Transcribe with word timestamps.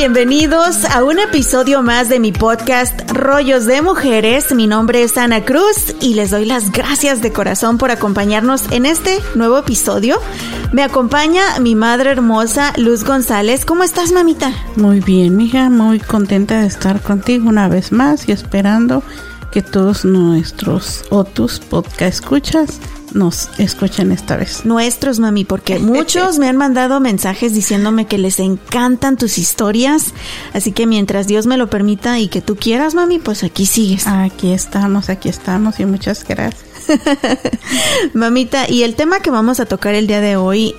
bienvenidos 0.00 0.86
a 0.86 1.04
un 1.04 1.18
episodio 1.18 1.82
más 1.82 2.08
de 2.08 2.20
mi 2.20 2.32
podcast 2.32 2.98
Rollos 3.10 3.66
de 3.66 3.82
Mujeres. 3.82 4.50
Mi 4.54 4.66
nombre 4.66 5.02
es 5.02 5.18
Ana 5.18 5.44
Cruz 5.44 5.94
y 6.00 6.14
les 6.14 6.30
doy 6.30 6.46
las 6.46 6.72
gracias 6.72 7.20
de 7.20 7.34
corazón 7.34 7.76
por 7.76 7.90
acompañarnos 7.90 8.72
en 8.72 8.86
este 8.86 9.18
nuevo 9.34 9.58
episodio. 9.58 10.18
Me 10.72 10.82
acompaña 10.82 11.42
mi 11.60 11.74
madre 11.74 12.12
hermosa 12.12 12.72
Luz 12.78 13.04
González. 13.04 13.66
¿Cómo 13.66 13.82
estás, 13.82 14.10
mamita? 14.10 14.54
Muy 14.74 15.00
bien, 15.00 15.36
mija, 15.36 15.68
muy 15.68 16.00
contenta 16.00 16.62
de 16.62 16.66
estar 16.66 17.02
contigo 17.02 17.50
una 17.50 17.68
vez 17.68 17.92
más 17.92 18.26
y 18.26 18.32
esperando 18.32 19.02
que 19.50 19.62
todos 19.62 20.04
nuestros 20.04 21.04
o 21.10 21.24
tus 21.24 21.58
podcast 21.58 22.20
escuchas 22.20 22.80
nos 23.12 23.50
escuchen 23.58 24.12
esta 24.12 24.36
vez. 24.36 24.64
Nuestros, 24.64 25.18
mami, 25.18 25.44
porque 25.44 25.78
muchos 25.80 26.38
me 26.38 26.48
han 26.48 26.56
mandado 26.56 27.00
mensajes 27.00 27.54
diciéndome 27.54 28.06
que 28.06 28.18
les 28.18 28.38
encantan 28.38 29.16
tus 29.16 29.38
historias. 29.38 30.14
Así 30.52 30.72
que 30.72 30.86
mientras 30.86 31.26
Dios 31.26 31.46
me 31.46 31.56
lo 31.56 31.68
permita 31.68 32.18
y 32.18 32.28
que 32.28 32.40
tú 32.40 32.56
quieras, 32.56 32.94
mami, 32.94 33.18
pues 33.18 33.42
aquí 33.42 33.66
sigues. 33.66 34.06
Aquí 34.06 34.52
estamos, 34.52 35.08
aquí 35.08 35.28
estamos 35.28 35.80
y 35.80 35.86
muchas 35.86 36.24
gracias. 36.24 36.64
Mamita, 38.14 38.68
y 38.68 38.82
el 38.82 38.94
tema 38.94 39.20
que 39.20 39.30
vamos 39.30 39.60
a 39.60 39.66
tocar 39.66 39.94
el 39.94 40.06
día 40.06 40.20
de 40.20 40.36
hoy, 40.36 40.74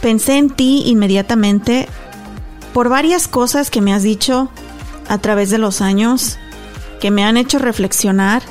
pensé 0.00 0.38
en 0.38 0.50
ti 0.50 0.84
inmediatamente 0.86 1.88
por 2.72 2.88
varias 2.88 3.28
cosas 3.28 3.70
que 3.70 3.80
me 3.80 3.92
has 3.92 4.02
dicho 4.02 4.50
a 5.08 5.18
través 5.18 5.50
de 5.50 5.58
los 5.58 5.80
años, 5.80 6.38
que 7.00 7.10
me 7.10 7.24
han 7.24 7.36
hecho 7.36 7.58
reflexionar 7.58 8.42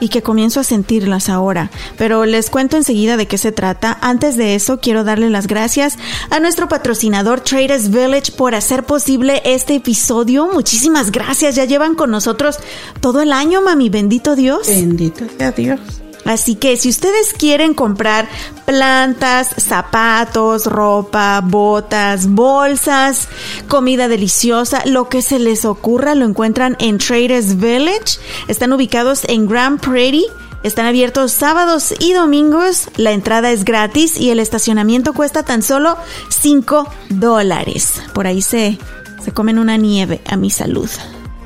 y 0.00 0.08
que 0.08 0.22
comienzo 0.22 0.60
a 0.60 0.64
sentirlas 0.64 1.28
ahora. 1.28 1.70
Pero 1.96 2.26
les 2.26 2.50
cuento 2.50 2.76
enseguida 2.76 3.16
de 3.16 3.26
qué 3.26 3.38
se 3.38 3.52
trata. 3.52 3.96
Antes 4.00 4.36
de 4.36 4.54
eso, 4.54 4.80
quiero 4.80 5.04
darle 5.04 5.30
las 5.30 5.46
gracias 5.46 5.96
a 6.30 6.40
nuestro 6.40 6.68
patrocinador 6.68 7.40
Traders 7.40 7.90
Village 7.90 8.32
por 8.32 8.54
hacer 8.54 8.84
posible 8.84 9.42
este 9.44 9.76
episodio. 9.76 10.48
Muchísimas 10.52 11.10
gracias. 11.10 11.54
Ya 11.54 11.64
llevan 11.64 11.94
con 11.94 12.10
nosotros 12.10 12.58
todo 13.00 13.20
el 13.20 13.32
año, 13.32 13.62
mami. 13.62 13.88
Bendito 13.88 14.36
Dios. 14.36 14.66
Bendito 14.68 15.24
sea 15.38 15.52
Dios. 15.52 15.80
Así 16.26 16.56
que 16.56 16.76
si 16.76 16.88
ustedes 16.88 17.32
quieren 17.32 17.72
comprar 17.72 18.28
plantas, 18.64 19.48
zapatos, 19.56 20.66
ropa, 20.66 21.40
botas, 21.42 22.28
bolsas, 22.28 23.28
comida 23.68 24.08
deliciosa, 24.08 24.82
lo 24.84 25.08
que 25.08 25.22
se 25.22 25.38
les 25.38 25.64
ocurra, 25.64 26.14
lo 26.14 26.24
encuentran 26.24 26.76
en 26.80 26.98
Traders 26.98 27.56
Village. 27.56 28.18
Están 28.48 28.72
ubicados 28.72 29.22
en 29.28 29.46
Grand 29.46 29.80
Prairie. 29.80 30.26
Están 30.62 30.86
abiertos 30.86 31.30
sábados 31.30 31.94
y 32.00 32.12
domingos. 32.12 32.88
La 32.96 33.12
entrada 33.12 33.52
es 33.52 33.64
gratis 33.64 34.18
y 34.18 34.30
el 34.30 34.40
estacionamiento 34.40 35.12
cuesta 35.12 35.44
tan 35.44 35.62
solo 35.62 35.96
5 36.28 36.88
dólares. 37.10 38.02
Por 38.12 38.26
ahí 38.26 38.42
se, 38.42 38.78
se 39.24 39.32
comen 39.32 39.60
una 39.60 39.76
nieve 39.76 40.20
a 40.26 40.36
mi 40.36 40.50
salud. 40.50 40.90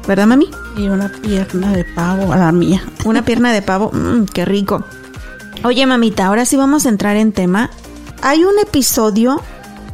¿Verdad, 0.07 0.27
mami? 0.27 0.51
Y 0.77 0.89
una 0.89 1.11
pierna 1.11 1.73
de 1.73 1.85
pavo 1.85 2.33
a 2.33 2.37
la 2.37 2.53
mía. 2.53 2.83
Una 3.05 3.25
pierna 3.25 3.53
de 3.53 3.63
pavo, 3.63 3.91
mmm, 3.93 4.25
qué 4.25 4.45
rico. 4.45 4.85
Oye, 5.63 5.85
mamita, 5.87 6.27
ahora 6.27 6.45
sí 6.45 6.57
vamos 6.57 6.87
a 6.87 6.89
entrar 6.89 7.17
en 7.17 7.33
tema. 7.33 7.71
Hay 8.23 8.45
un 8.45 8.59
episodio 8.59 9.41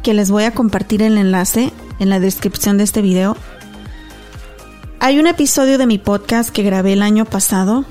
que 0.01 0.13
les 0.13 0.31
voy 0.31 0.45
a 0.45 0.51
compartir 0.51 1.01
el 1.01 1.17
enlace 1.17 1.73
en 1.99 2.09
la 2.09 2.19
descripción 2.19 2.77
de 2.77 2.85
este 2.85 3.01
video. 3.01 3.35
Hay 4.99 5.19
un 5.19 5.27
episodio 5.27 5.77
de 5.77 5.85
mi 5.85 5.97
podcast 5.97 6.49
que 6.49 6.63
grabé 6.63 6.93
el 6.93 7.01
año 7.01 7.25
pasado, 7.25 7.85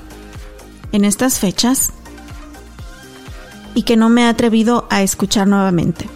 en 0.91 1.05
estas 1.05 1.39
fechas, 1.39 1.93
y 3.75 3.83
que 3.83 3.95
no 3.95 4.09
me 4.09 4.23
he 4.23 4.25
atrevido 4.25 4.87
a 4.89 5.03
escuchar 5.03 5.47
nuevamente. 5.47 6.09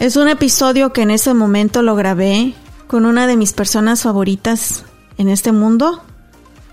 Es 0.00 0.16
un 0.16 0.28
episodio 0.28 0.92
que 0.92 1.02
en 1.02 1.12
ese 1.12 1.32
momento 1.32 1.80
lo 1.82 1.94
grabé 1.94 2.54
con 2.94 3.06
una 3.06 3.26
de 3.26 3.36
mis 3.36 3.52
personas 3.52 4.02
favoritas 4.02 4.84
en 5.18 5.28
este 5.28 5.50
mundo, 5.50 6.00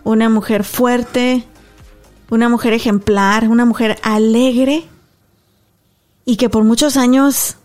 una 0.03 0.29
mujer 0.29 0.63
fuerte, 0.63 1.47
una 2.29 2.47
mujer 2.47 2.73
ejemplar, 2.73 3.49
una 3.49 3.65
mujer 3.65 3.97
alegre. 4.03 4.87
Y 6.23 6.35
que 6.35 6.47
por 6.47 6.63
muchos 6.63 6.95
años 6.95 7.55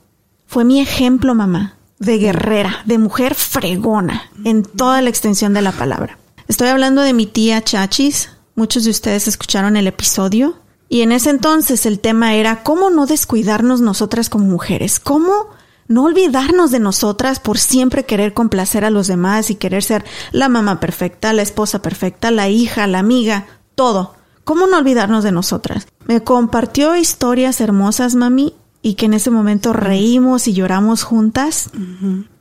fue 0.46 0.64
mi 0.64 0.80
ejemplo, 0.80 1.34
mamá, 1.34 1.76
de 1.98 2.16
guerrera, 2.16 2.80
de 2.86 2.96
mujer 2.96 3.34
fregona 3.34 4.22
en 4.42 4.62
toda 4.62 5.02
la 5.02 5.10
extensión 5.10 5.52
de 5.52 5.60
la 5.60 5.72
palabra. 5.72 6.18
Estoy 6.48 6.68
hablando 6.68 7.02
de 7.02 7.12
mi 7.12 7.26
tía 7.26 7.62
Chachis, 7.62 8.30
muchos 8.54 8.84
de 8.84 8.90
ustedes 8.90 9.28
escucharon 9.28 9.76
el 9.76 9.86
episodio. 9.86 10.56
Y 10.88 11.02
en 11.02 11.12
ese 11.12 11.28
entonces 11.28 11.84
el 11.84 12.00
tema 12.00 12.32
era 12.32 12.62
cómo 12.62 12.88
no 12.88 13.04
descuidarnos 13.04 13.82
nosotras 13.82 14.30
como 14.30 14.46
mujeres, 14.46 14.98
cómo 14.98 15.50
no 15.88 16.04
olvidarnos 16.04 16.70
de 16.70 16.80
nosotras 16.80 17.40
por 17.40 17.58
siempre 17.58 18.04
querer 18.04 18.34
complacer 18.34 18.84
a 18.84 18.90
los 18.90 19.06
demás 19.06 19.50
y 19.50 19.54
querer 19.54 19.82
ser 19.82 20.04
la 20.32 20.48
mamá 20.48 20.80
perfecta, 20.80 21.32
la 21.32 21.42
esposa 21.42 21.82
perfecta, 21.82 22.30
la 22.30 22.48
hija, 22.48 22.86
la 22.86 22.98
amiga, 22.98 23.46
todo. 23.74 24.14
¿Cómo 24.44 24.66
no 24.66 24.78
olvidarnos 24.78 25.24
de 25.24 25.32
nosotras? 25.32 25.86
Me 26.06 26.22
compartió 26.22 26.96
historias 26.96 27.60
hermosas, 27.60 28.14
mami, 28.14 28.54
y 28.82 28.94
que 28.94 29.06
en 29.06 29.14
ese 29.14 29.30
momento 29.30 29.72
reímos 29.72 30.46
y 30.46 30.52
lloramos 30.52 31.02
juntas. 31.02 31.70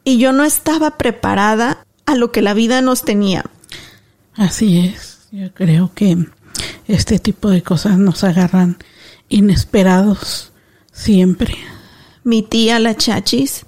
Y 0.04 0.20
yo 0.20 0.32
no 0.32 0.44
estaba 0.44 0.98
preparada 0.98 1.84
a 2.06 2.14
lo 2.14 2.32
que 2.32 2.44
la 2.44 2.54
vida 2.54 2.82
nos 2.82 3.02
tenía. 3.02 3.46
Así 4.36 4.80
es. 4.80 5.28
Yo 5.32 5.52
creo 5.54 5.92
que 5.96 6.28
este 6.88 7.18
tipo 7.18 7.50
de 7.50 7.64
cosas 7.64 7.98
nos 7.98 8.24
agarran 8.24 8.78
inesperados 9.28 10.52
siempre. 10.92 11.58
Mi 12.26 12.42
tía 12.42 12.80
la 12.80 12.98
Chachis 12.98 13.68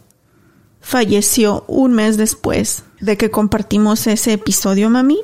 falleció 0.82 1.64
un 1.68 1.94
mes 1.94 2.18
después 2.18 2.84
de 3.00 3.16
que 3.16 3.30
compartimos 3.30 4.08
ese 4.08 4.34
episodio, 4.34 4.90
mami. 4.90 5.20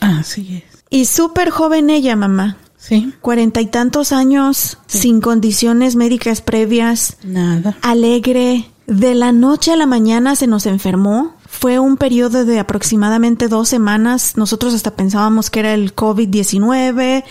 Así 0.00 0.62
es. 0.66 0.84
Y 0.90 1.06
súper 1.06 1.48
joven 1.48 1.88
ella, 1.88 2.14
mamá. 2.14 2.58
Sí. 2.76 3.14
Cuarenta 3.22 3.62
y 3.62 3.66
tantos 3.68 4.12
años, 4.12 4.76
sin 4.86 5.22
condiciones 5.22 5.96
médicas 5.96 6.42
previas. 6.42 7.16
Nada. 7.24 7.78
Alegre. 7.80 8.70
De 8.86 9.14
la 9.14 9.32
noche 9.32 9.72
a 9.72 9.76
la 9.76 9.86
mañana 9.86 10.36
se 10.36 10.46
nos 10.46 10.66
enfermó. 10.66 11.36
Fue 11.58 11.78
un 11.78 11.96
periodo 11.96 12.44
de 12.44 12.58
aproximadamente 12.58 13.48
dos 13.48 13.68
semanas. 13.68 14.36
Nosotros 14.36 14.74
hasta 14.74 14.90
pensábamos 14.90 15.50
que 15.50 15.60
era 15.60 15.72
el 15.72 15.94
COVID-19. 15.94 17.24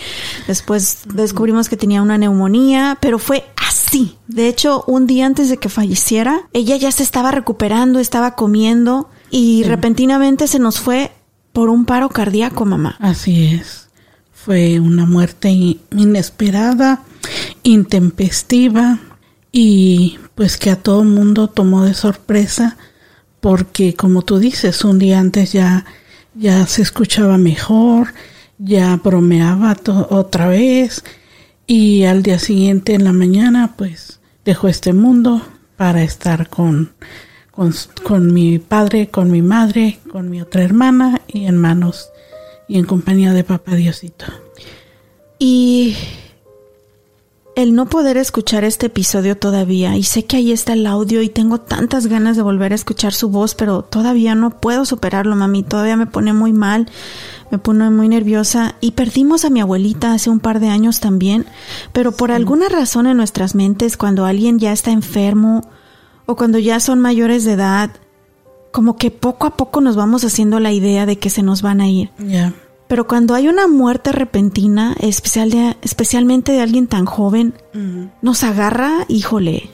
Después 0.48 1.00
descubrimos 1.14 1.70
que 1.70 1.78
tenía 1.78 2.02
una 2.02 2.18
neumonía, 2.18 2.98
pero 3.00 3.20
fue 3.20 3.46
así. 3.68 4.18
De 4.28 4.48
hecho, 4.48 4.86
un 4.88 5.08
día 5.08 5.26
antes 5.26 5.50
de 5.50 5.58
que 5.58 5.70
falleciera, 5.70 6.48
ella 6.54 6.78
ya 6.78 6.92
se 6.92 7.04
estaba 7.04 7.32
recuperando, 7.32 8.00
estaba 8.00 8.36
comiendo 8.36 9.10
y 9.30 9.64
repentinamente 9.64 10.48
se 10.48 10.58
nos 10.58 10.80
fue 10.80 11.12
por 11.52 11.70
un 11.70 11.86
paro 11.86 12.10
cardíaco, 12.10 12.66
mamá. 12.66 12.96
Así 13.00 13.54
es. 13.54 13.90
Fue 14.34 14.80
una 14.80 15.06
muerte 15.06 15.50
inesperada, 15.92 17.04
intempestiva 17.62 19.00
y 19.52 20.18
pues 20.34 20.58
que 20.58 20.72
a 20.72 20.78
todo 20.78 21.02
el 21.02 21.10
mundo 21.10 21.50
tomó 21.50 21.84
de 21.84 21.94
sorpresa 21.94 22.78
porque 23.44 23.94
como 23.94 24.22
tú 24.22 24.40
dices, 24.40 24.86
un 24.86 25.00
día 25.00 25.20
antes 25.20 25.52
ya 25.52 25.84
ya 26.34 26.66
se 26.66 26.82
escuchaba 26.82 27.38
mejor, 27.38 28.14
ya 28.58 28.96
bromeaba 28.96 29.76
otra 30.10 30.48
vez 30.48 31.04
y 31.68 32.06
al 32.06 32.24
día 32.24 32.40
siguiente 32.40 32.94
en 32.94 33.04
la 33.04 33.12
mañana 33.12 33.74
pues 33.78 34.22
dejó 34.46 34.70
este 34.70 34.94
mundo 34.94 35.42
para 35.76 36.04
estar 36.04 36.48
con, 36.48 36.94
con, 37.52 37.74
con 38.06 38.34
mi 38.34 38.60
padre, 38.60 39.10
con 39.10 39.30
mi 39.30 39.42
madre, 39.42 40.00
con 40.10 40.30
mi 40.30 40.42
otra 40.42 40.64
hermana 40.64 41.22
y 41.28 41.46
en 41.46 41.58
manos 41.58 42.12
y 42.70 42.80
en 42.80 42.86
compañía 42.86 43.34
de 43.34 43.44
papá 43.44 43.76
Diosito. 43.76 44.26
Y 45.38 45.98
el 47.56 47.76
no 47.76 47.86
poder 47.86 48.18
escuchar 48.18 48.64
este 48.64 48.88
episodio 48.88 49.38
todavía, 49.38 49.96
y 49.96 50.04
sé 50.04 50.26
que 50.26 50.38
ahí 50.38 50.52
está 50.52 50.74
el 50.74 50.88
audio 50.88 51.22
y 51.22 51.30
tengo 51.30 51.60
tantas 51.60 52.08
ganas 52.08 52.36
de 52.36 52.42
volver 52.42 52.72
a 52.72 52.76
escuchar 52.76 53.14
su 53.14 53.30
voz, 53.30 53.54
pero 53.54 53.84
todavía 53.84 54.34
no 54.34 54.50
puedo 54.50 54.86
superarlo, 54.86 55.36
mami, 55.36 55.62
todavía 55.62 55.96
me 55.96 56.08
pone 56.08 56.34
muy 56.34 56.52
mal, 56.52 56.90
me 57.52 57.60
pone 57.60 57.90
muy 57.92 58.10
nerviosa 58.10 58.76
y 58.82 58.92
perdimos 58.92 59.46
a 59.46 59.52
mi 59.52 59.62
abuelita 59.62 60.14
hace 60.14 60.32
un 60.32 60.40
par 60.40 60.60
de 60.60 60.70
años 60.70 61.00
también, 61.00 61.46
pero 61.92 62.12
por 62.12 62.32
alguna 62.32 62.70
razón 62.70 63.06
en 63.06 63.18
nuestras 63.18 63.54
mentes 63.54 63.98
cuando 63.98 64.26
alguien 64.26 64.58
ya 64.58 64.72
está 64.72 64.92
enfermo 64.92 65.70
o 66.26 66.36
cuando 66.36 66.58
ya 66.58 66.80
son 66.80 67.00
mayores 67.00 67.46
de 67.46 67.54
edad, 67.54 67.92
como 68.72 68.98
que 68.98 69.12
poco 69.12 69.46
a 69.46 69.56
poco 69.56 69.82
nos 69.82 69.96
vamos 69.96 70.24
haciendo 70.24 70.60
la 70.60 70.72
idea 70.72 71.06
de 71.06 71.20
que 71.20 71.30
se 71.30 71.44
nos 71.44 71.62
van 71.62 71.82
a 71.82 71.88
ir. 71.88 72.10
Ya. 72.18 72.54
Pero 72.94 73.08
cuando 73.08 73.34
hay 73.34 73.48
una 73.48 73.68
muerte 73.68 74.12
repentina, 74.12 74.96
especial 75.00 75.50
de, 75.50 75.76
especialmente 75.82 76.52
de 76.52 76.62
alguien 76.62 76.86
tan 76.86 77.06
joven, 77.06 77.56
nos 78.22 78.44
agarra, 78.44 79.08
híjole. 79.08 79.72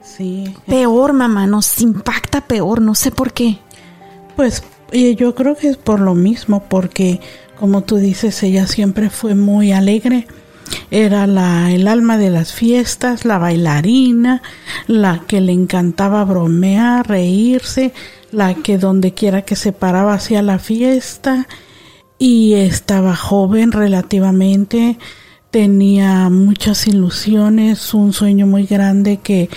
Sí. 0.00 0.54
Peor, 0.66 1.12
mamá, 1.12 1.46
nos 1.46 1.82
impacta 1.82 2.40
peor, 2.40 2.80
no 2.80 2.94
sé 2.94 3.10
por 3.10 3.34
qué. 3.34 3.58
Pues 4.34 4.62
yo 4.94 5.34
creo 5.34 5.56
que 5.56 5.68
es 5.68 5.76
por 5.76 6.00
lo 6.00 6.14
mismo, 6.14 6.64
porque 6.70 7.20
como 7.60 7.82
tú 7.82 7.96
dices, 7.96 8.42
ella 8.42 8.66
siempre 8.66 9.10
fue 9.10 9.34
muy 9.34 9.72
alegre 9.72 10.26
Era 10.90 11.26
la, 11.26 11.70
el 11.70 11.86
alma 11.86 12.16
de 12.16 12.30
las 12.30 12.54
fiestas, 12.54 13.26
la 13.26 13.36
bailarina, 13.36 14.40
la 14.86 15.20
que 15.26 15.42
le 15.42 15.52
encantaba 15.52 16.24
bromear, 16.24 17.06
reírse, 17.06 17.92
la 18.32 18.54
que 18.54 18.78
donde 18.78 19.12
quiera 19.12 19.42
que 19.42 19.54
se 19.54 19.72
paraba 19.72 20.14
hacía 20.14 20.40
la 20.40 20.58
fiesta 20.58 21.46
y 22.18 22.54
estaba 22.54 23.14
joven 23.14 23.72
relativamente, 23.72 24.98
tenía 25.50 26.28
muchas 26.28 26.86
ilusiones, 26.86 27.94
un 27.94 28.12
sueño 28.12 28.46
muy 28.46 28.66
grande 28.66 29.18
que 29.18 29.48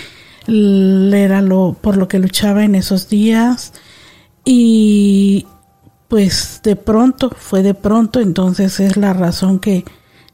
era 0.46 1.40
lo 1.40 1.76
por 1.80 1.96
lo 1.96 2.08
que 2.08 2.18
luchaba 2.18 2.64
en 2.64 2.74
esos 2.74 3.08
días 3.08 3.72
y 4.44 5.46
pues 6.08 6.60
de 6.64 6.74
pronto 6.74 7.30
fue 7.36 7.62
de 7.62 7.74
pronto 7.74 8.18
entonces 8.18 8.80
es 8.80 8.96
la 8.96 9.12
razón 9.12 9.60
que 9.60 9.84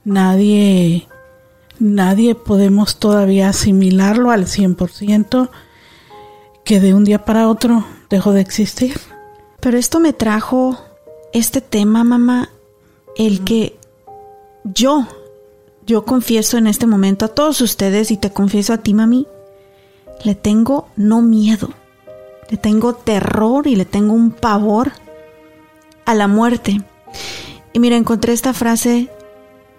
nadie 0.04 1.06
nadie 1.78 2.34
podemos 2.34 2.98
todavía 2.98 3.50
asimilarlo 3.50 4.30
al 4.30 4.46
100% 4.46 5.50
que 6.64 6.80
de 6.80 6.94
un 6.94 7.04
día 7.04 7.24
para 7.24 7.48
otro 7.48 7.84
dejó 8.10 8.32
de 8.32 8.42
existir. 8.42 8.98
Pero 9.60 9.78
esto 9.78 10.00
me 10.00 10.12
trajo 10.12 10.78
este 11.32 11.60
tema, 11.60 12.04
mamá, 12.04 12.50
el 13.16 13.44
que 13.44 13.78
yo, 14.64 15.06
yo 15.86 16.04
confieso 16.04 16.56
en 16.58 16.66
este 16.66 16.86
momento 16.86 17.24
a 17.24 17.28
todos 17.28 17.60
ustedes 17.60 18.10
y 18.10 18.16
te 18.16 18.30
confieso 18.30 18.72
a 18.72 18.78
ti, 18.78 18.94
mami, 18.94 19.26
le 20.24 20.34
tengo 20.34 20.88
no 20.96 21.22
miedo, 21.22 21.70
le 22.50 22.56
tengo 22.56 22.94
terror 22.94 23.66
y 23.66 23.76
le 23.76 23.84
tengo 23.84 24.14
un 24.14 24.30
pavor 24.30 24.92
a 26.04 26.14
la 26.14 26.28
muerte. 26.28 26.80
Y 27.72 27.78
mira, 27.78 27.96
encontré 27.96 28.32
esta 28.32 28.52
frase 28.52 29.10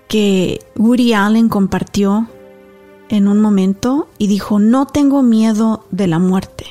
que 0.07 0.59
Woody 0.75 1.13
Allen 1.13 1.49
compartió 1.49 2.27
en 3.09 3.27
un 3.27 3.41
momento 3.41 4.07
y 4.17 4.27
dijo, 4.27 4.59
no 4.59 4.85
tengo 4.85 5.23
miedo 5.23 5.85
de 5.91 6.07
la 6.07 6.19
muerte, 6.19 6.65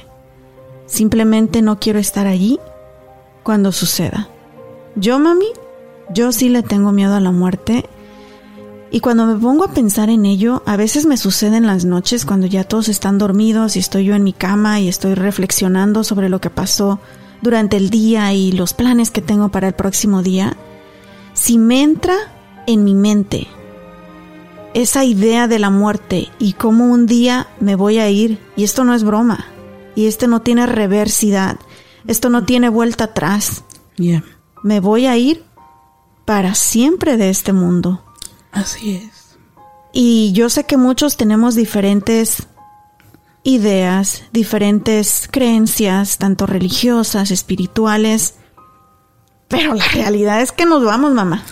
simplemente 0.86 1.62
no 1.62 1.80
quiero 1.80 1.98
estar 1.98 2.26
allí 2.26 2.58
cuando 3.42 3.72
suceda. 3.72 4.28
Yo, 5.00 5.20
mami, 5.20 5.46
yo 6.12 6.32
sí 6.32 6.48
le 6.48 6.64
tengo 6.64 6.90
miedo 6.90 7.14
a 7.14 7.20
la 7.20 7.30
muerte. 7.30 7.88
Y 8.90 8.98
cuando 8.98 9.26
me 9.26 9.38
pongo 9.38 9.64
a 9.64 9.72
pensar 9.72 10.10
en 10.10 10.26
ello, 10.26 10.62
a 10.66 10.76
veces 10.76 11.06
me 11.06 11.16
sucede 11.16 11.56
en 11.56 11.66
las 11.66 11.84
noches 11.84 12.24
cuando 12.24 12.48
ya 12.48 12.64
todos 12.64 12.88
están 12.88 13.16
dormidos 13.16 13.76
y 13.76 13.78
estoy 13.78 14.06
yo 14.06 14.16
en 14.16 14.24
mi 14.24 14.32
cama 14.32 14.80
y 14.80 14.88
estoy 14.88 15.14
reflexionando 15.14 16.02
sobre 16.02 16.28
lo 16.28 16.40
que 16.40 16.50
pasó 16.50 16.98
durante 17.42 17.76
el 17.76 17.90
día 17.90 18.32
y 18.32 18.50
los 18.50 18.74
planes 18.74 19.12
que 19.12 19.22
tengo 19.22 19.50
para 19.50 19.68
el 19.68 19.74
próximo 19.74 20.22
día. 20.22 20.56
Si 21.32 21.58
me 21.58 21.82
entra 21.82 22.16
en 22.66 22.82
mi 22.82 22.94
mente 22.94 23.46
esa 24.74 25.04
idea 25.04 25.46
de 25.46 25.60
la 25.60 25.70
muerte 25.70 26.28
y 26.40 26.54
cómo 26.54 26.86
un 26.86 27.06
día 27.06 27.46
me 27.60 27.76
voy 27.76 27.98
a 27.98 28.10
ir, 28.10 28.38
y 28.56 28.64
esto 28.64 28.84
no 28.84 28.94
es 28.94 29.04
broma, 29.04 29.46
y 29.94 30.06
esto 30.06 30.26
no 30.26 30.42
tiene 30.42 30.66
reversidad, 30.66 31.58
esto 32.06 32.30
no 32.30 32.44
tiene 32.44 32.68
vuelta 32.68 33.04
atrás 33.04 33.64
me 34.62 34.80
voy 34.80 35.06
a 35.06 35.16
ir 35.16 35.44
para 36.24 36.54
siempre 36.54 37.16
de 37.16 37.30
este 37.30 37.52
mundo. 37.52 38.02
Así 38.52 38.96
es. 38.96 39.36
Y 39.92 40.32
yo 40.32 40.50
sé 40.50 40.64
que 40.64 40.76
muchos 40.76 41.16
tenemos 41.16 41.54
diferentes 41.54 42.46
ideas, 43.42 44.24
diferentes 44.32 45.28
creencias, 45.30 46.18
tanto 46.18 46.46
religiosas, 46.46 47.30
espirituales, 47.30 48.34
pero 49.48 49.74
la 49.74 49.88
realidad 49.88 50.42
es 50.42 50.52
que 50.52 50.66
nos 50.66 50.84
vamos, 50.84 51.12
mamá. 51.12 51.42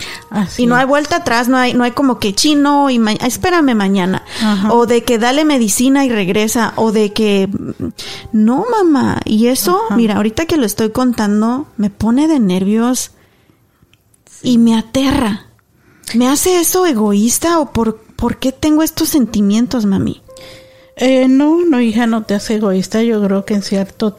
y 0.57 0.67
no 0.67 0.75
hay 0.75 0.85
vuelta 0.85 1.17
atrás, 1.17 1.47
no 1.47 1.57
hay, 1.57 1.73
no 1.73 1.83
hay 1.83 1.91
como 1.91 2.19
que 2.19 2.33
chino 2.33 2.91
y 2.91 3.01
espérame 3.25 3.73
mañana. 3.75 4.23
O 4.69 4.85
de 4.85 5.03
que 5.03 5.17
dale 5.17 5.45
medicina 5.45 6.05
y 6.05 6.09
regresa. 6.09 6.73
O 6.75 6.91
de 6.91 7.11
que 7.11 7.49
no, 8.31 8.65
mamá. 8.69 9.19
Y 9.25 9.47
eso, 9.47 9.81
mira, 9.95 10.17
ahorita 10.17 10.45
que 10.45 10.57
lo 10.57 10.65
estoy 10.65 10.91
contando, 10.91 11.67
me 11.77 11.89
pone 11.89 12.27
de 12.27 12.39
nervios 12.39 13.11
y 14.43 14.59
me 14.59 14.77
aterra. 14.77 15.47
¿Me 16.13 16.27
hace 16.27 16.59
eso 16.59 16.85
egoísta 16.85 17.59
o 17.59 17.73
por, 17.73 17.97
por 17.97 18.37
qué 18.37 18.51
tengo 18.51 18.83
estos 18.83 19.09
sentimientos, 19.09 19.85
mami? 19.85 20.21
Eh, 20.97 21.27
no, 21.27 21.65
no, 21.65 21.81
hija, 21.81 22.05
no 22.05 22.23
te 22.23 22.35
hace 22.35 22.55
egoísta. 22.55 23.01
Yo 23.01 23.23
creo 23.23 23.43
que 23.43 23.55
en 23.55 23.63
cierto 23.63 24.17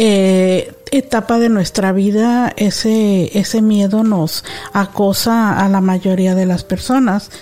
eh, 0.00 0.72
etapa 0.92 1.40
de 1.40 1.48
nuestra 1.48 1.90
vida 1.90 2.52
ese, 2.56 3.36
ese 3.36 3.62
miedo 3.62 4.04
nos 4.04 4.44
acosa 4.72 5.58
a 5.58 5.68
la 5.68 5.80
mayoría 5.80 6.36
de 6.36 6.46
las 6.46 6.62
personas 6.62 7.32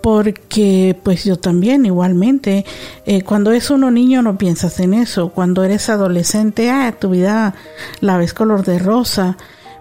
porque 0.00 0.96
pues 1.02 1.24
yo 1.24 1.36
también 1.36 1.86
igualmente 1.86 2.64
eh, 3.04 3.22
cuando 3.22 3.50
es 3.50 3.68
uno 3.68 3.90
niño 3.90 4.22
no 4.22 4.38
piensas 4.38 4.78
en 4.78 4.94
eso 4.94 5.30
cuando 5.30 5.64
eres 5.64 5.88
adolescente 5.88 6.70
ah, 6.70 6.94
tu 6.96 7.10
vida 7.10 7.56
la 8.00 8.16
ves 8.16 8.32
color 8.32 8.64
de 8.64 8.78
rosa 8.78 9.36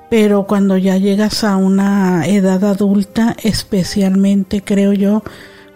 pero 0.09 0.47
cuando 0.47 0.75
ya 0.75 0.97
llegas 0.97 1.43
a 1.43 1.55
una 1.55 2.25
edad 2.25 2.63
adulta 2.63 3.37
especialmente 3.43 4.63
creo 4.63 4.91
yo 4.91 5.21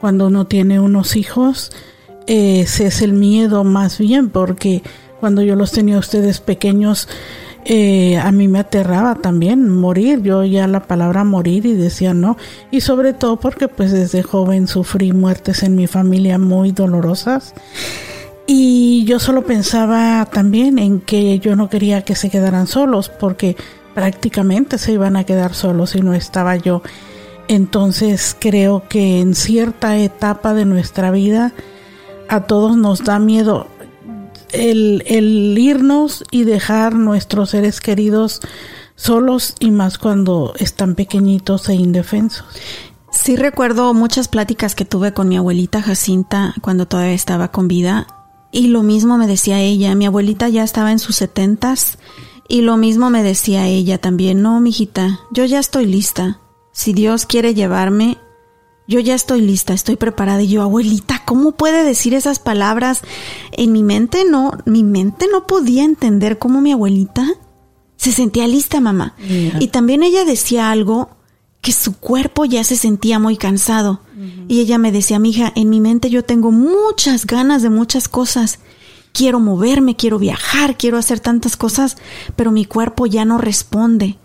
cuando 0.02 0.26
uno 0.26 0.48
tiene 0.48 0.80
unos 0.80 1.16
hijos 1.16 1.72
ese 2.26 2.88
es 2.88 3.04
el 3.04 3.14
miedo 3.14 3.64
más 3.64 4.00
bien 4.00 4.30
porque 4.32 4.82
cuando 5.20 5.42
yo 5.42 5.56
los 5.56 5.72
tenía 5.72 5.98
ustedes 5.98 6.40
pequeños, 6.40 7.08
eh, 7.66 8.18
a 8.18 8.32
mí 8.32 8.48
me 8.48 8.60
aterraba 8.60 9.16
también 9.16 9.70
morir. 9.70 10.22
Yo 10.22 10.40
oía 10.40 10.68
la 10.68 10.84
palabra 10.88 11.24
morir 11.24 11.66
y 11.66 11.74
decía 11.74 12.14
no. 12.14 12.38
Y 12.72 12.82
sobre 12.82 13.14
todo 13.14 13.38
porque 13.40 13.68
pues 13.68 13.92
desde 13.92 14.24
joven 14.24 14.68
sufrí 14.68 15.12
muertes 15.12 15.64
en 15.64 15.76
mi 15.76 15.88
familia 15.88 16.38
muy 16.38 16.72
dolorosas. 16.72 17.54
Y 18.48 19.04
yo 19.04 19.20
solo 19.20 19.46
pensaba 19.46 20.26
también 20.32 20.80
en 20.80 21.02
que 21.02 21.40
yo 21.40 21.58
no 21.58 21.70
quería 21.70 22.06
que 22.06 22.16
se 22.16 22.30
quedaran 22.30 22.68
solos 22.68 23.10
porque 23.10 23.58
prácticamente 23.94 24.78
se 24.78 24.94
iban 24.94 25.18
a 25.18 25.26
quedar 25.26 25.54
solos 25.54 25.90
si 25.90 26.00
no 26.00 26.14
estaba 26.14 26.56
yo. 26.56 26.82
Entonces 27.50 28.36
creo 28.40 28.84
que 28.88 29.20
en 29.20 29.36
cierta 29.36 29.98
etapa 29.98 30.54
de 30.54 30.64
nuestra 30.64 31.12
vida 31.12 31.52
a 32.30 32.42
todos 32.42 32.78
nos 32.78 33.04
da 33.04 33.20
miedo 33.20 33.68
el, 34.52 35.56
irnos 35.58 36.24
y 36.32 36.44
dejar 36.44 36.96
nuestros 36.96 37.52
seres 37.52 37.82
queridos 37.82 38.42
solos 38.96 39.56
y 39.60 39.72
más 39.72 39.98
cuando 39.98 40.54
están 40.58 40.96
pequeñitos 40.96 41.70
e 41.70 41.76
indefensos. 41.76 42.46
Sí 43.12 43.36
recuerdo 43.36 43.94
muchas 43.94 44.28
pláticas 44.28 44.76
que 44.76 44.86
tuve 44.86 45.14
con 45.14 45.28
mi 45.28 45.38
abuelita 45.38 45.82
Jacinta 45.82 46.54
cuando 46.62 46.88
todavía 46.88 47.14
estaba 47.14 47.52
con 47.52 47.68
vida 47.68 48.08
y 48.52 48.68
lo 48.68 48.84
mismo 48.84 49.18
me 49.18 49.28
decía 49.28 49.60
ella, 49.60 49.96
mi 49.96 50.06
abuelita 50.06 50.50
ya 50.50 50.64
estaba 50.64 50.92
en 50.92 51.00
sus 51.00 51.16
setentas 51.16 51.98
y 52.48 52.62
lo 52.62 52.78
mismo 52.78 53.10
me 53.10 53.24
decía 53.24 53.68
ella 53.68 53.98
también, 53.98 54.42
no, 54.42 54.60
mijita, 54.62 55.20
yo 55.32 55.46
ya 55.46 55.60
estoy 55.60 55.86
lista. 55.86 56.40
Si 56.72 56.94
Dios 56.94 57.26
quiere 57.26 57.54
llevarme, 57.54 58.18
yo 58.88 59.00
ya 59.00 59.16
estoy 59.16 59.42
lista, 59.42 59.74
estoy 59.74 59.98
preparada. 59.98 60.42
Y 60.42 60.48
yo, 60.48 60.62
abuelita, 60.62 61.24
¿cómo 61.26 61.52
puede 61.52 61.84
decir 61.84 62.14
esas 62.14 62.40
palabras? 62.40 63.02
En 63.52 63.72
mi 63.72 63.84
mente 63.84 64.24
no, 64.30 64.52
mi 64.66 64.84
mente 64.84 65.28
no 65.32 65.46
podía 65.46 65.84
entender 65.84 66.40
cómo 66.40 66.62
mi 66.62 66.72
abuelita 66.72 67.28
se 67.98 68.12
sentía 68.12 68.48
lista, 68.48 68.80
mamá. 68.80 69.16
Y 69.60 69.68
también 69.68 70.04
ella 70.04 70.24
decía 70.24 70.72
algo 70.72 71.10
que 71.62 71.74
su 71.74 71.98
cuerpo 71.98 72.46
ya 72.46 72.64
se 72.64 72.78
sentía 72.78 73.20
muy 73.20 73.36
cansado. 73.36 74.02
Y 74.48 74.62
ella 74.62 74.78
me 74.78 74.92
decía, 74.92 75.20
mija, 75.20 75.52
en 75.56 75.70
mi 75.70 75.82
mente 75.82 76.10
yo 76.10 76.24
tengo 76.24 76.52
muchas 76.52 77.28
ganas 77.28 77.62
de 77.62 77.70
muchas 77.70 78.08
cosas. 78.08 78.60
Quiero 79.12 79.40
moverme, 79.40 79.96
quiero 79.96 80.18
viajar, 80.20 80.78
quiero 80.78 80.98
hacer 80.98 81.20
tantas 81.20 81.58
cosas, 81.58 81.98
pero 82.36 82.52
mi 82.52 82.66
cuerpo 82.66 83.06
ya 83.06 83.26
no 83.26 83.38
responde. 83.38 84.18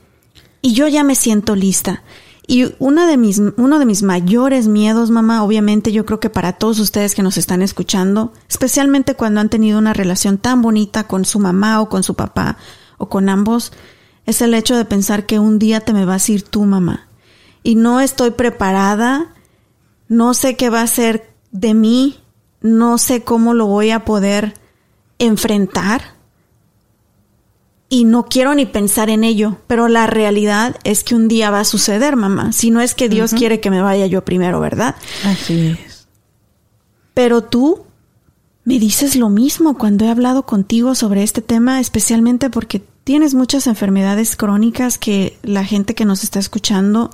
Y 0.61 0.75
yo 0.75 0.87
ya 0.87 1.03
me 1.03 1.15
siento 1.15 1.57
lista. 1.57 2.03
Y 2.47 2.75
una 2.79 3.07
de 3.07 3.17
mis, 3.17 3.39
uno 3.39 3.79
de 3.79 3.87
mis 3.87 4.03
mayores 4.03 4.67
miedos, 4.67 5.11
mamá, 5.11 5.45
obviamente 5.45 5.93
yo 5.93 6.05
creo 6.05 6.19
que 6.19 6.31
para 6.31 6.55
todos 6.55 6.81
ustedes 6.81 7.15
que 7.15 7.23
nos 7.23 7.37
están 7.37 7.63
escuchando, 7.63 8.33
especialmente 8.49 9.15
cuando 9.15 9.41
han 9.41 9.49
tenido 9.49 9.79
una 9.79 9.93
relación 9.93 10.39
tan 10.39 10.61
bonita 10.61 11.07
con 11.07 11.25
su 11.25 11.39
mamá 11.39 11.81
o 11.81 11.89
con 11.89 12.03
su 12.03 12.15
papá 12.15 12.57
o 12.99 13.09
con 13.09 13.29
ambos, 13.29 13.73
es 14.27 14.43
el 14.43 14.55
hecho 14.55 14.77
de 14.77 14.85
pensar 14.85 15.25
que 15.27 15.39
un 15.39 15.59
día 15.59 15.81
te 15.81 15.93
me 15.93 16.05
vas 16.05 16.29
a 16.29 16.33
ir 16.33 16.43
tú, 16.43 16.65
mamá. 16.65 17.07
Y 17.63 17.77
no 17.77 18.01
estoy 18.01 18.33
preparada, 18.33 19.35
no 20.09 20.35
sé 20.35 20.57
qué 20.57 20.69
va 20.69 20.83
a 20.83 20.87
ser 20.89 21.33
de 21.53 21.75
mí, 21.75 22.21
no 22.61 22.99
sé 22.99 23.23
cómo 23.23 23.55
lo 23.55 23.67
voy 23.67 23.91
a 23.91 24.05
poder 24.05 24.55
enfrentar 25.19 26.15
y 27.93 28.05
no 28.05 28.25
quiero 28.25 28.55
ni 28.55 28.65
pensar 28.65 29.11
en 29.11 29.23
ello, 29.23 29.59
pero 29.67 29.87
la 29.87 30.07
realidad 30.07 30.77
es 30.83 31.05
que 31.05 31.15
un 31.15 31.29
día 31.29 31.51
va 31.51 31.61
a 31.61 31.65
suceder, 31.67 32.17
mamá. 32.17 32.55
Si 32.55 32.71
no 32.71 32.81
es 32.81 32.95
que 32.95 33.11
Dios 33.11 33.35
quiere 33.35 33.61
que 33.61 33.69
me 33.69 33.83
vaya 33.83 34.07
yo 34.07 34.25
primero, 34.25 34.61
¿verdad? 34.61 34.97
Así 35.27 35.77
es. 35.87 36.09
Pero 37.13 37.43
tú 37.43 37.85
me 38.65 38.79
dices 38.79 39.15
lo 39.15 39.29
mismo 39.29 39.77
cuando 39.77 40.07
he 40.07 40.09
hablado 40.09 40.45
contigo 40.47 40.95
sobre 40.95 41.23
este 41.23 41.43
tema, 41.43 41.81
especialmente 41.81 42.49
porque 42.49 42.83
tienes 43.05 43.35
muchas 43.35 43.67
enfermedades 43.67 44.37
crónicas 44.37 44.97
que 44.97 45.37
la 45.43 45.63
gente 45.63 45.95
que 45.95 46.07
nos 46.07 46.25
está 46.25 46.39
escuchando 46.39 47.11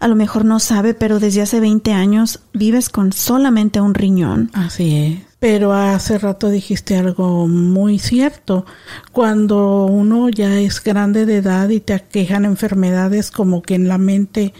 a 0.00 0.08
lo 0.08 0.16
mejor 0.16 0.46
no 0.46 0.58
sabe, 0.60 0.94
pero 0.94 1.20
desde 1.20 1.42
hace 1.42 1.60
20 1.60 1.92
años 1.92 2.40
vives 2.54 2.88
con 2.88 3.12
solamente 3.12 3.82
un 3.82 3.94
riñón. 3.94 4.50
Así 4.54 4.96
es. 4.96 5.18
Pero 5.38 5.74
hace 5.74 6.18
rato 6.18 6.48
dijiste 6.48 6.96
algo 6.96 7.46
muy 7.46 7.98
cierto. 7.98 8.64
Cuando 9.12 9.84
uno 9.86 10.30
ya 10.30 10.58
es 10.58 10.82
grande 10.82 11.26
de 11.26 11.36
edad 11.36 11.68
y 11.68 11.80
te 11.80 11.92
aquejan 11.92 12.46
enfermedades 12.46 13.30
como 13.30 13.62
que 13.62 13.74
en 13.74 13.88
la 13.88 13.98
mente, 13.98 14.54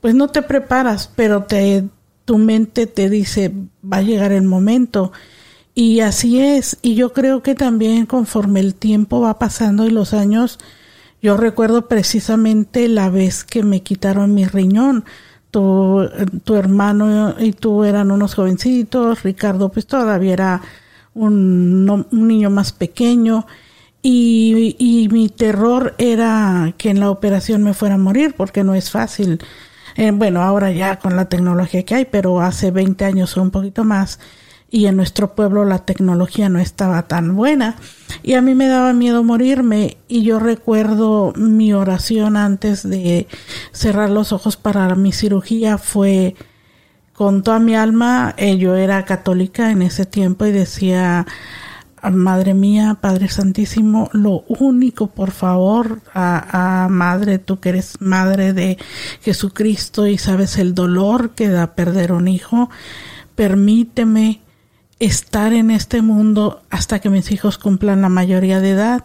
pues 0.00 0.16
no 0.16 0.28
te 0.28 0.42
preparas, 0.42 1.10
pero 1.14 1.44
te, 1.44 1.84
tu 2.24 2.38
mente 2.38 2.86
te 2.88 3.08
dice, 3.08 3.52
va 3.84 3.98
a 3.98 4.02
llegar 4.02 4.32
el 4.32 4.44
momento. 4.44 5.12
Y 5.74 6.00
así 6.00 6.40
es. 6.40 6.76
Y 6.82 6.96
yo 6.96 7.12
creo 7.12 7.42
que 7.42 7.54
también 7.54 8.06
conforme 8.06 8.60
el 8.60 8.74
tiempo 8.74 9.20
va 9.20 9.38
pasando 9.38 9.86
y 9.86 9.90
los 9.90 10.12
años, 10.12 10.58
yo 11.22 11.36
recuerdo 11.36 11.88
precisamente 11.88 12.88
la 12.88 13.08
vez 13.08 13.44
que 13.44 13.62
me 13.62 13.82
quitaron 13.82 14.34
mi 14.34 14.44
riñón. 14.44 15.04
Tu, 15.50 16.08
tu 16.44 16.56
hermano 16.56 17.34
y 17.38 17.52
tú 17.52 17.84
eran 17.84 18.10
unos 18.10 18.34
jovencitos, 18.34 19.22
Ricardo 19.22 19.68
pues 19.68 19.86
todavía 19.86 20.32
era 20.32 20.62
un, 21.12 22.06
un 22.10 22.28
niño 22.28 22.48
más 22.48 22.72
pequeño 22.72 23.46
y, 24.00 24.74
y, 24.78 25.08
mi 25.10 25.28
terror 25.28 25.94
era 25.98 26.74
que 26.76 26.90
en 26.90 27.00
la 27.00 27.10
operación 27.10 27.62
me 27.62 27.74
fuera 27.74 27.94
a 27.94 27.98
morir 27.98 28.34
porque 28.36 28.64
no 28.64 28.74
es 28.74 28.90
fácil. 28.90 29.40
Eh, 29.96 30.10
bueno, 30.10 30.42
ahora 30.42 30.72
ya 30.72 30.98
con 30.98 31.14
la 31.16 31.28
tecnología 31.28 31.84
que 31.84 31.94
hay, 31.94 32.04
pero 32.06 32.40
hace 32.40 32.70
20 32.70 33.04
años 33.04 33.36
o 33.36 33.42
un 33.42 33.50
poquito 33.50 33.84
más 33.84 34.18
y 34.72 34.86
en 34.86 34.96
nuestro 34.96 35.34
pueblo 35.34 35.66
la 35.66 35.80
tecnología 35.80 36.48
no 36.48 36.58
estaba 36.58 37.02
tan 37.02 37.36
buena. 37.36 37.76
Y 38.22 38.32
a 38.34 38.40
mí 38.40 38.54
me 38.54 38.66
daba 38.66 38.94
miedo 38.94 39.22
morirme 39.22 39.98
y 40.08 40.22
yo 40.22 40.40
recuerdo 40.40 41.34
mi 41.36 41.74
oración 41.74 42.38
antes 42.38 42.88
de 42.88 43.28
cerrar 43.72 44.08
los 44.08 44.32
ojos 44.32 44.56
para 44.56 44.94
mi 44.94 45.12
cirugía 45.12 45.76
fue 45.76 46.34
con 47.12 47.42
toda 47.42 47.58
mi 47.58 47.76
alma, 47.76 48.34
eh, 48.38 48.56
yo 48.56 48.74
era 48.74 49.04
católica 49.04 49.70
en 49.70 49.82
ese 49.82 50.06
tiempo 50.06 50.46
y 50.46 50.52
decía, 50.52 51.26
Madre 52.10 52.54
mía, 52.54 52.96
Padre 53.00 53.28
Santísimo, 53.28 54.08
lo 54.12 54.44
único, 54.48 55.08
por 55.08 55.30
favor, 55.32 56.00
a, 56.14 56.84
a, 56.84 56.88
Madre, 56.88 57.38
tú 57.38 57.60
que 57.60 57.68
eres 57.68 58.00
Madre 58.00 58.54
de 58.54 58.78
Jesucristo 59.20 60.06
y 60.06 60.16
sabes 60.16 60.56
el 60.56 60.74
dolor 60.74 61.32
que 61.34 61.48
da 61.48 61.74
perder 61.74 62.12
un 62.12 62.26
hijo, 62.26 62.70
permíteme 63.36 64.41
estar 65.02 65.52
en 65.52 65.72
este 65.72 66.00
mundo 66.00 66.62
hasta 66.70 67.00
que 67.00 67.10
mis 67.10 67.32
hijos 67.32 67.58
cumplan 67.58 68.02
la 68.02 68.08
mayoría 68.08 68.60
de 68.60 68.70
edad. 68.70 69.04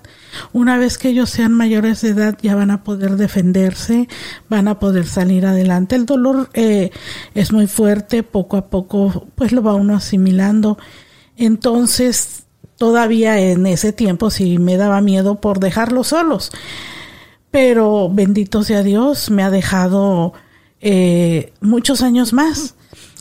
Una 0.53 0.77
vez 0.77 0.99
que 0.99 1.09
ellos 1.09 1.31
sean 1.31 1.53
mayores 1.53 2.01
de 2.01 2.09
edad 2.09 2.37
ya 2.39 2.53
van 2.53 2.69
a 2.69 2.83
poder 2.83 3.15
defenderse, 3.17 4.07
van 4.47 4.67
a 4.67 4.77
poder 4.77 5.07
salir 5.07 5.47
adelante. 5.47 5.95
El 5.95 6.05
dolor 6.05 6.51
eh, 6.53 6.91
es 7.33 7.51
muy 7.51 7.65
fuerte, 7.65 8.21
poco 8.21 8.57
a 8.57 8.67
poco 8.67 9.27
pues 9.33 9.51
lo 9.51 9.63
va 9.63 9.73
uno 9.73 9.95
asimilando. 9.95 10.77
Entonces 11.35 12.43
todavía 12.77 13.39
en 13.39 13.65
ese 13.65 13.91
tiempo 13.91 14.29
sí 14.29 14.59
me 14.59 14.77
daba 14.77 15.01
miedo 15.01 15.41
por 15.41 15.59
dejarlos 15.59 16.09
solos. 16.09 16.51
Pero 17.49 18.07
bendito 18.13 18.61
sea 18.61 18.83
Dios, 18.83 19.31
me 19.31 19.41
ha 19.41 19.49
dejado 19.49 20.33
eh, 20.79 21.53
muchos 21.59 22.03
años 22.03 22.33
más. 22.33 22.75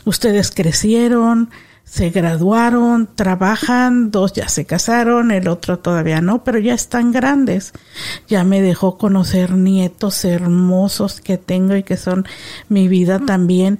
Ustedes 0.05 0.51
crecieron, 0.51 1.49
se 1.87 2.09
graduaron, 2.09 3.07
trabajan, 3.15 4.11
dos 4.11 4.33
ya 4.33 4.49
se 4.49 4.65
casaron, 4.65 5.31
el 5.31 5.47
otro 5.47 5.79
todavía 5.79 6.19
no, 6.19 6.43
pero 6.43 6.59
ya 6.59 6.73
están 6.73 7.13
grandes. 7.13 7.71
Ya 8.27 8.43
me 8.43 8.61
dejó 8.61 8.97
conocer 8.97 9.51
nietos 9.53 10.25
hermosos 10.25 11.21
que 11.21 11.37
tengo 11.37 11.77
y 11.77 11.83
que 11.83 11.95
son 11.95 12.25
mi 12.67 12.89
vida 12.89 13.19
también. 13.25 13.79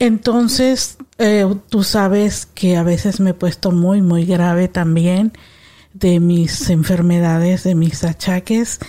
Entonces, 0.00 0.98
eh, 1.18 1.46
tú 1.68 1.84
sabes 1.84 2.46
que 2.46 2.76
a 2.76 2.82
veces 2.82 3.20
me 3.20 3.30
he 3.30 3.34
puesto 3.34 3.70
muy, 3.70 4.02
muy 4.02 4.26
grave 4.26 4.66
también 4.66 5.32
de 5.92 6.18
mis 6.18 6.68
enfermedades, 6.68 7.62
de 7.62 7.76
mis 7.76 8.02
achaques. 8.02 8.80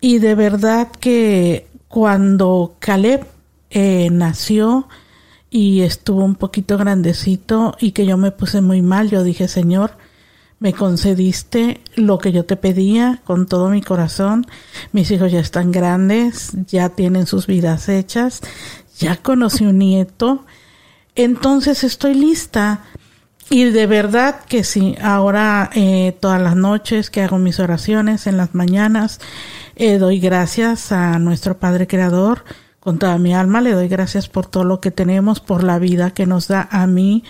Y 0.00 0.20
de 0.20 0.36
verdad 0.36 0.88
que 1.00 1.66
cuando 1.88 2.76
Caleb 2.78 3.26
eh, 3.70 4.08
nació, 4.12 4.86
y 5.50 5.82
estuvo 5.82 6.24
un 6.24 6.34
poquito 6.34 6.76
grandecito 6.76 7.76
y 7.80 7.92
que 7.92 8.06
yo 8.06 8.16
me 8.16 8.30
puse 8.30 8.60
muy 8.60 8.82
mal. 8.82 9.10
Yo 9.10 9.22
dije, 9.22 9.48
Señor, 9.48 9.92
me 10.58 10.72
concediste 10.72 11.80
lo 11.94 12.18
que 12.18 12.32
yo 12.32 12.44
te 12.44 12.56
pedía 12.56 13.20
con 13.24 13.46
todo 13.46 13.68
mi 13.68 13.82
corazón. 13.82 14.46
Mis 14.92 15.10
hijos 15.10 15.30
ya 15.30 15.40
están 15.40 15.72
grandes, 15.72 16.52
ya 16.66 16.90
tienen 16.90 17.26
sus 17.26 17.46
vidas 17.46 17.88
hechas, 17.88 18.40
ya 18.98 19.16
conocí 19.16 19.64
un 19.64 19.78
nieto. 19.78 20.44
Entonces 21.14 21.84
estoy 21.84 22.14
lista. 22.14 22.84
Y 23.48 23.64
de 23.64 23.86
verdad 23.86 24.40
que 24.48 24.64
sí, 24.64 24.96
ahora 25.00 25.70
eh, 25.72 26.16
todas 26.18 26.42
las 26.42 26.56
noches 26.56 27.10
que 27.10 27.22
hago 27.22 27.38
mis 27.38 27.60
oraciones 27.60 28.26
en 28.26 28.36
las 28.36 28.56
mañanas, 28.56 29.20
eh, 29.76 29.98
doy 29.98 30.18
gracias 30.18 30.90
a 30.90 31.20
nuestro 31.20 31.56
Padre 31.58 31.86
Creador 31.86 32.44
con 32.86 33.00
toda 33.00 33.18
mi 33.18 33.34
alma 33.34 33.60
le 33.60 33.72
doy 33.72 33.88
gracias 33.88 34.28
por 34.28 34.46
todo 34.46 34.62
lo 34.62 34.80
que 34.80 34.92
tenemos, 34.92 35.40
por 35.40 35.64
la 35.64 35.80
vida 35.80 36.12
que 36.12 36.24
nos 36.24 36.46
da 36.46 36.68
a 36.70 36.86
mí, 36.86 37.24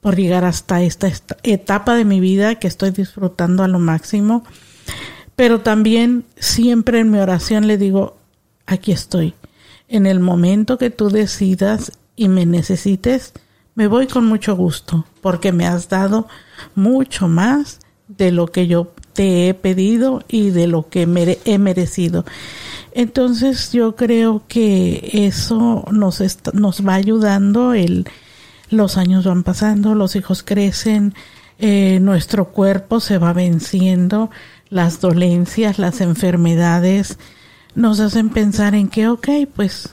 por 0.00 0.14
llegar 0.14 0.44
hasta 0.44 0.82
esta, 0.82 1.10
etapa 1.42 1.96
de 1.96 2.04
mi 2.04 2.20
vida 2.20 2.54
que 2.60 2.68
estoy 2.68 2.92
disfrutando 2.92 3.64
a 3.64 3.66
lo 3.66 3.80
máximo. 3.80 4.44
Pero 5.34 5.62
también 5.62 6.26
siempre 6.36 7.00
en 7.00 7.10
mi 7.10 7.18
oración 7.18 7.66
le 7.66 7.76
digo, 7.76 8.18
aquí 8.66 8.92
estoy. 8.92 9.34
En 9.88 10.06
el 10.06 10.20
momento 10.20 10.78
que 10.78 10.90
tú 10.90 11.10
decidas 11.10 11.90
y 12.14 12.28
me 12.28 12.46
necesites, 12.46 13.32
me 13.74 13.88
voy 13.88 14.06
con 14.06 14.26
mucho 14.26 14.54
gusto, 14.54 15.06
porque 15.22 15.50
me 15.50 15.66
has 15.66 15.88
dado 15.88 16.28
mucho 16.76 17.26
más 17.26 17.80
de 18.06 18.30
lo 18.30 18.46
que 18.46 18.68
yo 18.68 18.92
te 19.12 19.48
he 19.48 19.54
pedido 19.54 20.22
y 20.28 20.50
de 20.50 20.68
lo 20.68 20.88
que 20.88 21.02
he 21.02 21.58
merecido. 21.58 22.24
Entonces 22.92 23.72
yo 23.72 23.94
creo 23.96 24.42
que 24.48 25.10
eso 25.12 25.84
nos, 25.90 26.22
nos 26.52 26.86
va 26.86 26.94
ayudando, 26.94 27.72
los 28.70 28.96
años 28.96 29.24
van 29.24 29.42
pasando, 29.42 29.94
los 29.94 30.16
hijos 30.16 30.42
crecen, 30.42 31.14
eh, 31.58 31.98
nuestro 32.00 32.46
cuerpo 32.46 33.00
se 33.00 33.18
va 33.18 33.32
venciendo, 33.32 34.30
las 34.70 35.00
dolencias, 35.00 35.78
las 35.78 36.00
enfermedades 36.00 37.18
nos 37.74 38.00
hacen 38.00 38.30
pensar 38.30 38.74
en 38.74 38.88
que, 38.88 39.08
ok, 39.08 39.28
pues 39.54 39.90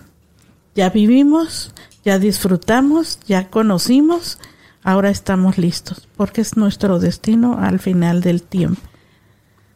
ya 0.75 0.89
vivimos, 0.89 1.73
ya 2.03 2.19
disfrutamos, 2.19 3.19
ya 3.27 3.49
conocimos, 3.49 4.39
ahora 4.83 5.09
estamos 5.09 5.57
listos, 5.57 6.07
porque 6.15 6.41
es 6.41 6.57
nuestro 6.57 6.99
destino 6.99 7.57
al 7.59 7.79
final 7.79 8.21
del 8.21 8.41
tiempo. 8.41 8.81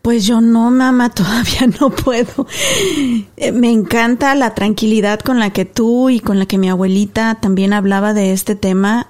Pues 0.01 0.25
yo 0.25 0.41
no, 0.41 0.71
mamá, 0.71 1.09
todavía 1.13 1.67
no 1.79 1.89
puedo. 1.89 2.47
Eh, 3.37 3.51
me 3.51 3.71
encanta 3.71 4.33
la 4.35 4.55
tranquilidad 4.55 5.19
con 5.19 5.39
la 5.39 5.51
que 5.51 5.65
tú 5.65 6.09
y 6.09 6.19
con 6.19 6.39
la 6.39 6.45
que 6.45 6.57
mi 6.57 6.69
abuelita 6.69 7.37
también 7.41 7.73
hablaba 7.73 8.13
de 8.13 8.33
este 8.33 8.55
tema, 8.55 9.07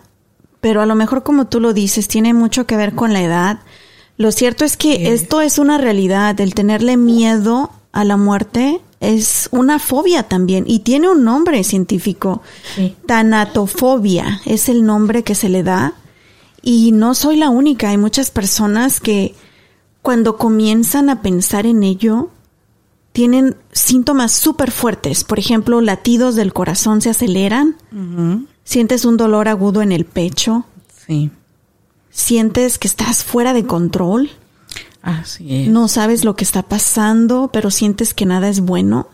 pero 0.60 0.82
a 0.82 0.86
lo 0.86 0.96
mejor 0.96 1.24
como 1.24 1.48
tú 1.48 1.60
lo 1.60 1.74
dices, 1.74 2.08
tiene 2.08 2.34
mucho 2.34 2.66
que 2.66 2.78
ver 2.78 2.94
con 2.94 3.14
la 3.14 3.22
edad. 3.22 3.60
Lo 4.18 4.32
cierto 4.32 4.66
es 4.66 4.78
que 4.78 5.14
esto 5.14 5.42
es 5.42 5.58
una 5.58 5.78
realidad, 5.78 6.40
el 6.40 6.54
tenerle 6.54 6.98
miedo 6.98 7.72
a 7.92 8.04
la 8.04 8.18
muerte 8.18 8.82
es 9.00 9.50
una 9.52 9.80
fobia 9.80 10.24
también 10.24 10.64
y 10.68 10.80
tiene 10.80 11.10
un 11.10 11.24
nombre 11.24 11.64
científico. 11.64 12.44
Tanatofobia 13.08 14.42
es 14.46 14.70
el 14.70 14.86
nombre 14.86 15.24
que 15.24 15.34
se 15.34 15.50
le 15.50 15.64
da 15.64 15.96
y 16.62 16.92
no 16.92 17.16
soy 17.16 17.38
la 17.38 17.50
única, 17.50 17.90
hay 17.90 17.98
muchas 17.98 18.30
personas 18.30 19.00
que 19.00 19.34
cuando 20.01 20.38
comienzan 20.38 21.10
a 21.10 21.22
pensar 21.22 21.65
en 21.65 21.84
ello, 21.84 22.29
tienen 23.12 23.55
síntomas 23.72 24.31
súper 24.31 24.72
fuertes. 24.72 25.24
Por 25.24 25.39
ejemplo, 25.39 25.81
latidos 25.81 26.36
del 26.36 26.53
corazón 26.53 27.01
se 27.01 27.10
aceleran. 27.10 27.75
Sientes 28.63 29.05
un 29.05 29.17
dolor 29.17 29.48
agudo 29.48 29.81
en 29.81 29.91
el 29.91 30.05
pecho. 30.05 30.65
Sí. 31.05 31.29
Sientes 32.10 32.77
que 32.77 32.88
estás 32.88 33.24
fuera 33.24 33.53
de 33.53 33.65
control. 33.65 34.29
Así 35.01 35.63
es. 35.63 35.67
No 35.70 35.88
sabes 35.88 36.24
lo 36.24 36.36
que 36.36 36.43
está 36.43 36.63
pasando, 36.63 37.50
pero 37.51 37.72
sientes 37.72 38.13
que 38.13 38.25
nada 38.25 38.50
es 38.50 38.62
bueno. 38.62 39.08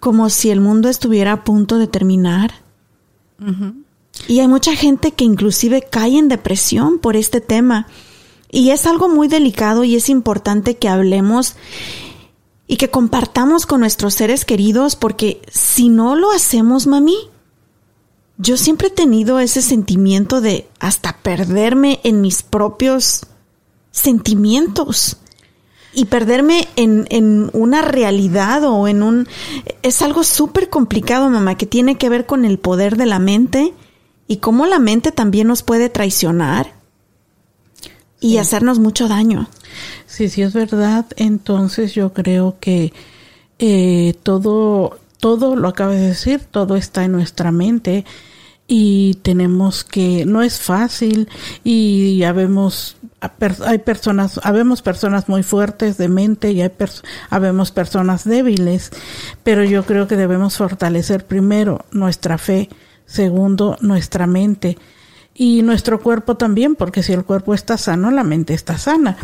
Como 0.00 0.30
si 0.30 0.50
el 0.50 0.60
mundo 0.60 0.88
estuviera 0.88 1.32
a 1.32 1.44
punto 1.44 1.78
de 1.78 1.86
terminar. 1.86 2.52
Y 4.26 4.40
hay 4.40 4.48
mucha 4.48 4.74
gente 4.74 5.12
que 5.12 5.24
inclusive 5.24 5.82
cae 5.82 6.18
en 6.18 6.28
depresión 6.28 6.98
por 6.98 7.16
este 7.16 7.40
tema. 7.40 7.86
Y 8.50 8.70
es 8.70 8.86
algo 8.86 9.08
muy 9.08 9.28
delicado 9.28 9.84
y 9.84 9.96
es 9.96 10.08
importante 10.08 10.76
que 10.76 10.88
hablemos 10.88 11.56
y 12.66 12.76
que 12.76 12.90
compartamos 12.90 13.66
con 13.66 13.80
nuestros 13.80 14.14
seres 14.14 14.44
queridos 14.44 14.96
porque 14.96 15.40
si 15.50 15.88
no 15.88 16.14
lo 16.14 16.30
hacemos, 16.30 16.86
mami, 16.86 17.16
yo 18.36 18.56
siempre 18.56 18.88
he 18.88 18.90
tenido 18.90 19.40
ese 19.40 19.62
sentimiento 19.62 20.40
de 20.40 20.68
hasta 20.78 21.18
perderme 21.18 22.00
en 22.04 22.20
mis 22.20 22.42
propios 22.42 23.26
sentimientos. 23.90 25.16
y 25.94 26.04
perderme 26.04 26.68
en, 26.76 27.06
en 27.10 27.50
una 27.54 27.82
realidad 27.82 28.62
o 28.64 28.86
en 28.86 29.02
un... 29.02 29.26
Es 29.82 30.02
algo 30.02 30.22
súper 30.22 30.68
complicado, 30.68 31.28
mamá, 31.30 31.56
que 31.56 31.66
tiene 31.66 31.96
que 31.96 32.10
ver 32.10 32.26
con 32.26 32.44
el 32.44 32.58
poder 32.58 32.96
de 32.96 33.06
la 33.06 33.18
mente 33.18 33.74
y 34.28 34.36
cómo 34.36 34.66
la 34.66 34.78
mente 34.78 35.10
también 35.10 35.48
nos 35.48 35.62
puede 35.62 35.88
traicionar 35.88 36.77
y 38.20 38.38
hacernos 38.38 38.78
mucho 38.78 39.08
daño. 39.08 39.48
Sí, 40.06 40.28
sí 40.28 40.42
es 40.42 40.52
verdad. 40.52 41.06
Entonces 41.16 41.94
yo 41.94 42.12
creo 42.12 42.56
que 42.60 42.92
eh, 43.58 44.14
todo, 44.22 44.98
todo 45.20 45.56
lo 45.56 45.68
acabas 45.68 45.96
de 45.96 46.08
decir, 46.08 46.40
todo 46.50 46.76
está 46.76 47.04
en 47.04 47.12
nuestra 47.12 47.52
mente 47.52 48.04
y 48.70 49.14
tenemos 49.22 49.82
que, 49.82 50.26
no 50.26 50.42
es 50.42 50.60
fácil 50.60 51.28
y 51.64 52.18
ya 52.18 52.32
vemos, 52.32 52.98
hay 53.64 53.78
personas, 53.78 54.38
habemos 54.42 54.82
personas 54.82 55.28
muy 55.28 55.42
fuertes 55.42 55.96
de 55.96 56.08
mente 56.08 56.52
y 56.52 56.60
hay 56.60 56.70
habemos 57.30 57.70
personas 57.70 58.24
débiles, 58.24 58.90
pero 59.42 59.64
yo 59.64 59.84
creo 59.84 60.06
que 60.06 60.16
debemos 60.16 60.58
fortalecer 60.58 61.26
primero 61.26 61.86
nuestra 61.92 62.36
fe, 62.36 62.68
segundo 63.06 63.78
nuestra 63.80 64.26
mente 64.26 64.76
y 65.38 65.62
nuestro 65.62 66.00
cuerpo 66.00 66.36
también, 66.36 66.74
porque 66.74 67.02
si 67.02 67.12
el 67.14 67.24
cuerpo 67.24 67.54
está 67.54 67.78
sano, 67.78 68.10
la 68.10 68.24
mente 68.24 68.52
está 68.52 68.76
sana 68.76 69.16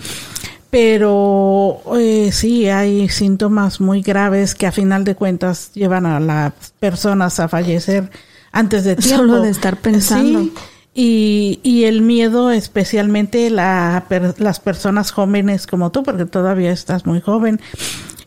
pero 0.75 1.83
eh, 1.97 2.31
sí 2.33 2.69
hay 2.69 3.09
síntomas 3.09 3.81
muy 3.81 4.03
graves 4.03 4.57
que 4.57 4.67
a 4.67 4.73
final 4.73 5.05
de 5.05 5.15
cuentas 5.15 5.71
llevan 5.73 6.05
a 6.05 6.19
las 6.19 6.53
personas 6.81 7.39
a 7.39 7.47
fallecer 7.47 8.11
antes 8.51 8.83
de 8.83 8.97
tiempo. 8.97 9.19
Solo 9.19 9.41
de 9.41 9.51
estar 9.51 9.77
pensando. 9.77 10.49
y, 10.93 11.61
y 11.63 11.85
el 11.85 12.03
miedo, 12.03 12.51
especialmente 12.51 13.51
la, 13.51 14.05
las 14.39 14.59
personas 14.59 15.13
jóvenes 15.13 15.69
como 15.69 15.93
tú, 15.93 16.03
porque 16.03 16.25
todavía 16.25 16.73
estás 16.73 17.07
muy 17.07 17.21
joven, 17.21 17.61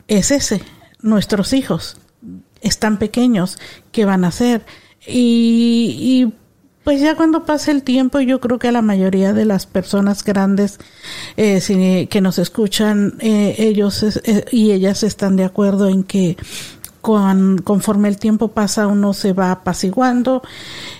es 0.07 0.31
ese. 0.31 0.61
Nuestros 1.01 1.51
hijos 1.51 1.97
están 2.61 2.97
pequeños, 2.97 3.59
¿qué 3.91 4.05
van 4.05 4.23
a 4.23 4.29
hacer? 4.29 4.65
Y, 5.05 5.97
y 5.99 6.33
pues 6.87 7.01
ya 7.01 7.15
cuando 7.15 7.43
pase 7.43 7.71
el 7.71 7.83
tiempo, 7.83 8.21
yo 8.21 8.39
creo 8.39 8.59
que 8.59 8.69
a 8.69 8.71
la 8.71 8.81
mayoría 8.81 9.33
de 9.33 9.43
las 9.43 9.65
personas 9.65 10.23
grandes 10.23 10.79
eh, 11.35 12.07
que 12.09 12.21
nos 12.21 12.39
escuchan, 12.39 13.15
eh, 13.19 13.55
ellos 13.57 14.03
eh, 14.03 14.45
y 14.53 14.71
ellas 14.71 15.03
están 15.03 15.35
de 15.35 15.43
acuerdo 15.43 15.89
en 15.89 16.05
que 16.05 16.37
con, 17.01 17.57
conforme 17.57 18.07
el 18.07 18.15
tiempo 18.15 18.53
pasa 18.53 18.87
uno 18.87 19.13
se 19.13 19.33
va 19.33 19.51
apaciguando 19.51 20.43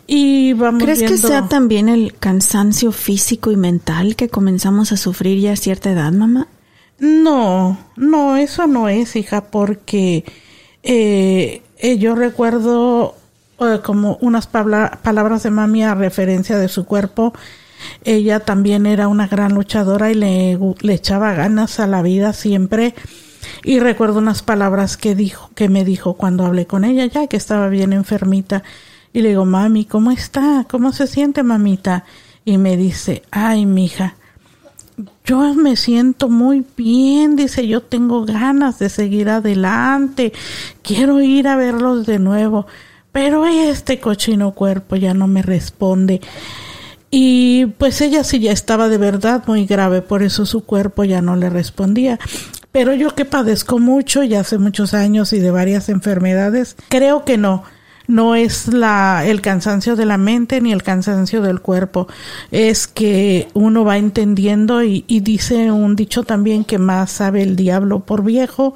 y 0.08 0.52
vamos 0.52 0.84
¿Crees 0.84 1.04
que 1.04 1.18
sea 1.18 1.48
también 1.48 1.88
el 1.88 2.16
cansancio 2.20 2.92
físico 2.92 3.52
y 3.52 3.56
mental 3.56 4.18
que 4.18 4.28
comenzamos 4.28 4.92
a 4.92 4.98
sufrir 4.98 5.40
ya 5.40 5.54
a 5.54 5.56
cierta 5.56 5.90
edad, 5.90 6.12
mamá? 6.12 6.50
No, 7.00 7.78
no, 7.96 8.36
eso 8.36 8.68
no 8.68 8.90
es, 8.90 9.16
hija, 9.16 9.46
porque 9.46 10.26
yo 10.84 12.14
recuerdo 12.14 13.16
como 13.84 14.18
unas 14.22 14.48
palabras 14.48 15.44
de 15.44 15.52
mami 15.52 15.84
a 15.84 15.96
referencia 15.96 16.58
de 16.58 16.68
su 16.68 16.86
cuerpo. 16.86 17.34
Ella 18.04 18.40
también 18.40 18.86
era 18.86 19.08
una 19.08 19.28
gran 19.28 19.54
luchadora 19.54 20.12
y 20.12 20.16
le, 20.16 20.60
le 20.82 20.94
echaba 20.94 21.34
ganas 21.34 21.80
a 21.80 21.88
la 21.88 22.02
vida 22.02 22.34
siempre. 22.34 22.94
Y 23.64 23.80
recuerdo 23.80 24.20
unas 24.20 24.44
palabras 24.44 24.98
que 24.98 25.16
dijo, 25.16 25.52
que 25.56 25.70
me 25.70 25.86
dijo 25.86 26.14
cuando 26.14 26.46
hablé 26.46 26.66
con 26.66 26.84
ella, 26.84 27.06
ya 27.06 27.28
que 27.28 27.38
estaba 27.38 27.70
bien 27.70 27.94
enfermita. 27.94 28.64
Y 29.14 29.22
le 29.22 29.30
digo, 29.30 29.46
mami, 29.46 29.86
¿cómo 29.86 30.12
está? 30.12 30.66
¿Cómo 30.70 30.92
se 30.92 31.08
siente, 31.08 31.44
mamita? 31.44 32.04
Y 32.46 32.58
me 32.58 32.78
dice, 32.78 33.24
ay, 33.32 33.66
mija, 33.66 34.16
yo 35.26 35.54
me 35.54 35.76
siento 35.76 36.30
muy 36.30 36.66
bien, 36.76 37.36
dice, 37.36 37.68
yo 37.68 37.82
tengo 37.82 38.26
ganas 38.26 38.80
de 38.80 38.90
seguir 38.90 39.30
adelante, 39.30 40.34
quiero 40.82 41.22
ir 41.22 41.48
a 41.48 41.56
verlos 41.56 42.06
de 42.06 42.20
nuevo 42.20 42.68
pero 43.12 43.46
este 43.46 44.00
cochino 44.00 44.52
cuerpo 44.52 44.96
ya 44.96 45.14
no 45.14 45.28
me 45.28 45.42
responde. 45.42 46.22
Y 47.10 47.68
pues 47.78 48.02
ella 48.02 48.24
sí 48.24 48.40
ya 48.40 48.52
estaba 48.52 48.90
de 48.90 48.98
verdad 48.98 49.44
muy 49.48 49.66
grave, 49.66 50.02
por 50.02 50.24
eso 50.24 50.46
su 50.46 50.66
cuerpo 50.66 51.04
ya 51.04 51.22
no 51.22 51.36
le 51.36 51.50
respondía. 51.50 52.20
Pero 52.72 52.94
yo 52.94 53.16
que 53.16 53.26
padezco 53.26 53.80
mucho 53.80 54.24
ya 54.24 54.42
hace 54.42 54.58
muchos 54.58 54.94
años 54.94 55.32
y 55.34 55.40
de 55.40 55.52
varias 55.52 55.90
enfermedades, 55.90 56.76
creo 56.90 57.24
que 57.24 57.38
no. 57.38 57.64
No 58.08 58.36
es 58.36 58.68
la, 58.70 59.26
el 59.26 59.42
cansancio 59.42 59.98
de 59.98 60.06
la 60.06 60.18
mente 60.18 60.62
ni 60.62 60.72
el 60.72 60.82
cansancio 60.82 61.42
del 61.42 61.60
cuerpo. 61.60 62.08
Es 62.52 62.88
que 62.88 63.50
uno 63.54 63.84
va 63.84 63.98
entendiendo 63.98 64.82
y, 64.82 65.04
y 65.08 65.20
dice 65.20 65.72
un 65.72 65.98
dicho 65.98 66.24
también 66.24 66.64
que 66.64 66.78
más 66.78 67.12
sabe 67.12 67.42
el 67.42 67.58
diablo 67.58 68.00
por 68.02 68.24
viejo 68.24 68.76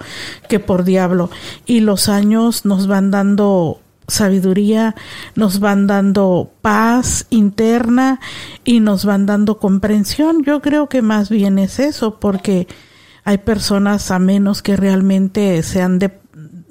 que 0.50 0.60
por 0.60 0.84
diablo. 0.84 1.30
Y 1.66 1.80
los 1.80 2.10
años 2.10 2.66
nos 2.66 2.88
van 2.88 3.10
dando 3.12 3.81
sabiduría, 4.08 4.96
nos 5.36 5.60
van 5.60 5.88
dando 5.88 6.52
paz 6.62 7.26
interna 7.30 8.20
y 8.64 8.80
nos 8.80 9.06
van 9.06 9.26
dando 9.26 9.58
comprensión. 9.60 10.44
Yo 10.44 10.62
creo 10.62 10.90
que 10.90 11.02
más 11.02 11.30
bien 11.30 11.60
es 11.60 11.80
eso, 11.80 12.20
porque 12.20 12.68
hay 13.24 13.38
personas 13.40 14.12
a 14.12 14.20
menos 14.20 14.62
que 14.62 14.76
realmente 14.76 15.62
sean 15.64 16.00
de, 16.00 16.12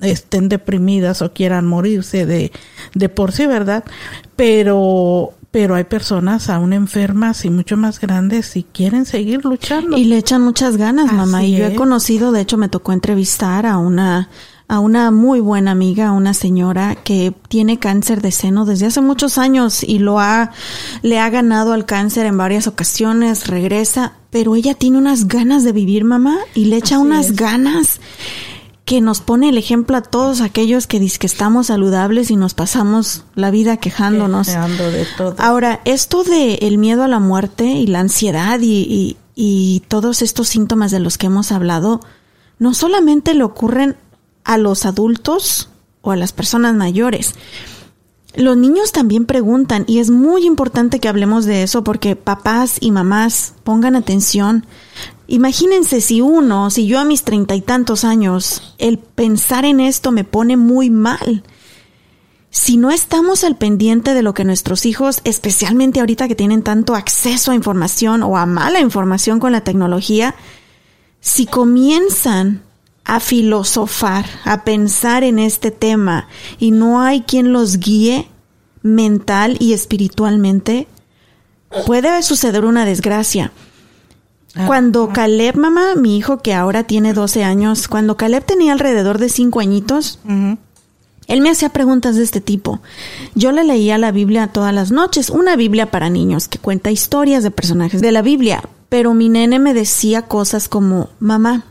estén 0.03 0.49
deprimidas 0.49 1.23
o 1.23 1.33
quieran 1.33 1.67
morirse 1.67 2.27
de, 2.27 2.53
de 2.95 3.09
por 3.09 3.33
sí, 3.33 3.47
¿verdad? 3.47 3.85
Pero 4.37 5.35
pero 5.51 5.75
hay 5.75 5.85
personas 5.85 6.49
aún 6.49 6.73
enfermas 6.73 7.45
y 7.45 7.51
mucho 7.51 7.77
más 7.77 7.99
grandes 7.99 8.57
y 8.57 8.63
quieren 8.63 9.05
seguir 9.05 9.45
luchando. 9.45 9.97
Y 9.97 10.05
le 10.05 10.19
echan 10.19 10.43
muchas 10.43 10.77
ganas, 10.77 11.13
mamá. 11.13 11.43
y 11.43 11.57
yo 11.57 11.67
he 11.67 11.75
conocido, 11.75 12.31
de 12.31 12.41
hecho 12.41 12.57
me 12.57 12.69
tocó 12.69 12.93
entrevistar 12.93 13.67
a 13.67 13.79
una 13.79 14.29
a 14.71 14.79
una 14.79 15.11
muy 15.11 15.41
buena 15.41 15.73
amiga, 15.73 16.13
una 16.13 16.33
señora 16.33 16.95
que 16.95 17.35
tiene 17.49 17.81
cáncer 17.81 18.23
de 18.23 18.31
seno 18.31 18.65
desde 18.65 18.87
hace 18.87 19.01
muchos 19.01 19.37
años 19.37 19.83
y 19.83 19.99
lo 19.99 20.21
ha, 20.21 20.53
le 21.03 21.19
ha 21.19 21.29
ganado 21.29 21.73
al 21.73 21.87
cáncer 21.87 22.25
en 22.25 22.39
varias 22.39 22.69
ocasiones, 22.69 23.49
regresa, 23.49 24.13
pero 24.31 24.55
ella 24.55 24.75
tiene 24.75 24.99
unas 24.99 25.27
ganas 25.27 25.65
de 25.65 25.73
vivir, 25.73 26.05
mamá, 26.05 26.39
y 26.55 26.67
le 26.67 26.77
echa 26.77 27.01
unas 27.01 27.33
ganas 27.33 28.01
que 28.85 29.01
nos 29.01 29.21
pone 29.21 29.49
el 29.49 29.59
ejemplo 29.59 29.97
a 29.97 30.03
todos 30.03 30.41
aquellos 30.41 30.87
que 30.87 31.01
dicen 31.01 31.19
que 31.19 31.27
estamos 31.27 31.67
saludables 31.67 32.31
y 32.31 32.37
nos 32.37 32.55
pasamos 32.55 33.25
la 33.35 33.51
vida 33.51 33.77
quejándonos. 33.77 34.47
De 34.47 35.05
todo. 35.17 35.35
Ahora, 35.39 35.81
esto 35.85 36.23
de 36.23 36.55
el 36.63 36.79
miedo 36.79 37.03
a 37.03 37.09
la 37.09 37.19
muerte 37.19 37.65
y 37.65 37.89
la 37.89 37.99
ansiedad 37.99 38.61
y, 38.61 38.87
y, 38.89 39.17
y 39.35 39.83
todos 39.89 40.23
estos 40.23 40.47
síntomas 40.47 40.93
de 40.93 41.01
los 41.01 41.19
que 41.19 41.27
hemos 41.27 41.51
hablado, 41.51 42.01
no 42.61 42.73
solamente 42.73 43.35
le 43.35 43.43
ocurren 43.43 43.97
a 44.45 44.59
los 44.59 44.87
adultos 44.87 45.69
o 46.03 46.11
a 46.13 46.17
las 46.17 46.33
personas 46.33 46.75
mayores. 46.75 47.35
Los 48.35 48.57
niños 48.57 48.93
también 48.93 49.27
preguntan 49.27 49.85
y 49.89 49.99
es 49.99 50.11
muy 50.11 50.47
importante 50.47 51.01
que 51.01 51.09
hablemos 51.09 51.47
de 51.47 51.65
eso 51.65 51.83
porque 51.83 52.15
papás 52.15 52.77
y 52.81 52.93
mamás 52.93 53.55
pongan 53.65 53.97
atención. 53.97 54.67
Imagínense 55.27 56.01
si 56.01 56.21
uno, 56.21 56.71
si 56.71 56.87
yo 56.87 57.01
a 57.01 57.05
mis 57.05 57.25
treinta 57.25 57.57
y 57.57 57.61
tantos 57.61 58.05
años, 58.05 58.75
el 58.79 58.99
pensar 58.99 59.65
en 59.65 59.81
esto 59.81 60.13
me 60.13 60.23
pone 60.23 60.57
muy 60.57 60.91
mal. 60.91 61.43
Si 62.51 62.77
no 62.77 62.91
estamos 62.91 63.43
al 63.45 63.57
pendiente 63.57 64.15
de 64.15 64.23
lo 64.23 64.35
que 64.35 64.45
nuestros 64.45 64.87
hijos, 64.87 65.21
especialmente 65.25 66.01
ahorita 66.01 66.29
que 66.29 66.35
tienen 66.35 66.63
tanto 66.63 66.95
acceso 66.95 67.51
a 67.51 67.55
información 67.55 68.23
o 68.23 68.37
a 68.37 68.47
mala 68.47 68.81
información 68.81 69.39
con 69.39 69.53
la 69.53 69.63
tecnología, 69.63 70.35
si 71.21 71.47
comienzan 71.47 72.63
a 73.05 73.21
filosofar, 73.21 74.27
a 74.45 74.65
pensar 74.65 75.25
en 75.25 75.39
este 75.39 75.71
tema 75.71 76.29
y 76.59 76.71
no 76.71 77.01
hay 77.01 77.23
quien 77.23 77.53
los 77.53 77.79
guíe 77.79 78.29
mental 78.83 79.57
y 79.61 79.73
espiritualmente, 79.73 80.87
puede 81.87 82.23
suceder 82.23 82.65
una 82.65 82.85
desgracia. 82.85 83.53
Ah. 84.55 84.67
Cuando 84.67 85.11
Caleb, 85.11 85.57
mamá, 85.57 85.95
mi 85.97 86.17
hijo 86.17 86.39
que 86.39 86.55
ahora 86.55 86.85
tiene 86.85 87.13
12 87.13 87.45
años, 87.45 87.89
cuando 87.89 88.17
Caleb 88.17 88.45
tenía 88.45 88.73
alrededor 88.73 89.19
de 89.19 89.29
5 89.29 89.61
añitos, 89.61 90.19
él 91.27 91.41
me 91.41 91.51
hacía 91.51 91.69
preguntas 91.69 92.17
de 92.17 92.25
este 92.25 92.41
tipo. 92.41 92.81
Yo 93.35 93.53
le 93.53 93.63
leía 93.63 93.99
la 93.99 94.11
Biblia 94.11 94.49
todas 94.49 94.75
las 94.75 94.91
noches, 94.91 95.31
una 95.31 95.55
Biblia 95.55 95.91
para 95.91 96.11
niños 96.11 96.49
que 96.49 96.59
cuenta 96.59 96.91
historias 96.91 97.45
de 97.45 97.53
personajes 97.53 98.01
de 98.01 98.11
la 98.11 98.23
Biblia, 98.23 98.65
pero 98.89 99.15
mi 99.15 99.29
nene 99.29 99.61
me 99.61 99.73
decía 99.73 100.23
cosas 100.23 100.69
como, 100.69 101.11
mamá, 101.21 101.67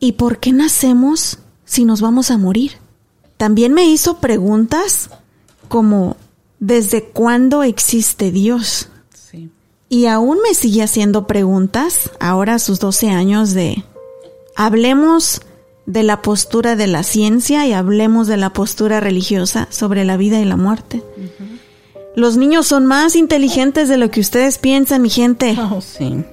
¿Y 0.00 0.12
por 0.12 0.38
qué 0.38 0.52
nacemos 0.52 1.38
si 1.66 1.84
nos 1.84 2.00
vamos 2.00 2.30
a 2.30 2.38
morir? 2.38 2.72
También 3.36 3.74
me 3.74 3.84
hizo 3.84 4.18
preguntas 4.18 5.10
como 5.68 6.16
¿desde 6.58 7.04
cuándo 7.04 7.62
existe 7.62 8.32
Dios? 8.32 8.88
Sí. 9.14 9.50
Y 9.90 10.06
aún 10.06 10.38
me 10.42 10.54
sigue 10.54 10.82
haciendo 10.82 11.26
preguntas, 11.26 12.10
ahora 12.18 12.54
a 12.54 12.58
sus 12.58 12.80
12 12.80 13.10
años, 13.10 13.52
de 13.52 13.84
hablemos 14.56 15.42
de 15.86 16.02
la 16.02 16.22
postura 16.22 16.76
de 16.76 16.86
la 16.86 17.02
ciencia 17.02 17.66
y 17.66 17.72
hablemos 17.72 18.26
de 18.26 18.36
la 18.36 18.52
postura 18.52 19.00
religiosa 19.00 19.68
sobre 19.70 20.04
la 20.04 20.16
vida 20.16 20.40
y 20.40 20.44
la 20.44 20.56
muerte. 20.56 21.02
Los 22.16 22.36
niños 22.36 22.66
son 22.66 22.86
más 22.86 23.16
inteligentes 23.16 23.88
de 23.88 23.96
lo 23.96 24.10
que 24.10 24.20
ustedes 24.20 24.58
piensan, 24.58 25.02
mi 25.02 25.10
gente. 25.10 25.56
Oh, 25.58 25.80
sí. 25.80 26.24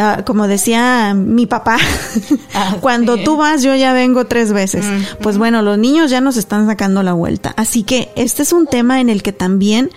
Ah, 0.00 0.22
como 0.24 0.46
decía 0.46 1.12
mi 1.12 1.46
papá, 1.46 1.76
ah, 2.54 2.76
cuando 2.80 3.16
tú 3.16 3.36
vas 3.36 3.62
yo 3.62 3.74
ya 3.74 3.92
vengo 3.92 4.26
tres 4.26 4.52
veces. 4.52 4.86
Pues 5.20 5.38
bueno, 5.38 5.60
los 5.62 5.76
niños 5.76 6.10
ya 6.10 6.20
nos 6.20 6.36
están 6.36 6.66
sacando 6.66 7.02
la 7.02 7.14
vuelta. 7.14 7.52
Así 7.56 7.82
que 7.82 8.10
este 8.14 8.42
es 8.42 8.52
un 8.52 8.66
tema 8.66 9.00
en 9.00 9.08
el 9.08 9.22
que 9.22 9.32
también, 9.32 9.90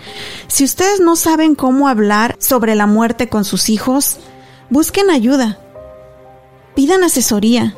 si 0.47 0.63
ustedes 0.63 0.99
no 0.99 1.15
saben 1.15 1.53
cómo 1.53 1.87
hablar 1.87 2.35
sobre 2.39 2.75
la 2.75 2.87
muerte 2.87 3.29
con 3.29 3.45
sus 3.45 3.69
hijos, 3.69 4.17
busquen 4.69 5.11
ayuda, 5.11 5.59
pidan 6.75 7.03
asesoría. 7.03 7.75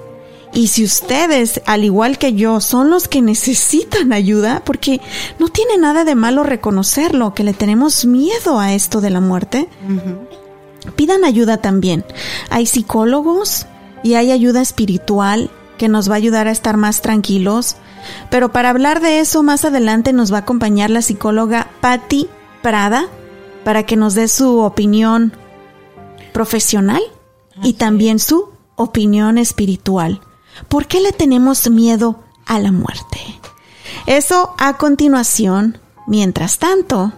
Y 0.53 0.67
si 0.67 0.83
ustedes, 0.83 1.61
al 1.65 1.83
igual 1.83 2.19
que 2.19 2.33
yo, 2.33 2.61
son 2.61 2.91
los 2.91 3.07
que 3.07 3.23
necesitan 3.23 4.13
ayuda, 4.13 4.61
porque 4.63 5.01
no 5.39 5.47
tiene 5.47 5.77
nada 5.77 6.03
de 6.03 6.13
malo 6.13 6.43
reconocerlo, 6.43 7.33
que 7.33 7.43
le 7.43 7.53
tenemos 7.53 8.05
miedo 8.05 8.59
a 8.59 8.73
esto 8.73 9.01
de 9.01 9.09
la 9.09 9.19
muerte, 9.19 9.67
pidan 10.95 11.23
ayuda 11.23 11.57
también. 11.57 12.05
Hay 12.49 12.65
psicólogos 12.65 13.65
y 14.03 14.15
hay 14.15 14.31
ayuda 14.31 14.61
espiritual 14.61 15.49
que 15.77 15.87
nos 15.87 16.09
va 16.09 16.13
a 16.13 16.17
ayudar 16.17 16.47
a 16.47 16.51
estar 16.51 16.77
más 16.77 17.01
tranquilos. 17.01 17.75
Pero 18.29 18.51
para 18.51 18.69
hablar 18.69 19.01
de 19.01 19.19
eso 19.19 19.43
más 19.43 19.65
adelante 19.65 20.13
nos 20.13 20.31
va 20.31 20.37
a 20.37 20.41
acompañar 20.41 20.89
la 20.89 21.01
psicóloga 21.01 21.69
Patti 21.81 22.27
Prada 22.61 23.07
para 23.63 23.83
que 23.83 23.95
nos 23.95 24.13
dé 24.13 24.27
su 24.27 24.59
opinión 24.59 25.33
profesional 26.33 27.01
y 27.61 27.73
también 27.73 28.19
su 28.19 28.49
opinión 28.75 29.37
espiritual. 29.37 30.21
¿Por 30.67 30.87
qué 30.87 30.99
le 30.99 31.11
tenemos 31.11 31.69
miedo 31.69 32.19
a 32.45 32.59
la 32.59 32.71
muerte? 32.71 33.19
Eso 34.05 34.53
a 34.57 34.77
continuación. 34.77 35.77
Mientras 36.05 36.59
tanto, 36.59 37.13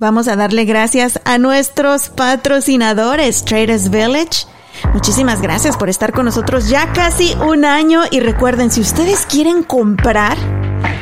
vamos 0.00 0.28
a 0.28 0.34
darle 0.34 0.64
gracias 0.64 1.20
a 1.24 1.36
nuestros 1.36 2.08
patrocinadores, 2.08 3.44
Traders 3.44 3.90
Village. 3.90 4.46
Muchísimas 4.94 5.42
gracias 5.42 5.76
por 5.76 5.90
estar 5.90 6.12
con 6.12 6.24
nosotros 6.24 6.70
ya 6.70 6.90
casi 6.94 7.34
un 7.34 7.66
año 7.66 8.00
y 8.10 8.20
recuerden, 8.20 8.70
si 8.70 8.80
ustedes 8.80 9.26
quieren 9.26 9.62
comprar 9.62 10.38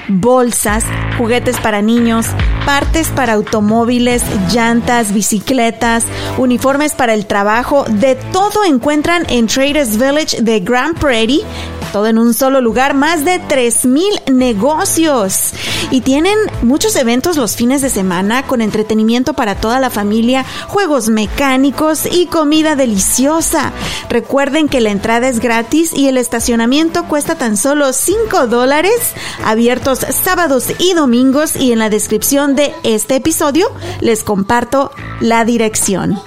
bolsas, 0.08 0.84
juguetes 1.16 1.58
para 1.60 1.80
niños, 1.80 2.26
partes 2.66 3.08
para 3.08 3.34
automóviles, 3.34 4.22
llantas, 4.52 5.14
bicicletas, 5.14 6.04
uniformes 6.36 6.92
para 6.92 7.14
el 7.14 7.26
trabajo, 7.26 7.84
de 7.88 8.16
todo 8.16 8.64
encuentran 8.64 9.24
en 9.28 9.46
Traders 9.46 9.96
Village 9.96 10.42
de 10.42 10.58
Grand 10.58 10.98
Prairie 10.98 11.44
todo 11.92 12.06
en 12.06 12.18
un 12.18 12.34
solo 12.34 12.60
lugar, 12.60 12.94
más 12.94 13.24
de 13.24 13.40
3.000 13.40 14.32
negocios. 14.32 15.52
Y 15.90 16.00
tienen 16.00 16.38
muchos 16.62 16.96
eventos 16.96 17.36
los 17.36 17.56
fines 17.56 17.82
de 17.82 17.90
semana 17.90 18.46
con 18.46 18.60
entretenimiento 18.60 19.34
para 19.34 19.54
toda 19.54 19.80
la 19.80 19.90
familia, 19.90 20.44
juegos 20.68 21.08
mecánicos 21.08 22.06
y 22.10 22.26
comida 22.26 22.76
deliciosa. 22.76 23.72
Recuerden 24.08 24.68
que 24.68 24.80
la 24.80 24.90
entrada 24.90 25.28
es 25.28 25.40
gratis 25.40 25.92
y 25.92 26.08
el 26.08 26.16
estacionamiento 26.16 27.04
cuesta 27.04 27.36
tan 27.36 27.56
solo 27.56 27.92
5 27.92 28.46
dólares, 28.46 29.12
abiertos 29.44 30.00
sábados 30.00 30.66
y 30.78 30.94
domingos 30.94 31.56
y 31.56 31.72
en 31.72 31.78
la 31.78 31.90
descripción 31.90 32.54
de 32.54 32.74
este 32.82 33.16
episodio 33.16 33.68
les 34.00 34.22
comparto 34.22 34.90
la 35.20 35.44
dirección. 35.44 36.18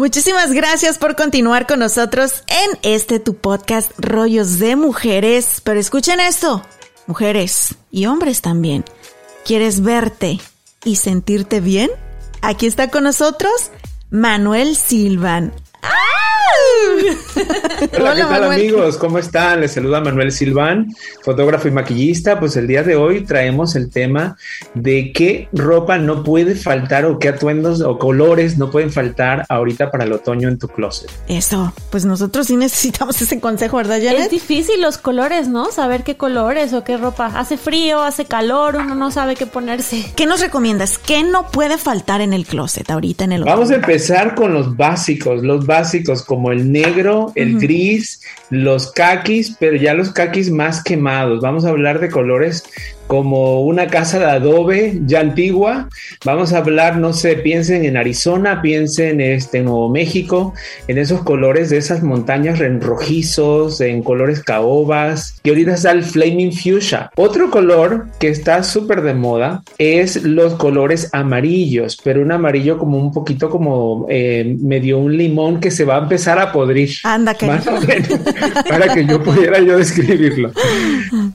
Muchísimas 0.00 0.52
gracias 0.52 0.96
por 0.96 1.14
continuar 1.14 1.66
con 1.66 1.78
nosotros 1.78 2.42
en 2.46 2.78
este 2.80 3.20
tu 3.20 3.34
podcast 3.36 3.92
Rollos 3.98 4.58
de 4.58 4.74
Mujeres. 4.74 5.60
Pero 5.62 5.78
escuchen 5.78 6.20
esto, 6.20 6.64
mujeres 7.06 7.74
y 7.90 8.06
hombres 8.06 8.40
también. 8.40 8.86
¿Quieres 9.44 9.82
verte 9.82 10.40
y 10.86 10.96
sentirte 10.96 11.60
bien? 11.60 11.90
Aquí 12.40 12.64
está 12.64 12.88
con 12.88 13.04
nosotros 13.04 13.52
Manuel 14.08 14.74
Silvan. 14.74 15.52
Hola, 17.98 18.14
¿qué 18.14 18.22
tal 18.22 18.44
amigos? 18.44 18.96
¿Cómo 18.96 19.18
están? 19.18 19.60
Les 19.60 19.72
saluda 19.72 20.00
Manuel 20.00 20.32
Silván, 20.32 20.94
fotógrafo 21.22 21.68
y 21.68 21.70
maquillista. 21.70 22.38
Pues 22.38 22.56
el 22.56 22.66
día 22.66 22.82
de 22.82 22.96
hoy 22.96 23.24
traemos 23.24 23.76
el 23.76 23.90
tema 23.90 24.36
de 24.74 25.12
qué 25.12 25.48
ropa 25.52 25.98
no 25.98 26.22
puede 26.22 26.54
faltar 26.54 27.04
o 27.06 27.18
qué 27.18 27.28
atuendos 27.28 27.80
o 27.80 27.98
colores 27.98 28.58
no 28.58 28.70
pueden 28.70 28.90
faltar 28.90 29.46
ahorita 29.48 29.90
para 29.90 30.04
el 30.04 30.12
otoño 30.12 30.48
en 30.48 30.58
tu 30.58 30.68
closet. 30.68 31.10
Eso, 31.28 31.72
pues 31.90 32.04
nosotros 32.04 32.46
sí 32.48 32.56
necesitamos 32.56 33.20
ese 33.22 33.40
consejo, 33.40 33.78
¿verdad, 33.78 33.98
Janet? 34.02 34.20
Es 34.20 34.30
difícil 34.30 34.80
los 34.80 34.98
colores, 34.98 35.48
¿no? 35.48 35.70
Saber 35.72 36.04
qué 36.04 36.16
colores 36.16 36.72
o 36.72 36.84
qué 36.84 36.96
ropa. 36.96 37.26
Hace 37.34 37.56
frío, 37.56 38.02
hace 38.02 38.24
calor, 38.24 38.76
uno 38.76 38.94
no 38.94 39.10
sabe 39.10 39.36
qué 39.36 39.46
ponerse. 39.46 40.12
¿Qué 40.16 40.26
nos 40.26 40.40
recomiendas? 40.40 40.98
¿Qué 40.98 41.22
no 41.22 41.50
puede 41.50 41.78
faltar 41.78 42.20
en 42.20 42.32
el 42.32 42.46
closet 42.46 42.90
ahorita 42.90 43.24
en 43.24 43.32
el 43.32 43.42
otoño? 43.42 43.56
Vamos 43.56 43.70
a 43.70 43.76
empezar 43.76 44.34
con 44.34 44.52
los 44.52 44.76
básicos, 44.76 45.42
los 45.42 45.66
básicos 45.70 46.24
como 46.24 46.50
el 46.50 46.72
negro, 46.72 47.30
el 47.36 47.60
gris, 47.60 48.22
los 48.50 48.90
caquis, 48.90 49.54
pero 49.60 49.76
ya 49.76 49.94
los 49.94 50.10
caquis 50.10 50.50
más 50.50 50.82
quemados. 50.82 51.40
Vamos 51.42 51.64
a 51.64 51.68
hablar 51.68 52.00
de 52.00 52.10
colores 52.10 52.64
como 53.10 53.62
una 53.62 53.88
casa 53.88 54.20
de 54.20 54.26
adobe 54.26 55.00
ya 55.04 55.18
antigua. 55.18 55.88
Vamos 56.24 56.52
a 56.52 56.58
hablar, 56.58 56.96
no 56.98 57.12
sé, 57.12 57.34
piensen 57.34 57.84
en 57.84 57.96
Arizona, 57.96 58.62
piensen 58.62 59.20
este, 59.20 59.58
en 59.58 59.64
Nuevo 59.64 59.88
México, 59.88 60.54
en 60.86 60.96
esos 60.96 61.22
colores 61.22 61.70
de 61.70 61.78
esas 61.78 62.04
montañas 62.04 62.60
en 62.60 62.80
rojizos, 62.80 63.80
en 63.80 64.04
colores 64.04 64.44
caobas, 64.44 65.40
y 65.42 65.48
ahorita 65.48 65.74
está 65.74 65.90
el 65.90 66.04
Flaming 66.04 66.52
Fuchsia. 66.52 67.10
Otro 67.16 67.50
color 67.50 68.06
que 68.20 68.28
está 68.28 68.62
súper 68.62 69.02
de 69.02 69.14
moda 69.14 69.64
es 69.78 70.22
los 70.22 70.54
colores 70.54 71.08
amarillos, 71.12 71.98
pero 72.04 72.22
un 72.22 72.30
amarillo 72.30 72.78
como 72.78 72.96
un 72.96 73.12
poquito 73.12 73.50
como 73.50 74.06
eh, 74.08 74.56
medio 74.60 74.98
un 74.98 75.16
limón 75.16 75.58
que 75.58 75.72
se 75.72 75.84
va 75.84 75.96
a 75.96 76.02
empezar 76.02 76.38
a 76.38 76.52
podrir. 76.52 76.90
Anda, 77.02 77.34
que 77.34 77.48
para 78.68 78.94
que 78.94 79.04
yo 79.04 79.20
pudiera 79.20 79.58
yo 79.58 79.78
describirlo. 79.78 80.52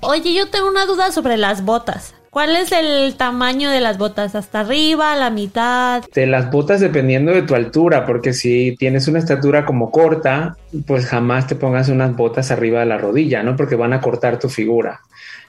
Oye, 0.02 0.34
yo 0.34 0.50
tengo 0.50 0.68
una 0.68 0.86
duda 0.86 1.12
sobre 1.12 1.38
las 1.38 1.64
botas. 1.64 2.14
¿Cuál 2.36 2.58
es 2.58 2.74
el 2.74 3.16
tamaño 3.16 3.70
de 3.70 3.80
las 3.80 3.98
botas? 3.98 4.36
¿Hasta 4.36 4.60
arriba, 4.60 5.16
la 5.16 5.30
mitad? 5.30 6.04
De 6.14 6.28
las 6.28 6.52
botas 6.52 6.82
dependiendo 6.82 7.32
de 7.32 7.44
tu 7.44 7.56
altura, 7.56 8.06
porque 8.06 8.34
si 8.34 8.76
tienes 8.78 9.08
una 9.08 9.20
estatura 9.20 9.66
como 9.66 9.90
corta, 9.90 10.58
pues 10.86 11.06
jamás 11.06 11.48
te 11.48 11.56
pongas 11.56 11.88
unas 11.88 12.14
botas 12.14 12.52
arriba 12.52 12.82
de 12.82 12.88
la 12.88 12.98
rodilla, 12.98 13.42
¿no? 13.42 13.56
Porque 13.56 13.76
van 13.76 13.94
a 13.94 14.02
cortar 14.02 14.38
tu 14.38 14.50
figura. 14.50 15.00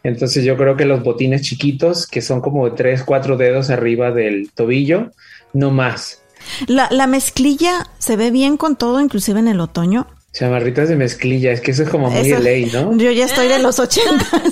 Entonces 0.05 0.45
yo 0.45 0.57
creo 0.57 0.77
que 0.77 0.85
los 0.85 1.03
botines 1.03 1.43
chiquitos, 1.43 2.07
que 2.07 2.23
son 2.23 2.41
como 2.41 2.69
de 2.71 2.77
3, 2.77 3.03
4 3.03 3.37
dedos 3.37 3.71
arriba 3.71 4.13
del 4.13 4.53
tobillo, 4.53 5.11
no 5.53 5.73
más. 5.73 6.23
La, 6.69 6.87
la 6.93 7.09
mezclilla 7.09 7.89
se 7.99 8.17
ve 8.17 8.31
bien 8.31 8.57
con 8.57 8.77
todo, 8.77 9.01
inclusive 9.01 9.41
en 9.41 9.49
el 9.49 9.59
otoño. 9.59 10.07
Chamarritas 10.37 10.91
de 10.91 10.97
mezclilla, 10.97 11.51
es 11.51 11.63
que 11.63 11.71
eso 11.71 11.85
es 11.85 11.89
como 11.89 12.11
muy 12.11 12.29
ley, 12.29 12.71
¿no? 12.71 12.95
Yo 12.99 13.11
ya 13.11 13.25
estoy 13.25 13.49
de 13.49 13.59
los 13.59 13.79
ochentas. 13.79 14.43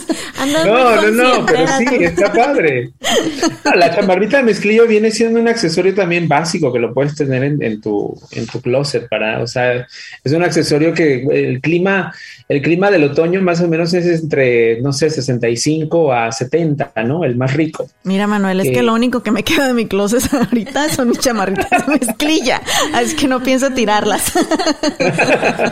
no, 0.64 1.02
no, 1.02 1.10
no, 1.10 1.46
pero 1.46 1.66
sí, 1.76 1.84
está 2.00 2.32
padre. 2.32 2.92
la 3.76 3.94
chamarrita 3.94 4.38
de 4.38 4.44
mezclilla 4.44 4.84
viene 4.84 5.10
siendo 5.10 5.38
un 5.40 5.46
accesorio 5.46 5.94
también 5.94 6.26
básico 6.26 6.72
que 6.72 6.78
lo 6.78 6.94
puedes 6.94 7.14
tener 7.14 7.44
en, 7.44 7.80
tu, 7.82 8.18
en 8.30 8.46
tu 8.46 8.62
closet 8.62 9.10
para, 9.10 9.42
o 9.42 9.46
sea, 9.46 9.86
es 10.24 10.32
un 10.32 10.42
accesorio 10.42 10.94
que 10.94 11.22
el 11.30 11.60
clima, 11.60 12.14
el 12.48 12.62
clima 12.62 12.90
del 12.90 13.04
otoño 13.04 13.42
más 13.42 13.60
o 13.60 13.68
menos 13.68 13.92
es 13.92 14.06
entre, 14.06 14.80
no 14.80 14.90
sé, 14.90 15.10
65 15.10 16.14
a 16.14 16.32
70, 16.32 16.92
¿no? 17.04 17.24
El 17.24 17.36
más 17.36 17.52
rico. 17.52 17.90
Mira, 18.04 18.26
Manuel, 18.26 18.60
es 18.60 18.70
que 18.70 18.82
lo 18.82 18.94
único 18.94 19.22
que 19.22 19.30
me 19.30 19.42
queda 19.42 19.66
de 19.66 19.74
mi 19.74 19.84
closet 19.84 20.22
ahorita 20.32 20.88
son 20.88 21.10
mis 21.10 21.18
chamarritas 21.18 21.86
de 21.86 21.98
mezclilla, 21.98 22.62
así 22.94 23.14
que 23.16 23.28
no 23.28 23.42
pienso 23.42 23.70
tirarlas. 23.72 24.32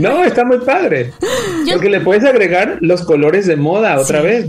no, 0.00 0.24
está 0.24 0.44
muy 0.44 0.58
padre. 0.58 1.12
Porque 1.70 1.88
le 1.88 2.00
puedes 2.00 2.24
agregar 2.24 2.78
los 2.80 3.02
colores 3.02 3.46
de 3.46 3.56
moda 3.56 3.98
otra 3.98 4.20
vez. 4.20 4.46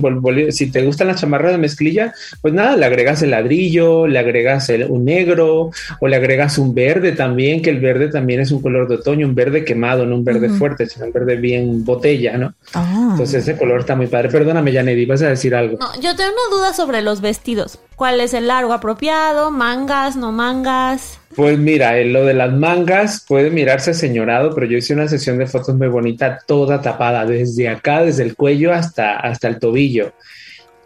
Si 0.49 0.71
te 0.71 0.83
gustan 0.83 1.07
las 1.07 1.21
chamarras 1.21 1.51
de 1.51 1.57
mezclilla, 1.57 2.13
pues 2.41 2.53
nada, 2.53 2.75
le 2.75 2.85
agregas 2.85 3.21
el 3.21 3.31
ladrillo, 3.31 4.07
le 4.07 4.19
agregas 4.19 4.69
un 4.89 5.05
negro 5.05 5.71
o 5.99 6.07
le 6.07 6.15
agregas 6.15 6.57
un 6.57 6.73
verde 6.73 7.11
también, 7.11 7.61
que 7.61 7.69
el 7.69 7.79
verde 7.79 8.09
también 8.09 8.39
es 8.39 8.51
un 8.51 8.61
color 8.61 8.87
de 8.87 8.95
otoño, 8.95 9.27
un 9.27 9.35
verde 9.35 9.65
quemado, 9.65 10.05
no 10.05 10.15
un 10.15 10.23
verde 10.23 10.49
fuerte, 10.49 10.85
sino 10.85 11.05
un 11.05 11.13
verde 11.13 11.35
bien 11.35 11.83
botella, 11.83 12.37
¿no? 12.37 12.53
Ah. 12.73 13.09
Entonces 13.11 13.47
ese 13.47 13.57
color 13.57 13.81
está 13.81 13.95
muy 13.95 14.07
padre. 14.07 14.29
Perdóname, 14.29 14.73
Janedy, 14.73 15.05
vas 15.05 15.21
a 15.21 15.29
decir 15.29 15.55
algo. 15.55 15.77
No, 15.79 15.93
yo 15.95 16.15
tengo 16.15 16.31
una 16.31 16.57
duda 16.57 16.73
sobre 16.73 17.01
los 17.01 17.21
vestidos. 17.21 17.79
¿Cuál 17.95 18.19
es 18.19 18.33
el 18.33 18.47
largo 18.47 18.73
apropiado? 18.73 19.51
¿Mangas? 19.51 20.17
¿No 20.17 20.31
mangas? 20.33 21.19
Pues 21.35 21.57
mira, 21.57 21.95
lo 22.03 22.25
de 22.25 22.33
las 22.33 22.53
mangas 22.53 23.25
puede 23.27 23.49
mirarse 23.49 23.93
señorado, 23.93 24.53
pero 24.53 24.67
yo 24.67 24.77
hice 24.77 24.93
una 24.93 25.04
sesión 25.07 25.37
de 25.37 25.47
fotos 25.47 25.75
muy 25.75 25.87
bonita, 25.87 26.39
toda 26.45 26.81
tapada, 26.81 27.25
desde 27.25 27.69
acá, 27.69 28.03
desde 28.03 28.23
el 28.23 28.35
cuello 28.35 28.73
hasta, 28.73 29.17
hasta 29.17 29.47
el 29.47 29.59
tobillo. 29.59 30.13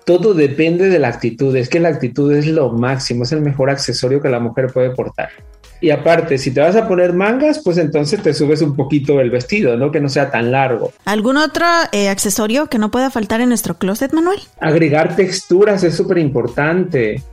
Todo 0.06 0.34
depende 0.34 0.90
de 0.90 1.00
la 1.00 1.10
actitud, 1.10 1.56
es 1.56 1.70
que 1.70 1.80
la 1.80 1.90
actitud 1.90 2.32
es 2.34 2.48
lo 2.48 2.72
máximo, 2.72 3.24
es 3.24 3.32
el 3.32 3.42
mejor 3.42 3.70
accesorio 3.70 4.22
que 4.22 4.30
la 4.30 4.40
mujer 4.40 4.68
puede 4.74 4.90
portar. 4.92 5.30
Y 5.82 5.92
aparte, 5.92 6.38
si 6.38 6.52
te 6.52 6.60
vas 6.60 6.76
a 6.76 6.88
poner 6.88 7.14
mangas, 7.14 7.60
pues 7.64 7.78
entonces 7.78 8.22
te 8.22 8.34
subes 8.34 8.62
un 8.62 8.76
poquito 8.76 9.22
el 9.22 9.30
vestido, 9.30 9.78
¿no? 9.78 9.92
Que 9.92 10.02
no 10.02 10.10
sea 10.10 10.30
tan 10.30 10.52
largo. 10.52 10.92
¿Algún 11.06 11.38
otro 11.38 11.66
eh, 11.94 12.10
accesorio 12.10 12.68
que 12.68 12.78
no 12.78 12.92
pueda 12.92 13.10
faltar 13.10 13.40
en 13.40 13.50
nuestro 13.50 13.78
closet, 13.78 14.12
Manuel? 14.12 14.40
Agregar 14.60 15.16
texturas 15.16 15.84
es 15.84 15.96
súper 15.96 16.18
importante. 16.18 17.24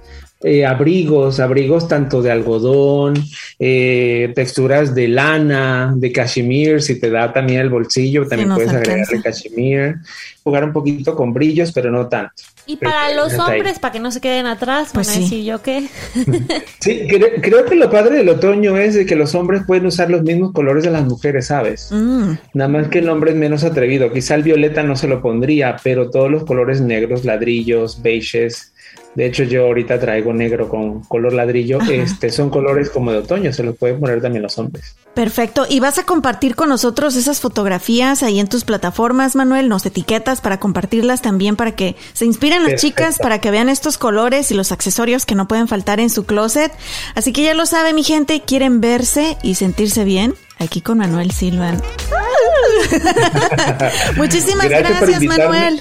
Eh, 0.42 0.66
abrigos, 0.66 1.40
abrigos 1.40 1.88
tanto 1.88 2.20
de 2.20 2.30
algodón, 2.30 3.14
eh, 3.58 4.32
texturas 4.34 4.94
de 4.94 5.08
lana, 5.08 5.94
de 5.96 6.12
cashmere, 6.12 6.80
si 6.80 7.00
te 7.00 7.08
da 7.08 7.32
también 7.32 7.60
el 7.60 7.70
bolsillo, 7.70 8.28
también 8.28 8.52
puedes 8.54 8.70
agregarle 8.70 9.22
cashmere, 9.22 9.96
jugar 10.44 10.64
un 10.64 10.74
poquito 10.74 11.16
con 11.16 11.32
brillos, 11.32 11.72
pero 11.72 11.90
no 11.90 12.06
tanto. 12.06 12.42
Y 12.66 12.76
para 12.76 13.14
los 13.14 13.32
hombres, 13.38 13.78
para 13.78 13.92
que 13.92 14.00
no 14.00 14.10
se 14.10 14.20
queden 14.20 14.44
atrás, 14.46 14.90
pues 14.92 15.06
sí. 15.06 15.44
yo 15.44 15.62
qué. 15.62 15.88
sí, 16.80 17.06
creo, 17.08 17.64
que 17.64 17.76
lo 17.76 17.90
padre 17.90 18.18
del 18.18 18.28
otoño 18.28 18.76
es 18.76 18.94
de 18.94 19.06
que 19.06 19.16
los 19.16 19.34
hombres 19.34 19.62
pueden 19.66 19.86
usar 19.86 20.10
los 20.10 20.22
mismos 20.22 20.52
colores 20.52 20.84
de 20.84 20.90
las 20.90 21.04
mujeres, 21.04 21.46
¿sabes? 21.46 21.88
Mm. 21.92 22.32
Nada 22.54 22.68
más 22.68 22.88
que 22.88 22.98
el 22.98 23.08
hombre 23.08 23.30
es 23.30 23.36
menos 23.36 23.62
atrevido. 23.64 24.12
Quizá 24.12 24.34
el 24.34 24.42
violeta 24.42 24.82
no 24.82 24.96
se 24.96 25.06
lo 25.06 25.22
pondría, 25.22 25.76
pero 25.82 26.10
todos 26.10 26.30
los 26.30 26.44
colores 26.44 26.80
negros, 26.80 27.24
ladrillos, 27.24 28.02
beiges, 28.02 28.72
de 29.16 29.24
hecho, 29.24 29.44
yo 29.44 29.64
ahorita 29.64 29.98
traigo 29.98 30.34
negro 30.34 30.68
con 30.68 31.02
color 31.04 31.32
ladrillo. 31.32 31.78
Este 31.80 32.28
son 32.28 32.50
colores 32.50 32.90
como 32.90 33.12
de 33.12 33.18
otoño, 33.18 33.50
se 33.50 33.62
los 33.62 33.74
pueden 33.74 33.98
poner 33.98 34.20
también 34.20 34.42
los 34.42 34.58
hombres. 34.58 34.94
Perfecto. 35.14 35.64
¿Y 35.66 35.80
vas 35.80 35.98
a 35.98 36.02
compartir 36.02 36.54
con 36.54 36.68
nosotros 36.68 37.16
esas 37.16 37.40
fotografías 37.40 38.22
ahí 38.22 38.38
en 38.38 38.48
tus 38.48 38.64
plataformas, 38.64 39.34
Manuel? 39.34 39.70
Nos 39.70 39.86
etiquetas 39.86 40.42
para 40.42 40.60
compartirlas 40.60 41.22
también 41.22 41.56
para 41.56 41.74
que 41.74 41.96
se 42.12 42.26
inspiren 42.26 42.62
las 42.62 42.78
chicas, 42.78 43.18
para 43.18 43.40
que 43.40 43.50
vean 43.50 43.70
estos 43.70 43.96
colores 43.96 44.50
y 44.50 44.54
los 44.54 44.70
accesorios 44.70 45.24
que 45.24 45.34
no 45.34 45.48
pueden 45.48 45.66
faltar 45.66 45.98
en 45.98 46.10
su 46.10 46.26
closet. 46.26 46.70
Así 47.14 47.32
que 47.32 47.42
ya 47.42 47.54
lo 47.54 47.64
sabe, 47.64 47.94
mi 47.94 48.04
gente, 48.04 48.42
quieren 48.42 48.82
verse 48.82 49.38
y 49.42 49.54
sentirse 49.54 50.04
bien. 50.04 50.34
Aquí 50.58 50.82
con 50.82 50.98
Manuel 50.98 51.30
Silvan. 51.30 51.80
Muchísimas 54.16 54.68
gracias, 54.68 55.22
Manuel. 55.22 55.80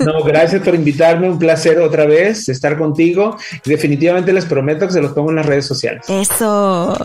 no, 0.00 0.22
gracias 0.24 0.62
por 0.62 0.74
invitarme. 0.74 1.28
Un 1.28 1.38
placer 1.38 1.78
otra 1.80 2.06
vez 2.06 2.48
estar 2.48 2.76
contigo. 2.78 3.36
Definitivamente 3.64 4.32
les 4.32 4.44
prometo 4.44 4.86
que 4.86 4.92
se 4.92 5.00
los 5.00 5.12
pongo 5.12 5.30
en 5.30 5.36
las 5.36 5.46
redes 5.46 5.66
sociales. 5.66 6.04
Eso. 6.08 6.96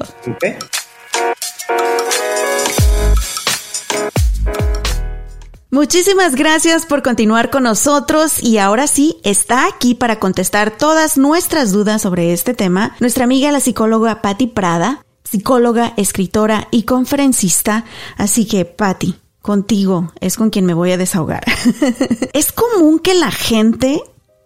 Muchísimas 5.70 6.36
gracias 6.36 6.86
por 6.86 7.04
continuar 7.04 7.50
con 7.50 7.64
nosotros 7.64 8.42
y 8.42 8.58
ahora 8.58 8.88
sí 8.88 9.20
está 9.24 9.68
aquí 9.68 9.96
para 9.96 10.18
contestar 10.18 10.72
todas 10.72 11.18
nuestras 11.18 11.72
dudas 11.72 12.02
sobre 12.02 12.34
este 12.34 12.54
tema 12.54 12.96
nuestra 13.00 13.26
amiga 13.26 13.52
la 13.52 13.60
psicóloga 13.60 14.22
Patti 14.22 14.48
Prada, 14.48 15.06
psicóloga, 15.30 15.94
escritora 15.98 16.68
y 16.72 16.84
conferencista. 16.84 17.86
Así 18.18 18.46
que, 18.46 18.66
Patti, 18.66 19.16
contigo 19.42 20.12
es 20.22 20.38
con 20.38 20.50
quien 20.50 20.66
me 20.66 20.74
voy 20.74 20.92
a 20.92 20.98
desahogar. 20.98 21.44
¿Es 22.34 22.52
común 22.52 23.00
que 23.00 23.14
la 23.14 23.32
gente 23.32 24.02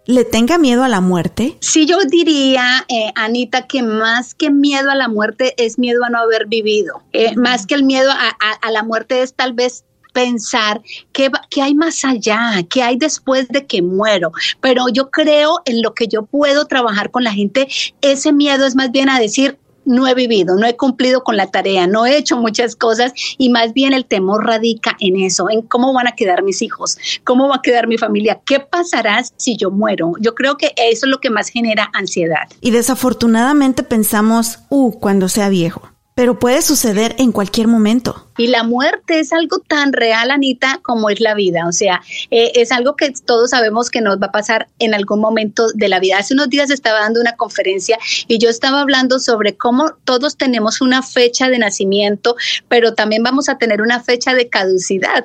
le 0.06 0.24
tenga 0.24 0.58
miedo 0.58 0.82
a 0.82 0.88
la 0.88 1.00
muerte? 1.00 1.56
Sí, 1.60 1.86
yo 1.86 1.98
diría, 2.08 2.84
eh, 2.88 3.12
Anita, 3.14 3.66
que 3.66 3.82
más 3.82 4.34
que 4.34 4.50
miedo 4.50 4.90
a 4.90 4.94
la 4.94 5.08
muerte 5.08 5.54
es 5.56 5.78
miedo 5.78 6.04
a 6.04 6.10
no 6.10 6.18
haber 6.18 6.46
vivido. 6.46 7.02
Eh, 7.12 7.36
más 7.36 7.66
que 7.66 7.74
el 7.74 7.84
miedo 7.84 8.10
a, 8.10 8.70
la 8.70 8.82
muerte 8.82 9.22
es 9.22 9.34
tal 9.34 9.52
vez 9.52 9.84
pensar 10.12 10.82
qué, 11.12 11.30
qué, 11.48 11.62
hay 11.62 11.74
más 11.74 12.04
allá, 12.04 12.62
qué 12.68 12.82
hay 12.82 12.96
después 12.96 13.48
de 13.48 13.66
que 13.66 13.82
muero. 13.82 14.32
Pero 14.60 14.88
yo 14.88 15.10
creo 15.10 15.62
en 15.64 15.80
lo 15.80 15.94
que 15.94 16.08
yo 16.08 16.24
puedo 16.24 16.66
trabajar 16.66 17.10
con 17.10 17.24
la 17.24 17.32
gente, 17.32 17.68
ese 18.00 18.32
miedo 18.32 18.66
es 18.66 18.74
más 18.74 18.90
bien 18.90 19.08
a 19.08 19.18
decir, 19.18 19.58
no 19.84 20.06
he 20.06 20.14
vivido, 20.14 20.56
no 20.56 20.66
he 20.66 20.76
cumplido 20.76 21.22
con 21.22 21.36
la 21.36 21.48
tarea, 21.48 21.86
no 21.86 22.06
he 22.06 22.16
hecho 22.16 22.36
muchas 22.36 22.76
cosas 22.76 23.12
y 23.38 23.50
más 23.50 23.72
bien 23.72 23.92
el 23.92 24.06
temor 24.06 24.46
radica 24.46 24.96
en 25.00 25.16
eso, 25.16 25.48
en 25.50 25.62
cómo 25.62 25.92
van 25.92 26.08
a 26.08 26.12
quedar 26.12 26.42
mis 26.42 26.62
hijos, 26.62 26.98
cómo 27.24 27.48
va 27.48 27.56
a 27.56 27.62
quedar 27.62 27.86
mi 27.86 27.98
familia, 27.98 28.40
qué 28.44 28.60
pasará 28.60 29.22
si 29.36 29.56
yo 29.56 29.70
muero. 29.70 30.12
Yo 30.20 30.34
creo 30.34 30.56
que 30.56 30.72
eso 30.76 31.06
es 31.06 31.10
lo 31.10 31.18
que 31.18 31.30
más 31.30 31.48
genera 31.48 31.90
ansiedad. 31.92 32.48
Y 32.60 32.70
desafortunadamente 32.70 33.82
pensamos, 33.82 34.60
uh, 34.68 34.92
cuando 34.92 35.28
sea 35.28 35.48
viejo 35.48 35.91
pero 36.14 36.38
puede 36.38 36.62
suceder 36.62 37.14
en 37.18 37.32
cualquier 37.32 37.68
momento. 37.68 38.28
Y 38.36 38.48
la 38.48 38.62
muerte 38.62 39.20
es 39.20 39.32
algo 39.32 39.60
tan 39.60 39.92
real, 39.92 40.30
Anita, 40.30 40.80
como 40.82 41.08
es 41.10 41.20
la 41.20 41.34
vida. 41.34 41.66
O 41.66 41.72
sea, 41.72 42.02
eh, 42.30 42.52
es 42.54 42.72
algo 42.72 42.96
que 42.96 43.12
todos 43.12 43.50
sabemos 43.50 43.90
que 43.90 44.00
nos 44.00 44.18
va 44.18 44.26
a 44.26 44.32
pasar 44.32 44.68
en 44.78 44.94
algún 44.94 45.20
momento 45.20 45.68
de 45.74 45.88
la 45.88 46.00
vida. 46.00 46.18
Hace 46.18 46.34
unos 46.34 46.50
días 46.50 46.70
estaba 46.70 47.00
dando 47.00 47.20
una 47.20 47.36
conferencia 47.36 47.98
y 48.28 48.38
yo 48.38 48.50
estaba 48.50 48.80
hablando 48.80 49.20
sobre 49.20 49.56
cómo 49.56 49.94
todos 50.04 50.36
tenemos 50.36 50.80
una 50.80 51.02
fecha 51.02 51.48
de 51.48 51.58
nacimiento, 51.58 52.36
pero 52.68 52.94
también 52.94 53.22
vamos 53.22 53.48
a 53.48 53.58
tener 53.58 53.80
una 53.80 54.00
fecha 54.00 54.34
de 54.34 54.48
caducidad. 54.48 55.24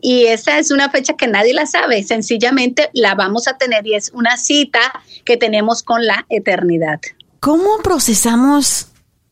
Y 0.00 0.26
esa 0.26 0.58
es 0.58 0.70
una 0.70 0.90
fecha 0.90 1.14
que 1.14 1.26
nadie 1.26 1.54
la 1.54 1.66
sabe, 1.66 2.04
sencillamente 2.04 2.88
la 2.92 3.16
vamos 3.16 3.48
a 3.48 3.58
tener 3.58 3.84
y 3.86 3.94
es 3.94 4.12
una 4.14 4.36
cita 4.36 4.80
que 5.24 5.36
tenemos 5.36 5.82
con 5.82 6.06
la 6.06 6.24
eternidad. 6.28 7.00
¿Cómo 7.40 7.78
procesamos 7.82 8.87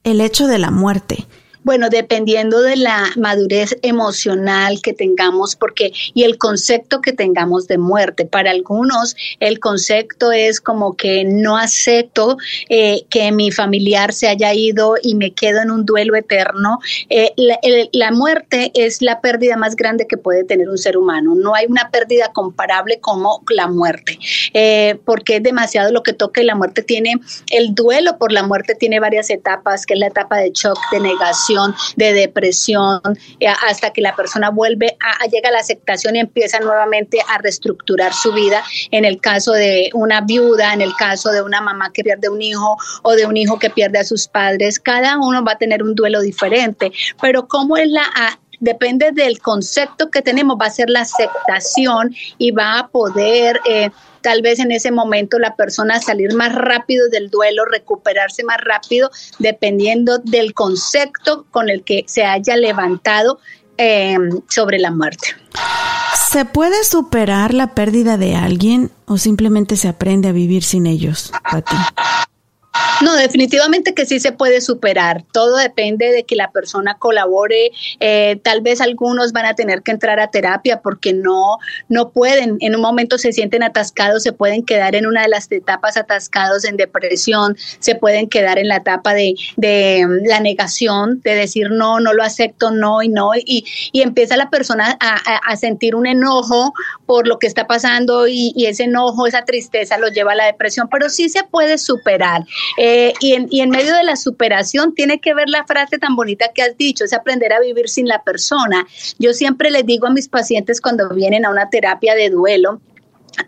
el 0.06 0.20
hecho 0.20 0.46
de 0.46 0.58
la 0.58 0.70
muerte. 0.70 1.26
Bueno, 1.66 1.88
dependiendo 1.90 2.62
de 2.62 2.76
la 2.76 3.10
madurez 3.16 3.76
emocional 3.82 4.80
que 4.80 4.92
tengamos, 4.92 5.56
porque 5.56 5.92
y 6.14 6.22
el 6.22 6.38
concepto 6.38 7.00
que 7.00 7.12
tengamos 7.12 7.66
de 7.66 7.76
muerte. 7.76 8.24
Para 8.24 8.52
algunos, 8.52 9.16
el 9.40 9.58
concepto 9.58 10.30
es 10.30 10.60
como 10.60 10.96
que 10.96 11.24
no 11.24 11.56
acepto 11.56 12.36
eh, 12.68 13.02
que 13.10 13.32
mi 13.32 13.50
familiar 13.50 14.12
se 14.12 14.28
haya 14.28 14.54
ido 14.54 14.94
y 15.02 15.16
me 15.16 15.32
quedo 15.32 15.60
en 15.60 15.72
un 15.72 15.84
duelo 15.84 16.14
eterno. 16.14 16.78
Eh, 17.10 17.32
la, 17.92 18.12
muerte 18.12 18.70
es 18.76 19.02
la 19.02 19.20
pérdida 19.20 19.56
más 19.56 19.74
grande 19.74 20.06
que 20.06 20.16
puede 20.16 20.44
tener 20.44 20.68
un 20.68 20.78
ser 20.78 20.96
humano. 20.96 21.34
No 21.34 21.56
hay 21.56 21.66
una 21.68 21.90
pérdida 21.90 22.30
comparable 22.32 23.00
como 23.00 23.42
la 23.50 23.66
muerte, 23.66 24.20
eh, 24.54 25.00
porque 25.04 25.38
es 25.38 25.42
demasiado 25.42 25.90
lo 25.90 26.04
que 26.04 26.12
toca 26.12 26.40
y 26.40 26.44
la 26.44 26.54
muerte 26.54 26.84
tiene, 26.84 27.14
el 27.50 27.74
duelo 27.74 28.18
por 28.18 28.30
la 28.30 28.44
muerte 28.44 28.76
tiene 28.76 29.00
varias 29.00 29.30
etapas, 29.30 29.84
que 29.84 29.94
es 29.94 29.98
la 29.98 30.06
etapa 30.06 30.36
de 30.36 30.52
shock, 30.54 30.78
de 30.92 31.00
negación 31.00 31.55
de 31.96 32.12
depresión, 32.12 33.00
eh, 33.40 33.46
hasta 33.68 33.92
que 33.92 34.00
la 34.00 34.14
persona 34.14 34.50
vuelve 34.50 34.96
a, 35.00 35.26
llega 35.26 35.48
a 35.48 35.52
la 35.52 35.58
aceptación 35.58 36.16
y 36.16 36.20
empieza 36.20 36.60
nuevamente 36.60 37.18
a 37.28 37.38
reestructurar 37.38 38.12
su 38.12 38.32
vida. 38.32 38.62
En 38.90 39.04
el 39.04 39.20
caso 39.20 39.52
de 39.52 39.90
una 39.94 40.20
viuda, 40.20 40.72
en 40.72 40.80
el 40.80 40.94
caso 40.94 41.30
de 41.30 41.42
una 41.42 41.60
mamá 41.60 41.92
que 41.92 42.02
pierde 42.02 42.28
un 42.28 42.42
hijo 42.42 42.76
o 43.02 43.12
de 43.12 43.26
un 43.26 43.36
hijo 43.36 43.58
que 43.58 43.70
pierde 43.70 43.98
a 43.98 44.04
sus 44.04 44.28
padres, 44.28 44.80
cada 44.80 45.18
uno 45.18 45.44
va 45.44 45.52
a 45.52 45.58
tener 45.58 45.82
un 45.82 45.94
duelo 45.94 46.20
diferente. 46.20 46.92
Pero 47.20 47.48
cómo 47.48 47.76
es 47.76 47.88
la 47.88 48.04
depende 48.60 49.12
del 49.12 49.40
concepto 49.40 50.10
que 50.10 50.22
tenemos, 50.22 50.56
va 50.60 50.66
a 50.66 50.70
ser 50.70 50.90
la 50.90 51.02
aceptación 51.02 52.14
y 52.38 52.50
va 52.50 52.78
a 52.78 52.88
poder 52.88 53.60
eh, 53.68 53.90
tal 54.26 54.42
vez 54.42 54.58
en 54.58 54.72
ese 54.72 54.90
momento 54.90 55.38
la 55.38 55.54
persona 55.54 56.00
salir 56.00 56.34
más 56.34 56.52
rápido 56.52 57.08
del 57.08 57.30
duelo, 57.30 57.64
recuperarse 57.64 58.42
más 58.42 58.58
rápido, 58.60 59.10
dependiendo 59.38 60.18
del 60.18 60.52
concepto 60.52 61.46
con 61.52 61.68
el 61.68 61.84
que 61.84 62.04
se 62.08 62.24
haya 62.24 62.56
levantado 62.56 63.38
em, 63.76 64.40
sobre 64.48 64.80
la 64.80 64.90
muerte. 64.90 65.28
¿Se 66.28 66.44
puede 66.44 66.82
superar 66.82 67.54
la 67.54 67.74
pérdida 67.74 68.16
de 68.16 68.34
alguien 68.34 68.90
o 69.06 69.16
simplemente 69.16 69.76
se 69.76 69.86
aprende 69.86 70.28
a 70.28 70.32
vivir 70.32 70.64
sin 70.64 70.86
ellos, 70.86 71.30
Pati? 71.48 71.76
No, 73.02 73.14
definitivamente 73.14 73.94
que 73.94 74.06
sí 74.06 74.20
se 74.20 74.32
puede 74.32 74.60
superar. 74.60 75.22
Todo 75.32 75.56
depende 75.56 76.12
de 76.12 76.24
que 76.24 76.36
la 76.36 76.50
persona 76.50 76.96
colabore. 76.98 77.70
Eh, 78.00 78.40
tal 78.42 78.62
vez 78.62 78.80
algunos 78.80 79.32
van 79.32 79.46
a 79.46 79.54
tener 79.54 79.82
que 79.82 79.90
entrar 79.90 80.18
a 80.18 80.30
terapia 80.30 80.80
porque 80.80 81.12
no, 81.12 81.58
no 81.88 82.10
pueden. 82.10 82.56
En 82.60 82.74
un 82.74 82.80
momento 82.80 83.18
se 83.18 83.32
sienten 83.32 83.62
atascados, 83.62 84.22
se 84.22 84.32
pueden 84.32 84.64
quedar 84.64 84.94
en 84.94 85.06
una 85.06 85.22
de 85.22 85.28
las 85.28 85.50
etapas 85.52 85.96
atascados 85.96 86.64
en 86.64 86.76
depresión, 86.76 87.56
se 87.78 87.94
pueden 87.94 88.28
quedar 88.28 88.58
en 88.58 88.68
la 88.68 88.76
etapa 88.76 89.14
de, 89.14 89.34
de 89.56 90.06
mm, 90.06 90.26
la 90.26 90.40
negación, 90.40 91.20
de 91.22 91.34
decir 91.34 91.70
no, 91.70 92.00
no 92.00 92.12
lo 92.12 92.22
acepto, 92.22 92.70
no 92.70 93.02
y 93.02 93.08
no. 93.08 93.30
Y, 93.34 93.64
y 93.92 94.02
empieza 94.02 94.36
la 94.36 94.50
persona 94.50 94.96
a, 95.00 95.16
a, 95.44 95.56
sentir 95.56 95.94
un 95.94 96.06
enojo 96.06 96.72
por 97.06 97.26
lo 97.26 97.38
que 97.38 97.46
está 97.46 97.66
pasando 97.66 98.26
y, 98.28 98.52
y 98.54 98.66
ese 98.66 98.84
enojo, 98.84 99.26
esa 99.26 99.44
tristeza 99.44 99.96
lo 99.98 100.08
lleva 100.08 100.32
a 100.32 100.36
la 100.36 100.46
depresión. 100.46 100.88
Pero 100.90 101.08
sí 101.08 101.28
se 101.28 101.44
puede 101.44 101.78
superar. 101.78 102.44
Eh, 102.76 103.14
y, 103.20 103.34
en, 103.34 103.46
y 103.50 103.60
en 103.60 103.70
medio 103.70 103.94
de 103.94 104.02
la 104.02 104.16
superación 104.16 104.94
tiene 104.94 105.20
que 105.20 105.34
ver 105.34 105.48
la 105.48 105.64
frase 105.64 105.98
tan 105.98 106.16
bonita 106.16 106.50
que 106.54 106.62
has 106.62 106.76
dicho, 106.76 107.04
es 107.04 107.12
aprender 107.12 107.52
a 107.52 107.60
vivir 107.60 107.88
sin 107.88 108.08
la 108.08 108.22
persona. 108.22 108.86
Yo 109.18 109.32
siempre 109.32 109.70
les 109.70 109.86
digo 109.86 110.06
a 110.06 110.10
mis 110.10 110.28
pacientes 110.28 110.80
cuando 110.80 111.08
vienen 111.10 111.44
a 111.44 111.50
una 111.50 111.70
terapia 111.70 112.14
de 112.14 112.30
duelo, 112.30 112.80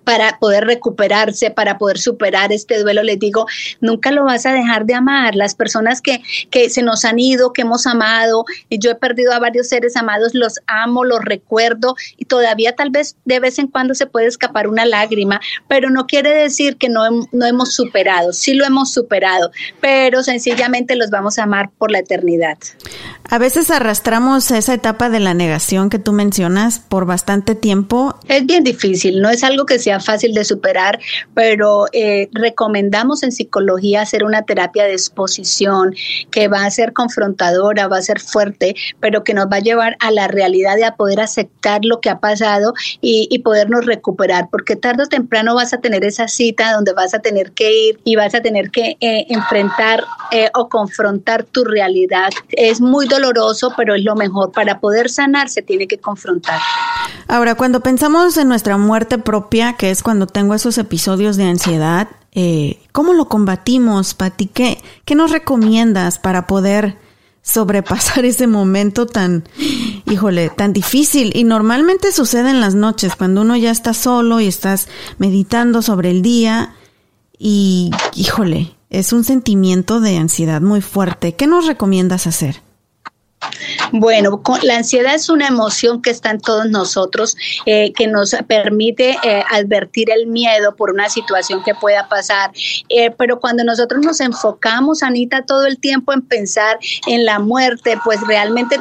para 0.05 0.39
poder 0.39 0.65
recuperarse, 0.65 1.51
para 1.51 1.79
poder 1.79 1.99
superar 1.99 2.53
este 2.53 2.81
duelo, 2.81 3.03
les 3.03 3.19
digo, 3.19 3.47
nunca 3.81 4.11
lo 4.11 4.25
vas 4.25 4.47
a 4.47 4.53
dejar 4.53 4.87
de 4.87 4.95
amar. 4.95 5.35
Las 5.35 5.55
personas 5.55 6.01
que, 6.01 6.23
que 6.51 6.71
se 6.71 6.83
nos 6.83 7.05
han 7.05 7.19
ido, 7.19 7.53
que 7.53 7.63
hemos 7.63 7.87
amado, 7.87 8.45
y 8.69 8.79
yo 8.79 8.91
he 8.91 8.95
perdido 8.95 9.33
a 9.33 9.39
varios 9.39 9.69
seres 9.69 9.97
amados, 9.97 10.35
los 10.35 10.55
amo, 10.67 11.05
los 11.05 11.25
recuerdo 11.25 11.95
y 12.17 12.25
todavía 12.25 12.75
tal 12.75 12.91
vez 12.91 13.17
de 13.25 13.41
vez 13.41 13.59
en 13.59 13.69
cuando 13.69 13.95
se 13.95 14.07
puede 14.07 14.27
escapar 14.27 14.69
una 14.69 14.87
lágrima, 14.87 15.41
pero 15.69 15.91
no 15.91 16.07
quiere 16.07 16.35
decir 16.35 16.77
que 16.77 16.89
no, 16.89 17.03
no 17.33 17.47
hemos 17.47 17.75
superado, 17.75 18.33
sí 18.33 18.55
lo 18.55 18.65
hemos 18.65 18.93
superado, 18.93 19.51
pero 19.81 20.23
sencillamente 20.23 20.97
los 20.97 21.11
vamos 21.11 21.39
a 21.39 21.45
amar 21.45 21.71
por 21.79 21.91
la 21.91 22.01
eternidad. 22.01 22.59
A 23.31 23.39
veces 23.39 23.71
arrastramos 23.71 24.51
esa 24.51 24.75
etapa 24.75 25.11
de 25.11 25.21
la 25.21 25.35
negación 25.35 25.91
que 25.91 25.99
tú 25.99 26.13
mencionas 26.13 26.79
por 26.79 27.05
bastante 27.05 27.55
tiempo. 27.55 28.19
Es 28.27 28.47
bien 28.47 28.65
difícil, 28.65 29.21
no 29.21 29.31
es 29.31 29.45
algo 29.45 29.67
que 29.67 29.78
sea 29.79 30.01
fácil 30.01 30.35
de 30.35 30.45
superar, 30.45 30.99
pero 31.35 31.87
eh, 31.93 32.29
recomendamos 32.33 33.23
en 33.23 33.33
psicología 33.33 34.03
hacer 34.03 34.25
una 34.25 34.43
terapia 34.43 34.85
de 34.85 34.93
exposición 34.93 35.95
que 36.31 36.49
va 36.49 36.65
a 36.65 36.71
ser 36.71 36.93
confrontadora, 36.93 37.89
va 37.89 37.99
a 37.99 38.03
ser 38.03 38.21
fuerte, 38.21 38.75
pero 39.01 39.25
que 39.25 39.35
nos 39.35 39.47
va 39.47 39.57
a 39.57 39.61
llevar 39.61 39.97
a 40.01 40.11
la 40.11 40.29
realidad 40.29 40.77
de 40.77 40.85
a 40.85 40.97
poder 40.97 41.21
aceptar 41.21 41.81
lo 41.85 42.01
que 42.01 42.11
ha 42.11 42.19
pasado 42.19 42.75
y, 43.01 43.39
podernos 43.39 43.87
recuperar, 43.87 44.49
porque 44.51 44.75
tarde 44.75 45.05
o 45.05 45.07
temprano 45.07 45.55
vas 45.55 45.73
a 45.73 45.79
tener 45.79 46.05
esa 46.05 46.27
cita 46.27 46.73
donde 46.73 46.93
vas 46.93 47.15
a 47.15 47.21
tener 47.21 47.53
que 47.53 47.73
ir 47.73 48.01
y 48.05 48.17
vas 48.17 48.35
a 48.35 48.43
tener 48.43 48.71
que 48.71 48.97
eh, 49.01 49.27
enfrentar 49.29 50.05
eh, 50.33 50.51
o 50.55 50.69
confrontar 50.69 51.45
tu 51.45 51.65
realidad. 51.65 52.31
Es 52.51 52.81
muy 52.81 53.07
doloroso, 53.07 53.73
pero 53.77 53.95
es 53.95 54.03
lo 54.03 54.17
mejor. 54.17 54.51
Para 54.53 54.81
poder 54.81 55.09
sanar 55.09 55.49
se 55.49 55.63
tiene 55.63 55.87
que 55.87 55.99
confrontar. 55.99 56.61
Ahora, 57.29 57.55
cuando 57.55 57.81
pensamos 57.81 58.37
en 58.37 58.49
nuestra 58.49 58.77
muerte 58.77 59.19
propia, 59.19 59.68
que 59.77 59.91
es 59.91 60.03
cuando 60.03 60.27
tengo 60.27 60.55
esos 60.55 60.79
episodios 60.79 61.37
de 61.37 61.45
ansiedad, 61.45 62.09
eh, 62.33 62.81
¿cómo 62.93 63.13
lo 63.13 63.29
combatimos, 63.29 64.15
Pati? 64.15 64.47
¿Qué, 64.47 64.79
¿Qué 65.05 65.15
nos 65.15 65.31
recomiendas 65.31 66.19
para 66.19 66.47
poder 66.47 66.99
sobrepasar 67.43 68.25
ese 68.25 68.47
momento 68.47 69.07
tan, 69.07 69.45
híjole, 70.07 70.51
tan 70.51 70.73
difícil? 70.73 71.33
Y 71.35 71.45
normalmente 71.45 72.13
sucede 72.13 72.51
en 72.51 72.61
las 72.61 72.75
noches, 72.75 73.17
cuando 73.17 73.43
uno 73.43 73.57
ya 73.57 73.71
está 73.71 73.95
solo 73.95 74.41
y 74.41 74.47
estás 74.47 74.89
meditando 75.19 75.83
sobre 75.83 76.11
el 76.11 76.23
día 76.23 76.75
y, 77.39 77.91
híjole, 78.15 78.77
es 78.91 79.13
un 79.13 79.25
sentimiento 79.25 80.01
de 80.01 80.17
ansiedad 80.17 80.61
muy 80.61 80.81
fuerte. 80.81 81.35
¿Qué 81.35 81.47
nos 81.47 81.67
recomiendas 81.67 82.27
hacer? 82.27 82.68
Bueno, 83.93 84.43
la 84.63 84.77
ansiedad 84.77 85.15
es 85.15 85.29
una 85.29 85.49
emoción 85.49 86.03
que 86.03 86.11
está 86.11 86.31
en 86.31 86.41
todos 86.41 86.67
nosotros, 86.67 87.37
eh, 87.67 87.93
que 87.93 88.07
nos 88.07 88.35
permite 88.47 89.17
eh, 89.23 89.43
advertir 89.51 90.11
el 90.11 90.27
miedo 90.27 90.75
por 90.77 90.91
una 90.91 91.09
situación 91.09 91.63
que 91.65 91.75
pueda 91.75 92.09
pasar. 92.09 92.51
Eh, 92.89 93.11
pero 93.17 93.41
cuando 93.41 93.65
nosotros 93.65 94.05
nos 94.05 94.21
enfocamos, 94.21 95.03
Anita, 95.03 95.43
todo 95.43 95.67
el 95.67 95.79
tiempo 95.79 96.13
en 96.13 96.23
pensar 96.23 96.79
en 97.07 97.25
la 97.25 97.39
muerte, 97.39 97.99
pues 98.05 98.21
realmente 98.27 98.77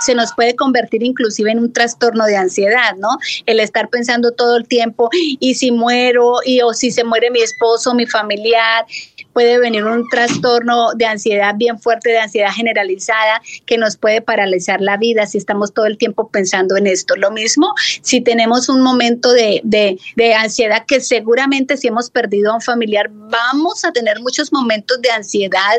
se 0.00 0.14
nos 0.14 0.32
puede 0.34 0.54
convertir 0.54 1.02
inclusive 1.02 1.50
en 1.50 1.58
un 1.58 1.72
trastorno 1.72 2.24
de 2.24 2.36
ansiedad, 2.36 2.94
¿no? 2.98 3.08
El 3.46 3.60
estar 3.60 3.88
pensando 3.88 4.32
todo 4.32 4.56
el 4.56 4.66
tiempo, 4.66 5.08
y 5.12 5.54
si 5.54 5.70
muero, 5.70 6.36
y 6.44 6.60
o 6.62 6.72
si 6.72 6.90
se 6.90 7.04
muere 7.04 7.30
mi 7.30 7.40
esposo, 7.40 7.94
mi 7.94 8.06
familiar, 8.06 8.86
puede 9.32 9.58
venir 9.58 9.84
un 9.84 10.08
trastorno 10.08 10.92
de 10.94 11.06
ansiedad 11.06 11.54
bien 11.56 11.78
fuerte, 11.78 12.10
de 12.10 12.18
ansiedad 12.18 12.52
generalizada, 12.52 13.42
que 13.66 13.78
nos 13.78 13.96
puede 13.96 14.20
paralizar 14.20 14.80
la 14.80 14.96
vida 14.96 15.26
si 15.26 15.38
estamos 15.38 15.72
todo 15.72 15.86
el 15.86 15.98
tiempo 15.98 16.28
pensando 16.28 16.76
en 16.76 16.86
esto. 16.86 17.16
Lo 17.16 17.30
mismo 17.30 17.74
si 18.02 18.20
tenemos 18.20 18.68
un 18.68 18.80
momento 18.80 19.32
de, 19.32 19.60
de, 19.64 20.34
ansiedad 20.34 20.84
que 20.86 21.00
seguramente 21.00 21.76
si 21.76 21.88
hemos 21.88 22.10
perdido 22.10 22.52
a 22.52 22.54
un 22.56 22.60
familiar, 22.60 23.08
vamos 23.10 23.84
a 23.84 23.92
tener 23.92 24.20
muchos 24.20 24.52
momentos 24.52 25.00
de 25.02 25.10
ansiedad, 25.10 25.76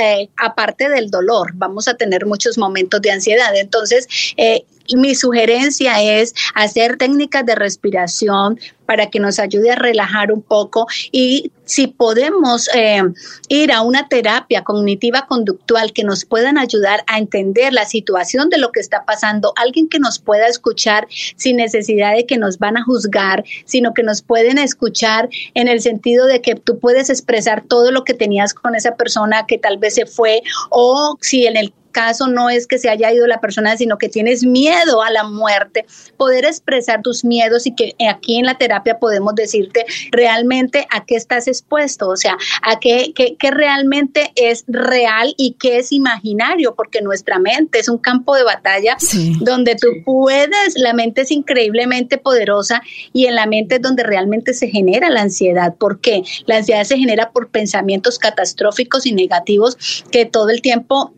eh, 0.00 0.28
aparte 0.36 0.88
del 0.88 1.10
dolor, 1.10 1.52
vamos 1.54 1.88
a 1.88 1.94
tener 1.94 2.26
muchos 2.26 2.58
momentos 2.58 3.00
de 3.02 3.10
ansiedad. 3.10 3.54
Entonces, 3.56 4.06
eh, 4.36 4.64
mi 4.94 5.14
sugerencia 5.14 6.02
es 6.02 6.34
hacer 6.54 6.96
técnicas 6.98 7.46
de 7.46 7.54
respiración 7.54 8.58
para 8.86 9.10
que 9.10 9.20
nos 9.20 9.38
ayude 9.38 9.72
a 9.72 9.76
relajar 9.76 10.32
un 10.32 10.42
poco. 10.42 10.86
Y 11.12 11.52
si 11.64 11.86
podemos 11.86 12.68
eh, 12.74 13.02
ir 13.48 13.72
a 13.72 13.82
una 13.82 14.08
terapia 14.08 14.62
cognitiva 14.64 15.26
conductual 15.26 15.92
que 15.92 16.04
nos 16.04 16.24
puedan 16.24 16.58
ayudar 16.58 17.02
a 17.06 17.18
entender 17.18 17.72
la 17.72 17.84
situación 17.86 18.50
de 18.50 18.58
lo 18.58 18.70
que 18.70 18.80
está 18.80 19.04
pasando, 19.04 19.52
alguien 19.56 19.88
que 19.88 19.98
nos 19.98 20.18
pueda 20.18 20.46
escuchar 20.46 21.06
sin 21.36 21.56
necesidad 21.56 22.14
de 22.14 22.26
que 22.26 22.38
nos 22.38 22.58
van 22.58 22.76
a 22.76 22.84
juzgar, 22.84 23.44
sino 23.64 23.94
que 23.94 24.02
nos 24.02 24.22
pueden 24.22 24.58
escuchar 24.58 25.28
en 25.54 25.68
el 25.68 25.80
sentido 25.80 26.26
de 26.26 26.40
que 26.40 26.54
tú 26.54 26.78
puedes 26.78 27.10
expresar 27.10 27.64
todo 27.66 27.90
lo 27.90 28.04
que 28.04 28.14
tenías 28.14 28.54
con 28.54 28.74
esa 28.74 28.96
persona 28.96 29.46
que 29.46 29.58
tal 29.58 29.78
vez 29.78 29.94
se 29.94 30.06
fue 30.06 30.42
o 30.70 31.16
si 31.20 31.46
en 31.46 31.56
el 31.56 31.72
caso 31.94 32.26
no 32.26 32.50
es 32.50 32.66
que 32.66 32.78
se 32.78 32.90
haya 32.90 33.10
ido 33.10 33.26
la 33.26 33.40
persona, 33.40 33.74
sino 33.78 33.96
que 33.96 34.10
tienes 34.10 34.42
miedo 34.42 35.00
a 35.00 35.10
la 35.10 35.24
muerte, 35.24 35.86
poder 36.18 36.44
expresar 36.44 37.00
tus 37.00 37.24
miedos 37.24 37.66
y 37.66 37.74
que 37.74 37.94
aquí 38.10 38.38
en 38.38 38.44
la 38.44 38.58
terapia 38.58 38.73
podemos 39.00 39.34
decirte 39.34 39.86
realmente 40.10 40.86
a 40.90 41.04
qué 41.04 41.16
estás 41.16 41.48
expuesto, 41.48 42.08
o 42.08 42.16
sea, 42.16 42.36
a 42.62 42.78
qué, 42.78 43.12
qué, 43.14 43.50
realmente 43.50 44.32
es 44.36 44.64
real 44.68 45.34
y 45.36 45.56
qué 45.58 45.78
es 45.78 45.92
imaginario, 45.92 46.74
porque 46.74 47.02
nuestra 47.02 47.38
mente 47.38 47.78
es 47.78 47.88
un 47.88 47.98
campo 47.98 48.34
de 48.34 48.44
batalla 48.44 48.96
donde 49.40 49.76
tú 49.76 49.88
puedes, 50.04 50.74
la 50.76 50.92
mente 50.92 51.22
es 51.22 51.30
increíblemente 51.30 52.18
poderosa 52.18 52.82
y 53.12 53.26
en 53.26 53.34
la 53.34 53.46
mente 53.46 53.76
es 53.76 53.82
donde 53.82 54.02
realmente 54.02 54.54
se 54.54 54.68
genera 54.68 55.10
la 55.10 55.22
ansiedad. 55.22 55.74
¿Por 55.76 56.00
qué? 56.00 56.22
La 56.46 56.56
ansiedad 56.56 56.84
se 56.84 56.98
genera 56.98 57.30
por 57.30 57.48
pensamientos 57.48 58.18
catastróficos 58.18 59.06
y 59.06 59.12
negativos 59.12 60.04
que 60.10 60.24
todo 60.24 60.50
el 60.50 60.62
tiempo 60.62 61.12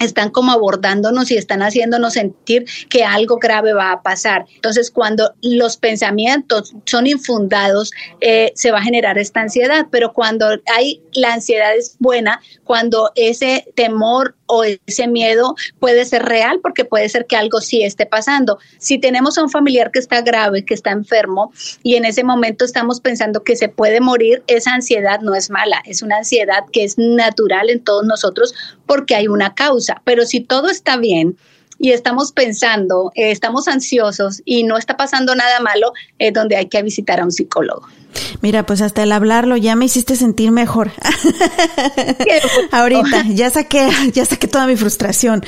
están 0.00 0.30
como 0.30 0.52
abordándonos 0.52 1.30
y 1.30 1.36
están 1.36 1.62
haciéndonos 1.62 2.14
sentir 2.14 2.64
que 2.88 3.04
algo 3.04 3.36
grave 3.36 3.72
va 3.72 3.92
a 3.92 4.02
pasar. 4.02 4.46
Entonces, 4.54 4.90
cuando 4.90 5.34
los 5.42 5.76
pensamientos 5.76 6.74
son 6.86 7.06
infundados, 7.06 7.90
eh, 8.20 8.52
se 8.54 8.70
va 8.70 8.78
a 8.78 8.82
generar 8.82 9.18
esta 9.18 9.40
ansiedad, 9.40 9.86
pero 9.90 10.12
cuando 10.12 10.48
hay 10.74 11.02
la 11.12 11.34
ansiedad 11.34 11.76
es 11.76 11.96
buena, 11.98 12.40
cuando 12.64 13.12
ese 13.14 13.66
temor 13.74 14.37
o 14.48 14.64
ese 14.64 15.06
miedo 15.06 15.54
puede 15.78 16.04
ser 16.04 16.24
real 16.24 16.58
porque 16.62 16.84
puede 16.84 17.08
ser 17.08 17.26
que 17.26 17.36
algo 17.36 17.60
sí 17.60 17.82
esté 17.82 18.06
pasando. 18.06 18.58
Si 18.78 18.98
tenemos 18.98 19.38
a 19.38 19.42
un 19.42 19.50
familiar 19.50 19.90
que 19.92 20.00
está 20.00 20.22
grave, 20.22 20.64
que 20.64 20.74
está 20.74 20.90
enfermo 20.90 21.52
y 21.82 21.94
en 21.94 22.04
ese 22.04 22.24
momento 22.24 22.64
estamos 22.64 23.00
pensando 23.00 23.44
que 23.44 23.56
se 23.56 23.68
puede 23.68 24.00
morir, 24.00 24.42
esa 24.46 24.72
ansiedad 24.72 25.20
no 25.20 25.34
es 25.34 25.50
mala, 25.50 25.82
es 25.84 26.02
una 26.02 26.18
ansiedad 26.18 26.64
que 26.72 26.84
es 26.84 26.98
natural 26.98 27.70
en 27.70 27.84
todos 27.84 28.04
nosotros 28.04 28.54
porque 28.86 29.14
hay 29.14 29.28
una 29.28 29.54
causa. 29.54 30.02
Pero 30.04 30.24
si 30.26 30.40
todo 30.40 30.68
está 30.68 30.96
bien, 30.96 31.36
y 31.78 31.92
estamos 31.92 32.32
pensando, 32.32 33.12
eh, 33.14 33.30
estamos 33.30 33.68
ansiosos 33.68 34.42
y 34.44 34.64
no 34.64 34.76
está 34.76 34.96
pasando 34.96 35.34
nada 35.34 35.60
malo, 35.60 35.92
es 36.18 36.32
donde 36.32 36.56
hay 36.56 36.66
que 36.66 36.82
visitar 36.82 37.20
a 37.20 37.24
un 37.24 37.32
psicólogo. 37.32 37.86
Mira, 38.40 38.64
pues 38.66 38.80
hasta 38.80 39.02
el 39.02 39.12
hablarlo 39.12 39.56
ya 39.56 39.76
me 39.76 39.84
hiciste 39.84 40.16
sentir 40.16 40.50
mejor. 40.50 40.92
Ahorita, 42.72 43.24
ya 43.28 43.50
saqué, 43.50 43.88
ya 44.12 44.24
saqué 44.24 44.48
toda 44.48 44.66
mi 44.66 44.76
frustración. 44.76 45.44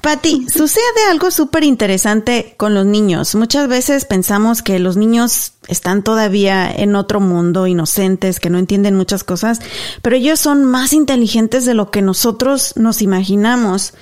Pati, 0.00 0.46
sucede 0.48 0.82
algo 1.10 1.30
súper 1.30 1.64
interesante 1.64 2.54
con 2.56 2.74
los 2.74 2.86
niños. 2.86 3.34
Muchas 3.34 3.68
veces 3.68 4.04
pensamos 4.04 4.62
que 4.62 4.78
los 4.78 4.96
niños 4.96 5.52
están 5.68 6.02
todavía 6.02 6.70
en 6.70 6.94
otro 6.96 7.20
mundo, 7.20 7.66
inocentes, 7.66 8.40
que 8.40 8.50
no 8.50 8.58
entienden 8.58 8.96
muchas 8.96 9.24
cosas, 9.24 9.60
pero 10.02 10.16
ellos 10.16 10.38
son 10.38 10.64
más 10.64 10.92
inteligentes 10.92 11.64
de 11.64 11.74
lo 11.74 11.90
que 11.90 12.02
nosotros 12.02 12.74
nos 12.76 13.02
imaginamos. 13.02 13.94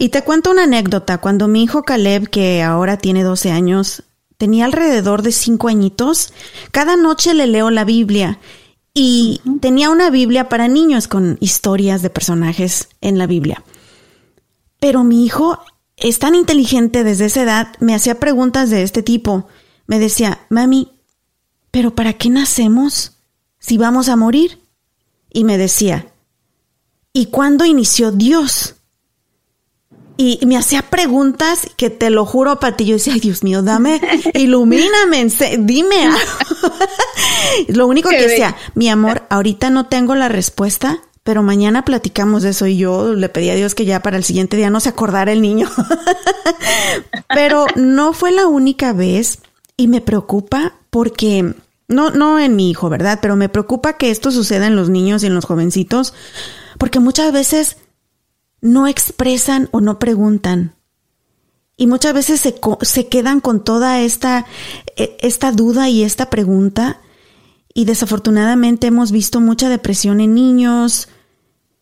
Y 0.00 0.08
te 0.08 0.22
cuento 0.22 0.50
una 0.50 0.62
anécdota. 0.62 1.18
Cuando 1.18 1.46
mi 1.46 1.62
hijo 1.62 1.82
Caleb, 1.82 2.30
que 2.30 2.62
ahora 2.62 2.96
tiene 2.96 3.22
12 3.22 3.50
años, 3.50 4.04
tenía 4.38 4.64
alrededor 4.64 5.20
de 5.20 5.30
5 5.30 5.68
añitos, 5.68 6.32
cada 6.70 6.96
noche 6.96 7.34
le 7.34 7.46
leo 7.46 7.68
la 7.68 7.84
Biblia 7.84 8.40
y 8.94 9.42
tenía 9.60 9.90
una 9.90 10.08
Biblia 10.08 10.48
para 10.48 10.68
niños 10.68 11.06
con 11.06 11.36
historias 11.40 12.00
de 12.00 12.08
personajes 12.08 12.88
en 13.02 13.18
la 13.18 13.26
Biblia. 13.26 13.62
Pero 14.80 15.04
mi 15.04 15.22
hijo 15.26 15.58
es 15.98 16.18
tan 16.18 16.34
inteligente 16.34 17.04
desde 17.04 17.26
esa 17.26 17.42
edad, 17.42 17.68
me 17.78 17.94
hacía 17.94 18.18
preguntas 18.18 18.70
de 18.70 18.82
este 18.82 19.02
tipo. 19.02 19.48
Me 19.86 19.98
decía, 19.98 20.46
mami, 20.48 20.92
¿pero 21.70 21.94
para 21.94 22.14
qué 22.14 22.30
nacemos 22.30 23.18
si 23.58 23.76
vamos 23.76 24.08
a 24.08 24.16
morir? 24.16 24.62
Y 25.30 25.44
me 25.44 25.58
decía, 25.58 26.10
¿y 27.12 27.26
cuándo 27.26 27.66
inició 27.66 28.12
Dios? 28.12 28.76
Y 30.20 30.44
me 30.44 30.58
hacía 30.58 30.82
preguntas 30.82 31.66
que 31.78 31.88
te 31.88 32.10
lo 32.10 32.26
juro, 32.26 32.60
Pati, 32.60 32.84
yo 32.84 32.96
decía, 32.96 33.14
ay 33.14 33.20
Dios 33.20 33.42
mío, 33.42 33.62
dame, 33.62 34.02
ilumíname, 34.34 35.26
dime 35.60 36.10
lo 37.68 37.86
único 37.86 38.10
que 38.10 38.28
decía, 38.28 38.54
mi 38.74 38.90
amor, 38.90 39.22
ahorita 39.30 39.70
no 39.70 39.86
tengo 39.86 40.14
la 40.14 40.28
respuesta, 40.28 40.98
pero 41.22 41.42
mañana 41.42 41.86
platicamos 41.86 42.42
de 42.42 42.50
eso 42.50 42.66
y 42.66 42.76
yo 42.76 43.14
le 43.14 43.30
pedí 43.30 43.48
a 43.48 43.54
Dios 43.54 43.74
que 43.74 43.86
ya 43.86 44.02
para 44.02 44.18
el 44.18 44.24
siguiente 44.24 44.58
día 44.58 44.68
no 44.68 44.80
se 44.80 44.90
acordara 44.90 45.32
el 45.32 45.40
niño. 45.40 45.70
pero 47.34 47.64
no 47.74 48.12
fue 48.12 48.30
la 48.30 48.46
única 48.46 48.92
vez 48.92 49.38
y 49.78 49.88
me 49.88 50.02
preocupa 50.02 50.74
porque 50.90 51.54
No, 51.88 52.10
no 52.10 52.38
en 52.38 52.56
mi 52.56 52.68
hijo, 52.68 52.90
¿verdad? 52.90 53.20
Pero 53.22 53.36
me 53.36 53.48
preocupa 53.48 53.94
que 53.94 54.10
esto 54.10 54.30
suceda 54.30 54.66
en 54.66 54.76
los 54.76 54.90
niños 54.90 55.22
y 55.22 55.28
en 55.28 55.34
los 55.34 55.46
jovencitos, 55.46 56.12
porque 56.76 57.00
muchas 57.00 57.32
veces 57.32 57.78
no 58.60 58.86
expresan 58.86 59.68
o 59.72 59.80
no 59.80 59.98
preguntan. 59.98 60.74
Y 61.76 61.86
muchas 61.86 62.12
veces 62.12 62.40
se, 62.40 62.60
se 62.82 63.08
quedan 63.08 63.40
con 63.40 63.64
toda 63.64 64.00
esta, 64.00 64.46
e, 64.96 65.16
esta 65.20 65.50
duda 65.52 65.88
y 65.88 66.02
esta 66.02 66.28
pregunta. 66.28 67.00
Y 67.72 67.86
desafortunadamente 67.86 68.88
hemos 68.88 69.12
visto 69.12 69.40
mucha 69.40 69.68
depresión 69.68 70.20
en 70.20 70.34
niños. 70.34 71.08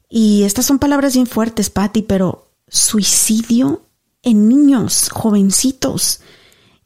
Y 0.09 0.45
estas 0.45 0.66
son 0.66 0.79
palabras 0.79 1.14
bien 1.14 1.26
fuertes, 1.26 1.70
Patti, 1.70 2.03
pero 2.03 2.49
suicidio 2.68 3.83
en 4.22 4.49
niños, 4.49 5.09
jovencitos. 5.11 6.20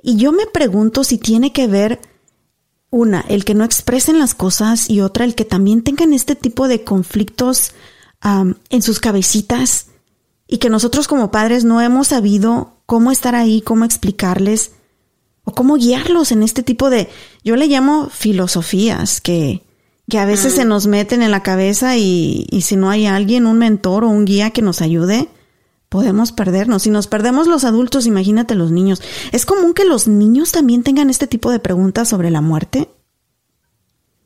Y 0.03 0.16
yo 0.16 0.32
me 0.32 0.47
pregunto 0.47 1.05
si 1.05 1.18
tiene 1.18 1.53
que 1.53 1.66
ver 1.66 2.01
una, 2.90 3.20
el 3.28 3.45
que 3.45 3.55
no 3.55 3.64
expresen 3.64 4.18
las 4.18 4.34
cosas 4.34 4.88
y 4.90 5.01
otra, 5.01 5.24
el 5.24 5.34
que 5.34 5.45
también 5.45 5.82
tengan 5.82 6.12
este 6.12 6.34
tipo 6.34 6.68
de 6.68 6.84
conflictos 6.84 7.72
en 8.23 8.83
sus 8.83 9.01
cabecitas 9.01 9.87
y 10.47 10.59
que 10.59 10.70
nosotros 10.70 11.09
como 11.09 11.31
padres 11.31 11.64
no 11.64 11.81
hemos 11.81 12.09
sabido 12.09 12.75
cómo 12.87 13.11
estar 13.11 13.35
ahí, 13.35 13.62
cómo 13.62 13.85
explicarles 13.85 14.73
o 15.45 15.53
cómo 15.53 15.77
guiarlos 15.77 16.31
en 16.31 16.43
este 16.43 16.62
tipo 16.62 16.91
de, 16.91 17.09
yo 17.43 17.57
le 17.57 17.66
llamo 17.66 18.09
filosofías 18.11 19.20
que, 19.20 19.62
que 20.09 20.18
a 20.18 20.27
veces 20.27 20.55
se 20.55 20.64
nos 20.64 20.87
meten 20.87 21.23
en 21.23 21.31
la 21.31 21.43
cabeza 21.43 21.97
y, 21.97 22.47
y 22.51 22.62
si 22.62 22.77
no 22.77 22.91
hay 22.91 23.07
alguien, 23.07 23.47
un 23.47 23.59
mentor 23.59 24.05
o 24.05 24.09
un 24.09 24.25
guía 24.25 24.51
que 24.51 24.62
nos 24.62 24.83
ayude, 24.83 25.29
podemos 25.89 26.33
perdernos. 26.33 26.85
Si 26.85 26.91
nos 26.91 27.07
perdemos 27.07 27.47
los 27.49 27.64
adultos, 27.64 28.07
imagínate 28.07 28.55
los 28.55 28.70
niños. 28.70 29.03
¿Es 29.33 29.45
común 29.45 29.75
que 29.75 29.85
los 29.85 30.07
niños 30.07 30.53
también 30.53 30.83
tengan 30.83 31.11
este 31.11 31.27
tipo 31.27 31.51
de 31.51 31.59
preguntas 31.59 32.09
sobre 32.09 32.31
la 32.31 32.41
muerte? 32.41 32.89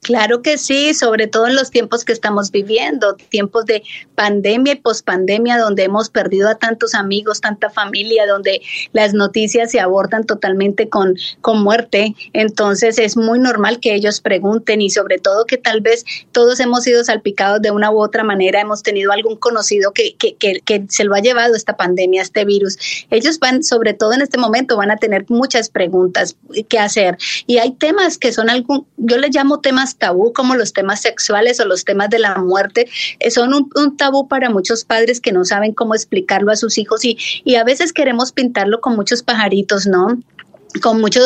Claro 0.07 0.40
que 0.40 0.57
sí, 0.57 0.94
sobre 0.94 1.26
todo 1.26 1.48
en 1.48 1.57
los 1.57 1.72
tiempos 1.72 2.04
que 2.04 2.12
estamos 2.12 2.52
viviendo, 2.52 3.16
tiempos 3.28 3.66
de 3.66 3.82
pandemia 4.14 4.74
y 4.74 4.76
pospandemia, 4.76 5.59
donde 5.59 5.82
hemos 5.82 6.11
perdido 6.11 6.48
a 6.48 6.54
tantos 6.54 6.94
amigos, 6.94 7.40
tanta 7.40 7.70
familia, 7.70 8.24
donde 8.24 8.62
las 8.92 9.14
noticias 9.14 9.72
se 9.72 9.80
abordan 9.80 10.22
totalmente 10.22 10.88
con, 10.88 11.16
con 11.40 11.61
muerte. 11.61 12.14
Entonces 12.34 13.00
es 13.00 13.16
muy 13.16 13.40
normal 13.40 13.80
que 13.80 13.96
ellos 13.96 14.20
pregunten 14.20 14.80
y 14.80 14.90
sobre 14.90 15.18
todo 15.18 15.44
que 15.44 15.59
tal 15.59 15.80
vez 15.80 16.04
todos 16.30 16.61
hemos 16.61 16.84
sido 16.84 17.02
salpicados 17.02 17.61
de 17.61 17.72
una 17.72 17.90
u 17.90 18.00
otra 18.00 18.22
manera, 18.22 18.61
hemos 18.61 18.84
tenido 18.84 19.11
algún 19.11 19.34
conocido 19.34 19.90
que, 19.90 20.14
que, 20.14 20.36
que, 20.36 20.84
se 20.88 21.02
lo 21.02 21.16
ha 21.16 21.20
llevado 21.20 21.57
esta 21.57 21.76
pandemia, 21.76 22.22
este 22.22 22.44
virus. 22.44 22.78
Ellos 23.11 23.40
van, 23.40 23.64
sobre 23.64 23.92
todo 23.92 24.12
en 24.12 24.20
este 24.20 24.38
momento, 24.38 24.76
van 24.76 24.92
a 24.92 24.98
tener 24.98 25.24
muchas 25.28 25.68
preguntas 25.68 26.36
que 26.68 26.78
hacer. 26.78 27.18
Y 27.48 27.59
hay 27.59 27.72
temas 27.72 28.18
que 28.18 28.32
son 28.32 28.50
algún, 28.50 28.86
yo 28.98 29.18
les 29.18 29.34
llamo 29.34 29.59
temas 29.59 29.95
tabú 29.97 30.32
como 30.32 30.55
los 30.55 30.72
temas 30.72 31.03
sexuales 31.03 31.61
o 31.61 31.64
los 31.64 31.84
temas 31.84 32.11
de 32.11 32.18
la 32.18 32.36
muerte 32.36 32.88
eh, 33.18 33.30
son 33.30 33.55
un, 33.55 33.97
tabú 33.97 34.28
para 34.28 34.51
muchos 34.51 34.84
padres 34.84 35.20
que 35.20 35.32
no 35.32 35.44
saben 35.44 35.72
cómo 35.72 35.94
explicarlo 35.94 36.53
a 36.53 36.57
sus 36.57 36.78
hijos 36.78 37.05
y, 37.05 37.18
y 37.44 37.57
a 37.57 37.64
veces 37.64 37.92
queremos 37.92 38.32
pintarlo 38.32 38.80
con 38.80 38.97
muchos 38.97 39.22
pajaritos, 39.22 39.86
¿no? 39.86 40.18
Con 40.82 41.00
mucho, 41.00 41.20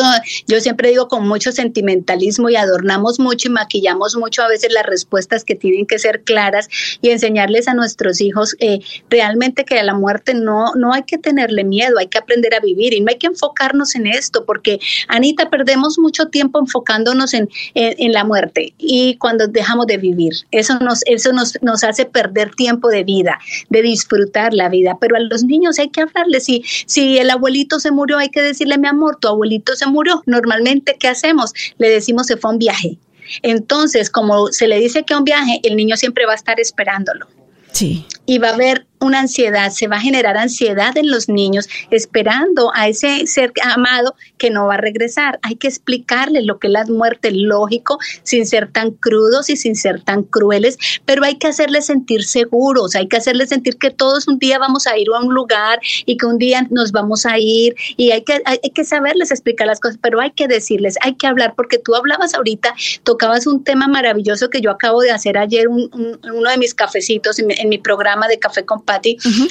yo 0.47 0.59
siempre 0.59 0.89
digo 0.89 1.07
con 1.07 1.27
mucho 1.27 1.51
sentimentalismo 1.51 2.49
y 2.49 2.55
adornamos 2.55 3.19
mucho 3.19 3.49
y 3.49 3.51
maquillamos 3.51 4.15
mucho 4.15 4.43
a 4.43 4.47
veces 4.47 4.71
las 4.71 4.85
respuestas 4.85 5.43
que 5.43 5.55
tienen 5.55 5.85
que 5.85 5.99
ser 5.99 6.23
claras 6.23 6.69
y 7.01 7.09
enseñarles 7.09 7.67
a 7.67 7.73
nuestros 7.73 8.21
hijos 8.21 8.55
eh, 8.59 8.79
realmente 9.09 9.65
que 9.65 9.79
a 9.79 9.83
la 9.83 9.93
muerte 9.93 10.33
no, 10.33 10.73
no 10.75 10.93
hay 10.93 11.03
que 11.03 11.17
tenerle 11.17 11.63
miedo, 11.63 11.97
hay 11.99 12.07
que 12.07 12.17
aprender 12.17 12.53
a 12.55 12.59
vivir 12.59 12.93
y 12.93 13.01
no 13.01 13.07
hay 13.09 13.17
que 13.17 13.27
enfocarnos 13.27 13.95
en 13.95 14.07
esto 14.07 14.45
porque 14.45 14.79
Anita 15.07 15.49
perdemos 15.49 15.99
mucho 15.99 16.27
tiempo 16.27 16.59
enfocándonos 16.59 17.33
en, 17.33 17.49
en, 17.73 18.11
la 18.11 18.23
muerte 18.23 18.73
y 18.77 19.15
cuando 19.17 19.47
dejamos 19.47 19.87
de 19.87 19.97
vivir, 19.97 20.33
eso 20.51 20.77
nos, 20.79 21.01
eso 21.05 21.33
nos, 21.33 21.57
nos 21.61 21.83
hace 21.83 22.05
perder 22.05 22.53
tiempo 22.55 22.89
de 22.89 23.03
vida, 23.03 23.39
de 23.69 23.81
disfrutar 23.81 24.53
la 24.53 24.69
vida, 24.69 24.97
pero 24.99 25.15
a 25.15 25.19
los 25.19 25.43
niños 25.43 25.79
hay 25.79 25.89
que 25.89 26.01
hablarles, 26.01 26.45
si, 26.45 26.63
si 26.85 27.17
el 27.17 27.29
abuelito 27.29 27.79
se 27.79 27.91
murió 27.91 28.17
hay 28.17 28.29
que 28.29 28.41
decirle 28.41 28.77
mi 28.77 28.87
amor, 28.87 29.17
tu 29.17 29.27
abuelito 29.31 29.75
se 29.75 29.85
murió. 29.87 30.23
Normalmente, 30.25 30.95
¿qué 30.99 31.07
hacemos? 31.07 31.53
Le 31.77 31.89
decimos 31.89 32.27
se 32.27 32.37
fue 32.37 32.49
a 32.49 32.53
un 32.53 32.59
viaje. 32.59 32.97
Entonces, 33.41 34.09
como 34.09 34.47
se 34.47 34.67
le 34.67 34.79
dice 34.79 35.03
que 35.03 35.13
a 35.13 35.17
un 35.17 35.23
viaje, 35.23 35.59
el 35.63 35.75
niño 35.75 35.97
siempre 35.97 36.25
va 36.25 36.33
a 36.33 36.35
estar 36.35 36.59
esperándolo. 36.59 37.27
Sí. 37.71 38.05
Y 38.25 38.37
va 38.37 38.49
a 38.49 38.53
haber 38.53 38.85
una 39.01 39.19
ansiedad, 39.19 39.71
se 39.71 39.87
va 39.87 39.97
a 39.97 40.01
generar 40.01 40.37
ansiedad 40.37 40.95
en 40.95 41.09
los 41.09 41.27
niños 41.27 41.67
esperando 41.89 42.71
a 42.75 42.87
ese 42.87 43.25
ser 43.25 43.51
amado 43.63 44.15
que 44.37 44.51
no 44.51 44.67
va 44.67 44.75
a 44.75 44.77
regresar. 44.77 45.39
Hay 45.41 45.55
que 45.55 45.67
explicarles 45.67 46.45
lo 46.45 46.59
que 46.59 46.67
es 46.67 46.73
la 46.73 46.85
muerte, 46.85 47.31
lógico, 47.31 47.97
sin 48.23 48.45
ser 48.45 48.71
tan 48.71 48.91
crudos 48.91 49.49
y 49.49 49.57
sin 49.57 49.75
ser 49.75 50.03
tan 50.03 50.23
crueles, 50.23 50.77
pero 51.05 51.23
hay 51.23 51.37
que 51.37 51.47
hacerles 51.47 51.87
sentir 51.87 52.23
seguros, 52.23 52.95
hay 52.95 53.07
que 53.07 53.17
hacerles 53.17 53.49
sentir 53.49 53.77
que 53.77 53.89
todos 53.89 54.27
un 54.27 54.37
día 54.37 54.59
vamos 54.59 54.85
a 54.85 54.97
ir 54.97 55.07
a 55.13 55.19
un 55.19 55.33
lugar 55.33 55.79
y 56.05 56.17
que 56.17 56.25
un 56.27 56.37
día 56.37 56.67
nos 56.69 56.91
vamos 56.91 57.25
a 57.25 57.39
ir 57.39 57.75
y 57.97 58.11
hay 58.11 58.21
que, 58.23 58.41
hay, 58.45 58.59
que 58.59 58.85
saberles 58.85 59.31
explicar 59.31 59.65
las 59.65 59.79
cosas, 59.79 59.97
pero 60.01 60.19
hay 60.19 60.31
que 60.31 60.47
decirles, 60.47 60.95
hay 61.01 61.15
que 61.15 61.25
hablar, 61.25 61.55
porque 61.55 61.79
tú 61.79 61.95
hablabas 61.95 62.35
ahorita, 62.35 62.75
tocabas 63.03 63.47
un 63.47 63.63
tema 63.63 63.87
maravilloso 63.87 64.49
que 64.49 64.61
yo 64.61 64.69
acabo 64.69 65.01
de 65.01 65.09
hacer 65.09 65.37
ayer, 65.39 65.67
un, 65.67 65.89
uno 66.23 66.49
de 66.49 66.57
mis 66.57 66.75
cafecitos 66.75 67.39
en 67.39 67.47
mi, 67.47 67.55
en 67.57 67.69
mi 67.69 67.79
programa 67.79 68.27
de 68.27 68.37
Café 68.37 68.63
con 68.63 68.83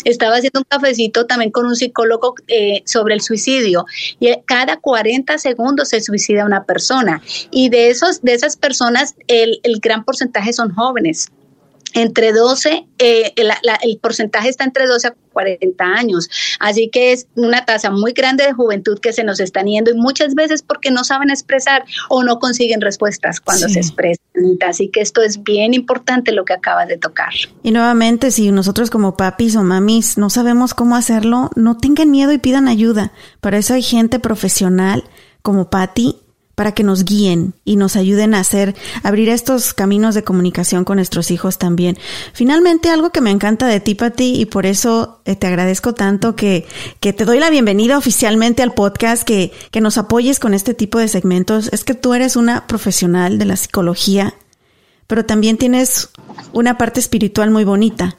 estaba 0.05 0.37
haciendo 0.37 0.61
un 0.61 0.67
cafecito 0.69 1.27
también 1.27 1.51
con 1.51 1.67
un 1.67 1.77
psicólogo 1.77 2.35
eh, 2.49 2.83
sobre 2.85 3.15
el 3.15 3.21
suicidio. 3.21 3.85
Y 4.19 4.35
cada 4.47 4.77
40 4.77 5.39
segundos 5.39 5.89
se 5.89 6.01
suicida 6.01 6.45
una 6.45 6.65
persona. 6.65 7.23
Y 7.51 7.69
de 7.69 7.91
esos 7.91 8.23
de 8.23 8.35
esas 8.35 8.57
personas 8.57 9.15
el, 9.27 9.61
el 9.63 9.81
gran 9.81 10.05
porcentaje 10.05 10.53
son 10.53 10.75
jóvenes 10.75 11.31
entre 11.95 12.33
12, 12.33 12.87
eh, 12.99 13.35
el 13.37 13.99
porcentaje 13.99 14.49
está 14.49 14.65
entre 14.65 14.87
12 14.87 15.09
a 15.09 15.15
40 15.33 15.85
años. 15.85 16.29
Así 16.59 16.89
que 16.91 17.13
es 17.13 17.27
una 17.35 17.65
tasa 17.65 17.91
muy 17.91 18.13
grande 18.13 18.45
de 18.45 18.53
juventud 18.53 18.99
que 18.99 19.13
se 19.13 19.25
nos 19.25 19.41
están 19.41 19.67
yendo 19.67 19.91
y 19.91 19.95
muchas 19.95 20.35
veces 20.35 20.63
porque 20.63 20.91
no 20.91 21.05
saben 21.05 21.31
expresar 21.31 21.85
o 22.09 22.23
no 22.23 22.39
consiguen 22.39 22.81
respuestas 22.81 23.41
cuando 23.41 23.69
se 23.69 23.81
expresan. 23.81 24.25
Así 24.67 24.89
que 24.89 25.01
esto 25.01 25.23
es 25.23 25.43
bien 25.43 25.75
importante 25.75 26.33
lo 26.33 26.45
que 26.45 26.53
acabas 26.53 26.89
de 26.89 26.99
tocar. 26.99 27.33
Y 27.63 27.71
nuevamente, 27.71 28.31
si 28.31 28.51
nosotros 28.51 28.91
como 28.91 29.17
papis 29.17 29.57
o 29.57 29.63
mamis 29.63 30.19
no 30.19 30.31
sabemos 30.31 30.75
cómo 30.75 30.97
hacerlo, 30.97 31.51
no 31.57 31.77
tengan 31.77 32.11
miedo 32.11 32.33
y 32.33 32.39
pidan 32.39 32.69
ayuda. 32.69 33.13
Para 33.41 33.59
eso 33.59 33.75
hay 33.75 33.83
gente 33.83 34.19
profesional 34.19 35.05
como 35.43 35.71
Patti 35.71 36.17
para 36.61 36.73
que 36.73 36.83
nos 36.83 37.07
guíen 37.07 37.55
y 37.65 37.77
nos 37.77 37.97
ayuden 37.97 38.35
a 38.35 38.41
hacer, 38.41 38.77
abrir 39.03 39.31
estos 39.31 39.73
caminos 39.73 40.15
de 40.15 40.25
comunicación 40.25 40.85
con 40.85 40.97
nuestros 40.97 41.31
hijos 41.31 41.57
también. 41.57 41.97
Finalmente, 42.35 42.91
algo 42.91 43.09
que 43.09 43.23
me 43.23 43.31
encanta 43.31 43.67
de 43.67 43.81
ti, 43.81 43.95
Pati, 43.95 44.39
y 44.39 44.45
por 44.45 44.67
eso 44.67 45.23
eh, 45.25 45.37
te 45.37 45.47
agradezco 45.47 45.95
tanto 45.95 46.37
que, 46.37 46.67
que 47.01 47.15
te 47.15 47.25
doy 47.25 47.39
la 47.39 47.49
bienvenida 47.49 47.97
oficialmente 47.97 48.63
al 48.63 48.75
podcast, 48.75 49.23
que, 49.23 49.53
que 49.71 49.81
nos 49.81 49.97
apoyes 49.97 50.39
con 50.39 50.53
este 50.53 50.75
tipo 50.75 50.99
de 50.99 51.09
segmentos, 51.09 51.71
es 51.73 51.83
que 51.83 51.95
tú 51.95 52.13
eres 52.13 52.37
una 52.37 52.67
profesional 52.67 53.39
de 53.39 53.47
la 53.47 53.57
psicología, 53.57 54.35
pero 55.07 55.25
también 55.25 55.57
tienes 55.57 56.11
una 56.53 56.77
parte 56.77 57.01
espiritual 57.01 57.51
muy 57.51 57.65
bonita. 57.65 58.19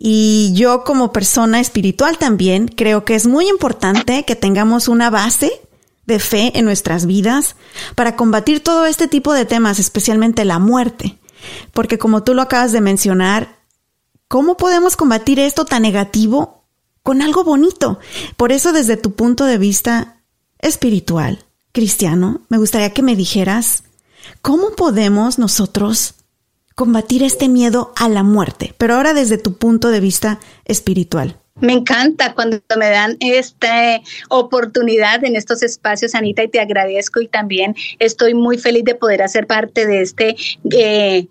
Y 0.00 0.52
yo 0.54 0.82
como 0.82 1.12
persona 1.12 1.60
espiritual 1.60 2.18
también 2.18 2.66
creo 2.66 3.04
que 3.04 3.14
es 3.14 3.28
muy 3.28 3.48
importante 3.48 4.24
que 4.24 4.34
tengamos 4.34 4.88
una 4.88 5.10
base 5.10 5.52
de 6.08 6.18
fe 6.18 6.58
en 6.58 6.64
nuestras 6.64 7.04
vidas 7.06 7.54
para 7.94 8.16
combatir 8.16 8.64
todo 8.64 8.86
este 8.86 9.08
tipo 9.08 9.34
de 9.34 9.44
temas, 9.44 9.78
especialmente 9.78 10.46
la 10.46 10.58
muerte. 10.58 11.18
Porque 11.72 11.98
como 11.98 12.24
tú 12.24 12.32
lo 12.34 12.40
acabas 12.42 12.72
de 12.72 12.80
mencionar, 12.80 13.58
¿cómo 14.26 14.56
podemos 14.56 14.96
combatir 14.96 15.38
esto 15.38 15.66
tan 15.66 15.82
negativo 15.82 16.64
con 17.02 17.20
algo 17.20 17.44
bonito? 17.44 18.00
Por 18.38 18.52
eso 18.52 18.72
desde 18.72 18.96
tu 18.96 19.12
punto 19.12 19.44
de 19.44 19.58
vista 19.58 20.22
espiritual, 20.60 21.44
cristiano, 21.72 22.40
me 22.48 22.56
gustaría 22.56 22.94
que 22.94 23.02
me 23.02 23.14
dijeras, 23.14 23.84
¿cómo 24.40 24.70
podemos 24.70 25.38
nosotros 25.38 26.14
combatir 26.74 27.22
este 27.22 27.48
miedo 27.48 27.92
a 27.96 28.08
la 28.08 28.22
muerte? 28.22 28.74
Pero 28.78 28.94
ahora 28.94 29.12
desde 29.12 29.36
tu 29.36 29.58
punto 29.58 29.90
de 29.90 30.00
vista 30.00 30.40
espiritual. 30.64 31.38
Me 31.60 31.72
encanta 31.72 32.34
cuando 32.34 32.60
me 32.78 32.90
dan 32.90 33.16
esta 33.20 34.00
oportunidad 34.28 35.24
en 35.24 35.34
estos 35.34 35.62
espacios, 35.62 36.14
Anita, 36.14 36.42
y 36.42 36.48
te 36.48 36.60
agradezco 36.60 37.20
y 37.20 37.28
también 37.28 37.74
estoy 37.98 38.34
muy 38.34 38.58
feliz 38.58 38.84
de 38.84 38.94
poder 38.94 39.22
hacer 39.22 39.46
parte 39.46 39.86
de 39.86 40.02
este 40.02 40.36
eh, 40.70 41.26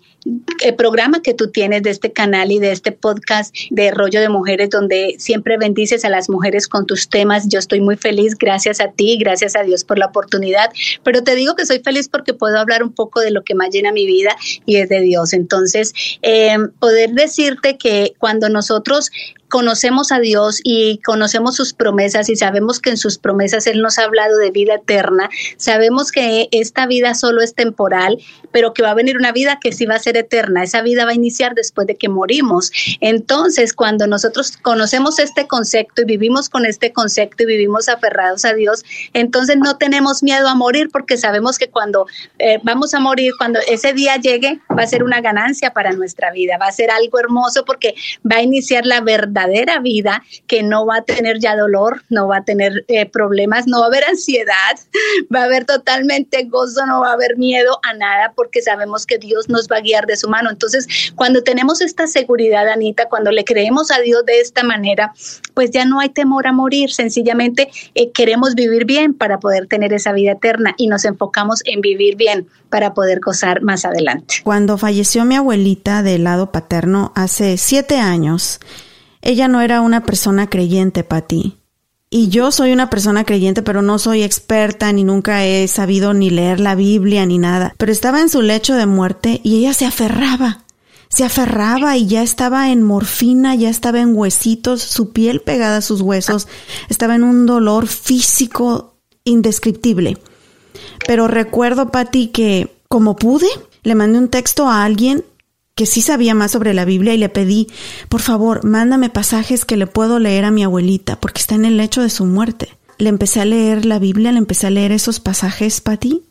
eh, 0.62 0.72
programa 0.74 1.22
que 1.22 1.32
tú 1.32 1.50
tienes, 1.50 1.82
de 1.82 1.90
este 1.90 2.12
canal 2.12 2.52
y 2.52 2.58
de 2.58 2.72
este 2.72 2.92
podcast 2.92 3.54
de 3.70 3.90
Rollo 3.90 4.20
de 4.20 4.28
Mujeres, 4.28 4.68
donde 4.68 5.14
siempre 5.18 5.56
bendices 5.56 6.04
a 6.04 6.10
las 6.10 6.28
mujeres 6.28 6.68
con 6.68 6.86
tus 6.86 7.08
temas. 7.08 7.48
Yo 7.48 7.58
estoy 7.58 7.80
muy 7.80 7.96
feliz, 7.96 8.36
gracias 8.36 8.80
a 8.80 8.90
ti, 8.90 9.16
gracias 9.18 9.56
a 9.56 9.62
Dios 9.62 9.84
por 9.84 9.98
la 9.98 10.06
oportunidad, 10.06 10.70
pero 11.04 11.22
te 11.22 11.34
digo 11.34 11.54
que 11.54 11.64
soy 11.64 11.78
feliz 11.78 12.08
porque 12.08 12.34
puedo 12.34 12.58
hablar 12.58 12.82
un 12.82 12.92
poco 12.92 13.20
de 13.20 13.30
lo 13.30 13.44
que 13.44 13.54
más 13.54 13.70
llena 13.70 13.92
mi 13.92 14.06
vida 14.06 14.36
y 14.66 14.76
es 14.76 14.88
de 14.88 15.00
Dios. 15.00 15.32
Entonces, 15.32 15.94
eh, 16.20 16.56
poder 16.78 17.10
decirte 17.12 17.78
que 17.78 18.12
cuando 18.18 18.48
nosotros 18.48 19.10
conocemos 19.48 20.12
a 20.12 20.20
Dios 20.20 20.60
y 20.62 20.98
conocemos 20.98 21.56
sus 21.56 21.72
promesas 21.72 22.28
y 22.28 22.36
sabemos 22.36 22.80
que 22.80 22.90
en 22.90 22.96
sus 22.96 23.18
promesas 23.18 23.66
Él 23.66 23.80
nos 23.82 23.98
ha 23.98 24.04
hablado 24.04 24.36
de 24.38 24.50
vida 24.50 24.74
eterna, 24.74 25.28
sabemos 25.56 26.12
que 26.12 26.48
esta 26.52 26.86
vida 26.86 27.14
solo 27.14 27.42
es 27.42 27.54
temporal, 27.54 28.18
pero 28.52 28.72
que 28.72 28.82
va 28.82 28.90
a 28.90 28.94
venir 28.94 29.16
una 29.16 29.32
vida 29.32 29.58
que 29.60 29.72
sí 29.72 29.86
va 29.86 29.96
a 29.96 29.98
ser 29.98 30.16
eterna. 30.16 30.62
Esa 30.62 30.82
vida 30.82 31.04
va 31.04 31.12
a 31.12 31.14
iniciar 31.14 31.54
después 31.54 31.86
de 31.86 31.96
que 31.96 32.08
morimos. 32.08 32.70
Entonces, 33.00 33.72
cuando 33.72 34.06
nosotros 34.06 34.56
conocemos 34.56 35.18
este 35.18 35.46
concepto 35.46 36.02
y 36.02 36.04
vivimos 36.04 36.48
con 36.48 36.64
este 36.66 36.92
concepto 36.92 37.42
y 37.42 37.46
vivimos 37.46 37.88
aferrados 37.88 38.44
a 38.44 38.54
Dios, 38.54 38.84
entonces 39.12 39.56
no 39.56 39.76
tenemos 39.76 40.22
miedo 40.22 40.48
a 40.48 40.54
morir 40.54 40.88
porque 40.90 41.16
sabemos 41.16 41.58
que 41.58 41.68
cuando 41.68 42.06
eh, 42.38 42.58
vamos 42.62 42.94
a 42.94 43.00
morir, 43.00 43.32
cuando 43.38 43.60
ese 43.68 43.92
día 43.92 44.16
llegue, 44.16 44.60
va 44.76 44.82
a 44.82 44.86
ser 44.86 45.02
una 45.02 45.20
ganancia 45.20 45.72
para 45.72 45.92
nuestra 45.92 46.30
vida, 46.32 46.58
va 46.58 46.66
a 46.66 46.72
ser 46.72 46.90
algo 46.90 47.18
hermoso 47.18 47.64
porque 47.64 47.94
va 48.30 48.36
a 48.36 48.42
iniciar 48.42 48.86
la 48.86 49.00
verdadera 49.46 49.80
vida 49.80 50.22
que 50.46 50.62
no 50.62 50.86
va 50.86 50.96
a 50.96 51.02
tener 51.02 51.38
ya 51.38 51.56
dolor, 51.56 52.02
no 52.08 52.28
va 52.28 52.38
a 52.38 52.44
tener 52.44 52.84
eh, 52.88 53.06
problemas, 53.06 53.66
no 53.66 53.80
va 53.80 53.86
a 53.86 53.88
haber 53.88 54.04
ansiedad, 54.04 54.78
va 55.34 55.42
a 55.42 55.44
haber 55.44 55.64
totalmente 55.64 56.44
gozo, 56.44 56.86
no 56.86 57.00
va 57.00 57.10
a 57.10 57.12
haber 57.12 57.36
miedo 57.36 57.78
a 57.82 57.94
nada 57.94 58.32
porque 58.34 58.62
sabemos 58.62 59.06
que 59.06 59.18
Dios 59.18 59.48
nos 59.48 59.68
va 59.68 59.76
a 59.76 59.80
guiar 59.80 60.06
de 60.06 60.16
su 60.16 60.28
mano. 60.28 60.50
Entonces, 60.50 60.86
cuando 61.14 61.42
tenemos 61.42 61.80
esta 61.80 62.06
seguridad, 62.06 62.68
Anita, 62.68 63.08
cuando 63.08 63.30
le 63.30 63.44
creemos 63.44 63.90
a 63.90 64.00
Dios 64.00 64.24
de 64.26 64.40
esta 64.40 64.62
manera, 64.62 65.12
pues 65.54 65.70
ya 65.70 65.84
no 65.84 66.00
hay 66.00 66.08
temor 66.08 66.46
a 66.46 66.52
morir, 66.52 66.90
sencillamente 66.90 67.70
eh, 67.94 68.10
queremos 68.12 68.54
vivir 68.54 68.84
bien 68.84 69.14
para 69.14 69.38
poder 69.38 69.66
tener 69.66 69.92
esa 69.92 70.12
vida 70.12 70.32
eterna 70.32 70.74
y 70.76 70.88
nos 70.88 71.04
enfocamos 71.04 71.62
en 71.64 71.80
vivir 71.80 72.16
bien 72.16 72.48
para 72.70 72.94
poder 72.94 73.20
gozar 73.20 73.62
más 73.62 73.84
adelante. 73.84 74.36
Cuando 74.44 74.78
falleció 74.78 75.24
mi 75.24 75.36
abuelita 75.36 76.02
del 76.02 76.24
lado 76.24 76.52
paterno 76.52 77.12
hace 77.14 77.56
siete 77.56 77.98
años, 77.98 78.60
ella 79.28 79.46
no 79.46 79.60
era 79.60 79.82
una 79.82 80.04
persona 80.04 80.48
creyente, 80.48 81.04
Pati. 81.04 81.58
Y 82.08 82.28
yo 82.28 82.50
soy 82.50 82.72
una 82.72 82.88
persona 82.88 83.24
creyente, 83.24 83.60
pero 83.60 83.82
no 83.82 83.98
soy 83.98 84.22
experta, 84.22 84.90
ni 84.90 85.04
nunca 85.04 85.44
he 85.44 85.68
sabido 85.68 86.14
ni 86.14 86.30
leer 86.30 86.60
la 86.60 86.74
Biblia, 86.74 87.26
ni 87.26 87.36
nada. 87.36 87.74
Pero 87.76 87.92
estaba 87.92 88.22
en 88.22 88.30
su 88.30 88.40
lecho 88.40 88.74
de 88.74 88.86
muerte 88.86 89.42
y 89.44 89.58
ella 89.58 89.74
se 89.74 89.84
aferraba. 89.84 90.64
Se 91.10 91.24
aferraba 91.24 91.98
y 91.98 92.06
ya 92.06 92.22
estaba 92.22 92.70
en 92.70 92.82
morfina, 92.82 93.54
ya 93.54 93.68
estaba 93.68 94.00
en 94.00 94.16
huesitos, 94.16 94.80
su 94.80 95.12
piel 95.12 95.42
pegada 95.42 95.76
a 95.78 95.82
sus 95.82 96.00
huesos, 96.00 96.48
estaba 96.88 97.14
en 97.14 97.22
un 97.22 97.44
dolor 97.44 97.86
físico 97.86 98.94
indescriptible. 99.24 100.16
Pero 101.06 101.28
recuerdo, 101.28 101.90
Patti, 101.90 102.28
que 102.28 102.74
como 102.88 103.16
pude, 103.16 103.48
le 103.82 103.94
mandé 103.94 104.18
un 104.18 104.28
texto 104.28 104.66
a 104.66 104.84
alguien 104.84 105.22
que 105.78 105.86
sí 105.86 106.02
sabía 106.02 106.34
más 106.34 106.50
sobre 106.50 106.74
la 106.74 106.84
Biblia 106.84 107.14
y 107.14 107.18
le 107.18 107.28
pedí, 107.28 107.68
por 108.08 108.20
favor, 108.20 108.64
mándame 108.64 109.10
pasajes 109.10 109.64
que 109.64 109.76
le 109.76 109.86
puedo 109.86 110.18
leer 110.18 110.44
a 110.44 110.50
mi 110.50 110.64
abuelita, 110.64 111.20
porque 111.20 111.40
está 111.40 111.54
en 111.54 111.64
el 111.64 111.76
lecho 111.76 112.02
de 112.02 112.10
su 112.10 112.24
muerte. 112.26 112.76
Le 112.98 113.08
empecé 113.08 113.40
a 113.40 113.44
leer 113.44 113.86
la 113.86 114.00
Biblia, 114.00 114.32
le 114.32 114.38
empecé 114.38 114.66
a 114.66 114.70
leer 114.70 114.90
esos 114.90 115.20
pasajes, 115.20 115.80
Patti, 115.80 116.24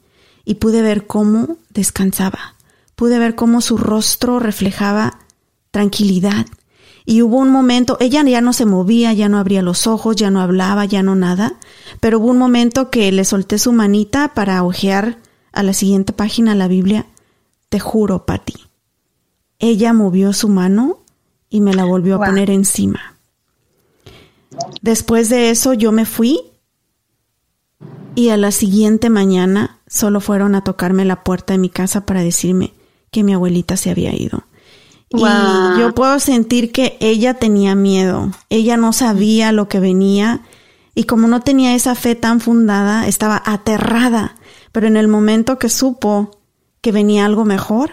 y 0.44 0.56
pude 0.56 0.82
ver 0.82 1.08
cómo 1.08 1.56
descansaba. 1.70 2.56
Pude 2.98 3.20
ver 3.20 3.36
cómo 3.36 3.62
su 3.62 3.78
rostro 3.78 4.40
reflejaba 4.40 5.20
tranquilidad. 5.72 6.46
Y 7.06 7.22
hubo 7.22 7.38
un 7.38 7.50
momento, 7.50 7.96
ella 8.02 8.22
ya 8.24 8.42
no 8.42 8.52
se 8.52 8.66
movía, 8.66 9.14
ya 9.14 9.30
no 9.30 9.38
abría 9.38 9.62
los 9.62 9.88
ojos, 9.88 10.18
ya 10.18 10.30
no 10.30 10.42
hablaba, 10.42 10.84
ya 10.84 11.04
no 11.04 11.16
nada, 11.16 11.54
pero 12.02 12.20
hubo 12.20 12.32
un 12.32 12.38
momento 12.38 12.90
que 12.90 13.10
le 13.14 13.24
solté 13.24 13.60
su 13.60 13.72
manita 13.72 14.34
para 14.34 14.62
ojear 14.64 15.20
a 15.54 15.64
la 15.64 15.72
siguiente 15.72 16.12
página 16.12 16.54
la 16.54 16.68
Biblia. 16.68 17.06
Te 17.70 17.80
juro, 17.80 18.26
Patti, 18.26 18.67
ella 19.60 19.94
movió 19.94 20.34
su 20.34 20.50
mano 20.50 21.00
y 21.50 21.62
me 21.62 21.74
la 21.74 21.86
volvió 21.86 22.16
a 22.16 22.26
poner 22.26 22.50
encima. 22.50 23.18
Después 24.82 25.30
de 25.30 25.50
eso 25.50 25.74
yo 25.74 25.92
me 25.92 26.06
fui 26.06 26.42
y 28.16 28.30
a 28.30 28.38
la 28.38 28.52
siguiente 28.52 29.10
mañana 29.10 29.80
solo 29.88 30.20
fueron 30.20 30.56
a 30.56 30.64
tocarme 30.64 31.06
la 31.06 31.24
puerta 31.24 31.54
de 31.54 31.60
mi 31.60 31.70
casa 31.70 32.06
para 32.06 32.22
decirme 32.22 32.74
que 33.12 33.24
mi 33.24 33.34
abuelita 33.34 33.78
se 33.78 33.92
había 33.92 34.14
ido. 34.16 34.44
Y 35.10 35.22
yo 35.80 35.96
puedo 35.96 36.20
sentir 36.20 36.72
que 36.72 36.98
ella 37.00 37.36
tenía 37.36 37.76
miedo, 37.76 38.32
ella 38.50 38.76
no 38.76 38.92
sabía 38.92 39.54
lo 39.54 39.70
que 39.70 39.80
venía 39.80 40.42
y 40.96 41.06
como 41.06 41.28
no 41.28 41.42
tenía 41.42 41.76
esa 41.76 41.96
fe 41.96 42.16
tan 42.16 42.42
fundada, 42.42 43.08
estaba 43.08 43.42
aterrada, 43.46 44.36
pero 44.72 44.88
en 44.88 44.98
el 44.98 45.08
momento 45.08 45.60
que 45.60 45.70
supo 45.70 46.42
que 46.82 46.92
venía 46.92 47.26
algo 47.26 47.46
mejor, 47.46 47.92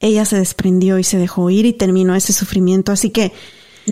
ella 0.00 0.24
se 0.24 0.36
desprendió 0.36 0.98
y 0.98 1.04
se 1.04 1.18
dejó 1.18 1.50
ir 1.50 1.66
y 1.66 1.72
terminó 1.72 2.14
ese 2.14 2.32
sufrimiento. 2.32 2.92
Así 2.92 3.10
que... 3.10 3.32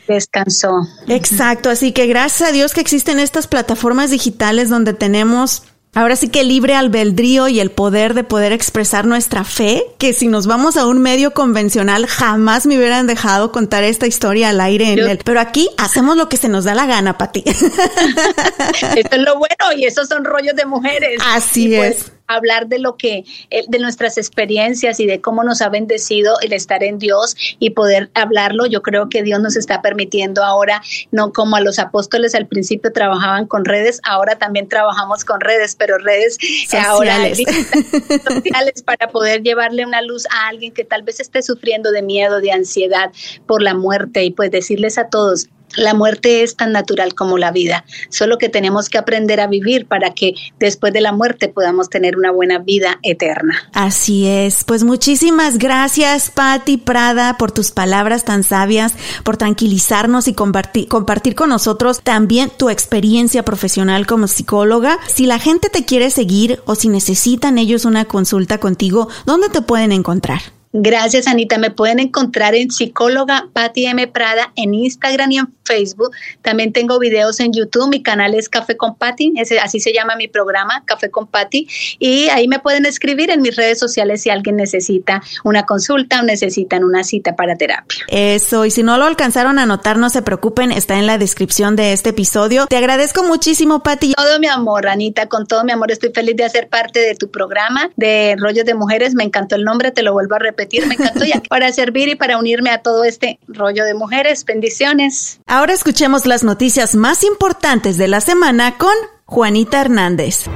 Descansó. 0.08 0.88
Exacto, 1.06 1.70
así 1.70 1.92
que 1.92 2.06
gracias 2.08 2.48
a 2.48 2.52
Dios 2.52 2.74
que 2.74 2.80
existen 2.80 3.20
estas 3.20 3.46
plataformas 3.46 4.10
digitales 4.10 4.68
donde 4.68 4.92
tenemos 4.92 5.62
Ahora 5.96 6.16
sí 6.16 6.28
que 6.28 6.42
libre 6.42 6.74
albedrío 6.74 7.46
y 7.46 7.60
el 7.60 7.70
poder 7.70 8.14
de 8.14 8.24
poder 8.24 8.50
expresar 8.50 9.06
nuestra 9.06 9.44
fe, 9.44 9.84
que 9.96 10.12
si 10.12 10.26
nos 10.26 10.48
vamos 10.48 10.76
a 10.76 10.86
un 10.86 11.00
medio 11.00 11.32
convencional 11.32 12.06
jamás 12.08 12.66
me 12.66 12.76
hubieran 12.76 13.06
dejado 13.06 13.52
contar 13.52 13.84
esta 13.84 14.08
historia 14.08 14.48
al 14.48 14.60
aire 14.60 14.92
en 14.92 14.98
él. 14.98 15.20
Pero 15.24 15.38
aquí 15.38 15.70
hacemos 15.78 16.16
lo 16.16 16.28
que 16.28 16.36
se 16.36 16.48
nos 16.48 16.64
da 16.64 16.74
la 16.74 16.86
gana, 16.86 17.16
Pati. 17.16 17.44
Esto 17.46 19.16
es 19.16 19.22
lo 19.22 19.38
bueno 19.38 19.54
y 19.76 19.84
esos 19.84 20.08
son 20.08 20.24
rollos 20.24 20.56
de 20.56 20.66
mujeres. 20.66 21.20
Así 21.24 21.68
pues, 21.76 21.96
es 21.96 22.12
hablar 22.26 22.68
de 22.68 22.78
lo 22.78 22.96
que, 22.96 23.24
eh, 23.50 23.64
de 23.68 23.78
nuestras 23.78 24.18
experiencias 24.18 25.00
y 25.00 25.06
de 25.06 25.20
cómo 25.20 25.44
nos 25.44 25.60
ha 25.62 25.68
bendecido 25.68 26.36
el 26.40 26.52
estar 26.52 26.82
en 26.82 26.98
Dios 26.98 27.36
y 27.58 27.70
poder 27.70 28.10
hablarlo. 28.14 28.66
Yo 28.66 28.82
creo 28.82 29.08
que 29.08 29.22
Dios 29.22 29.40
nos 29.40 29.56
está 29.56 29.82
permitiendo 29.82 30.42
ahora, 30.42 30.82
no 31.10 31.32
como 31.32 31.56
a 31.56 31.60
los 31.60 31.78
apóstoles 31.78 32.34
al 32.34 32.46
principio 32.46 32.92
trabajaban 32.92 33.46
con 33.46 33.64
redes, 33.64 34.00
ahora 34.04 34.36
también 34.36 34.68
trabajamos 34.68 35.24
con 35.24 35.40
redes, 35.40 35.74
pero 35.76 35.98
redes 35.98 36.38
sociales. 36.68 37.38
sociales 38.24 38.82
para 38.82 39.08
poder 39.08 39.42
llevarle 39.42 39.86
una 39.86 40.02
luz 40.02 40.26
a 40.30 40.48
alguien 40.48 40.72
que 40.72 40.84
tal 40.84 41.02
vez 41.02 41.20
esté 41.20 41.42
sufriendo 41.42 41.90
de 41.90 42.02
miedo, 42.02 42.40
de 42.40 42.52
ansiedad 42.52 43.12
por 43.46 43.62
la 43.62 43.74
muerte 43.74 44.24
y 44.24 44.30
pues 44.30 44.50
decirles 44.50 44.98
a 44.98 45.08
todos, 45.08 45.48
la 45.76 45.94
muerte 45.94 46.42
es 46.42 46.56
tan 46.56 46.72
natural 46.72 47.14
como 47.14 47.38
la 47.38 47.50
vida, 47.50 47.84
solo 48.08 48.38
que 48.38 48.48
tenemos 48.48 48.88
que 48.88 48.98
aprender 48.98 49.40
a 49.40 49.46
vivir 49.46 49.86
para 49.86 50.14
que 50.14 50.34
después 50.58 50.92
de 50.92 51.00
la 51.00 51.12
muerte 51.12 51.48
podamos 51.48 51.90
tener 51.90 52.16
una 52.16 52.30
buena 52.30 52.58
vida 52.58 52.98
eterna. 53.02 53.70
Así 53.72 54.26
es, 54.26 54.64
pues 54.64 54.84
muchísimas 54.84 55.58
gracias 55.58 56.30
Patti 56.30 56.76
Prada 56.76 57.36
por 57.38 57.52
tus 57.52 57.70
palabras 57.70 58.24
tan 58.24 58.44
sabias, 58.44 58.94
por 59.24 59.36
tranquilizarnos 59.36 60.28
y 60.28 60.34
compartir, 60.34 60.88
compartir 60.88 61.34
con 61.34 61.48
nosotros 61.48 62.02
también 62.02 62.50
tu 62.56 62.70
experiencia 62.70 63.44
profesional 63.44 64.06
como 64.06 64.26
psicóloga. 64.26 64.98
Si 65.06 65.26
la 65.26 65.38
gente 65.38 65.68
te 65.68 65.84
quiere 65.84 66.10
seguir 66.10 66.60
o 66.66 66.74
si 66.74 66.88
necesitan 66.88 67.58
ellos 67.58 67.84
una 67.84 68.04
consulta 68.04 68.58
contigo, 68.58 69.08
¿dónde 69.26 69.48
te 69.48 69.62
pueden 69.62 69.92
encontrar? 69.92 70.40
Gracias, 70.76 71.28
Anita. 71.28 71.56
Me 71.56 71.70
pueden 71.70 72.00
encontrar 72.00 72.56
en 72.56 72.72
psicóloga 72.72 73.48
Patti 73.52 73.86
M. 73.86 74.08
Prada 74.08 74.52
en 74.56 74.74
Instagram 74.74 75.30
y 75.30 75.38
en 75.38 75.46
Facebook. 75.64 76.10
También 76.42 76.72
tengo 76.72 76.98
videos 76.98 77.40
en 77.40 77.52
YouTube. 77.52 77.88
Mi 77.88 78.02
canal 78.02 78.34
es 78.34 78.48
Café 78.48 78.76
con 78.76 78.94
Patti. 78.96 79.32
así 79.62 79.80
se 79.80 79.92
llama 79.92 80.16
mi 80.16 80.28
programa, 80.28 80.82
Café 80.84 81.10
con 81.10 81.26
Patti. 81.26 81.66
Y 81.98 82.28
ahí 82.28 82.48
me 82.48 82.58
pueden 82.58 82.86
escribir 82.86 83.30
en 83.30 83.42
mis 83.42 83.56
redes 83.56 83.78
sociales 83.78 84.22
si 84.22 84.30
alguien 84.30 84.56
necesita 84.56 85.22
una 85.44 85.64
consulta 85.64 86.20
o 86.20 86.22
necesitan 86.22 86.84
una 86.84 87.04
cita 87.04 87.36
para 87.36 87.56
terapia. 87.56 88.04
Eso. 88.08 88.64
Y 88.64 88.70
si 88.70 88.82
no 88.82 88.98
lo 88.98 89.04
alcanzaron 89.04 89.58
a 89.58 89.66
notar, 89.66 89.96
no 89.96 90.10
se 90.10 90.22
preocupen. 90.22 90.72
Está 90.72 90.98
en 90.98 91.06
la 91.06 91.18
descripción 91.18 91.76
de 91.76 91.92
este 91.92 92.10
episodio. 92.10 92.66
Te 92.66 92.76
agradezco 92.76 93.24
muchísimo, 93.24 93.82
Patti. 93.82 94.12
Todo 94.14 94.38
mi 94.38 94.48
amor, 94.48 94.86
Anita. 94.86 95.28
Con 95.28 95.46
todo 95.46 95.64
mi 95.64 95.72
amor 95.72 95.90
estoy 95.90 96.10
feliz 96.12 96.36
de 96.36 96.44
hacer 96.44 96.68
parte 96.68 97.00
de 97.00 97.14
tu 97.14 97.30
programa 97.30 97.90
de 97.96 98.36
Rollos 98.38 98.64
de 98.64 98.74
Mujeres. 98.74 99.14
Me 99.14 99.24
encantó 99.24 99.56
el 99.56 99.64
nombre. 99.64 99.90
Te 99.90 100.02
lo 100.02 100.12
vuelvo 100.12 100.34
a 100.34 100.38
repetir 100.38 100.74
me 100.86 100.94
encantó 100.94 101.24
ya 101.24 101.40
para 101.48 101.72
servir 101.72 102.08
y 102.08 102.14
para 102.14 102.38
unirme 102.38 102.70
a 102.70 102.78
todo 102.78 103.04
este 103.04 103.38
rollo 103.48 103.84
de 103.84 103.94
mujeres. 103.94 104.44
Bendiciones. 104.44 105.40
Ahora 105.54 105.72
escuchemos 105.72 106.26
las 106.26 106.42
noticias 106.42 106.96
más 106.96 107.22
importantes 107.22 107.96
de 107.96 108.08
la 108.08 108.20
semana 108.20 108.76
con 108.76 108.92
Juanita 109.24 109.82
Hernández. 109.82 110.46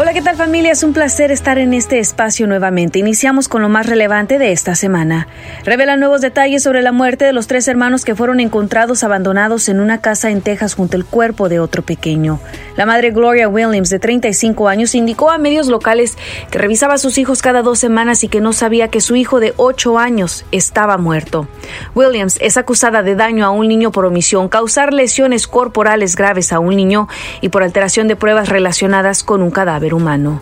Hola, 0.00 0.14
¿qué 0.14 0.22
tal 0.22 0.36
familia? 0.36 0.72
Es 0.72 0.82
un 0.82 0.94
placer 0.94 1.30
estar 1.30 1.58
en 1.58 1.74
este 1.74 1.98
espacio 1.98 2.46
nuevamente. 2.46 2.98
Iniciamos 2.98 3.48
con 3.48 3.60
lo 3.60 3.68
más 3.68 3.84
relevante 3.84 4.38
de 4.38 4.50
esta 4.50 4.74
semana. 4.74 5.28
Revelan 5.66 6.00
nuevos 6.00 6.22
detalles 6.22 6.62
sobre 6.62 6.80
la 6.80 6.90
muerte 6.90 7.26
de 7.26 7.34
los 7.34 7.46
tres 7.46 7.68
hermanos 7.68 8.06
que 8.06 8.14
fueron 8.14 8.40
encontrados 8.40 9.04
abandonados 9.04 9.68
en 9.68 9.78
una 9.78 10.00
casa 10.00 10.30
en 10.30 10.40
Texas 10.40 10.72
junto 10.72 10.96
al 10.96 11.04
cuerpo 11.04 11.50
de 11.50 11.60
otro 11.60 11.82
pequeño. 11.82 12.40
La 12.76 12.86
madre 12.86 13.10
Gloria 13.10 13.46
Williams, 13.46 13.90
de 13.90 13.98
35 13.98 14.68
años, 14.68 14.94
indicó 14.94 15.30
a 15.30 15.36
medios 15.36 15.66
locales 15.66 16.16
que 16.50 16.56
revisaba 16.56 16.94
a 16.94 16.98
sus 16.98 17.18
hijos 17.18 17.42
cada 17.42 17.60
dos 17.60 17.78
semanas 17.78 18.24
y 18.24 18.28
que 18.28 18.40
no 18.40 18.54
sabía 18.54 18.88
que 18.88 19.02
su 19.02 19.16
hijo 19.16 19.38
de 19.38 19.52
8 19.58 19.98
años 19.98 20.46
estaba 20.50 20.96
muerto. 20.96 21.46
Williams 21.94 22.38
es 22.40 22.56
acusada 22.56 23.02
de 23.02 23.16
daño 23.16 23.44
a 23.44 23.50
un 23.50 23.68
niño 23.68 23.92
por 23.92 24.06
omisión, 24.06 24.48
causar 24.48 24.94
lesiones 24.94 25.46
corporales 25.46 26.16
graves 26.16 26.54
a 26.54 26.58
un 26.58 26.74
niño 26.74 27.06
y 27.42 27.50
por 27.50 27.62
alteración 27.62 28.08
de 28.08 28.16
pruebas 28.16 28.48
relacionadas 28.48 29.22
con 29.22 29.42
un 29.42 29.50
cadáver 29.50 29.89
humano. 29.94 30.40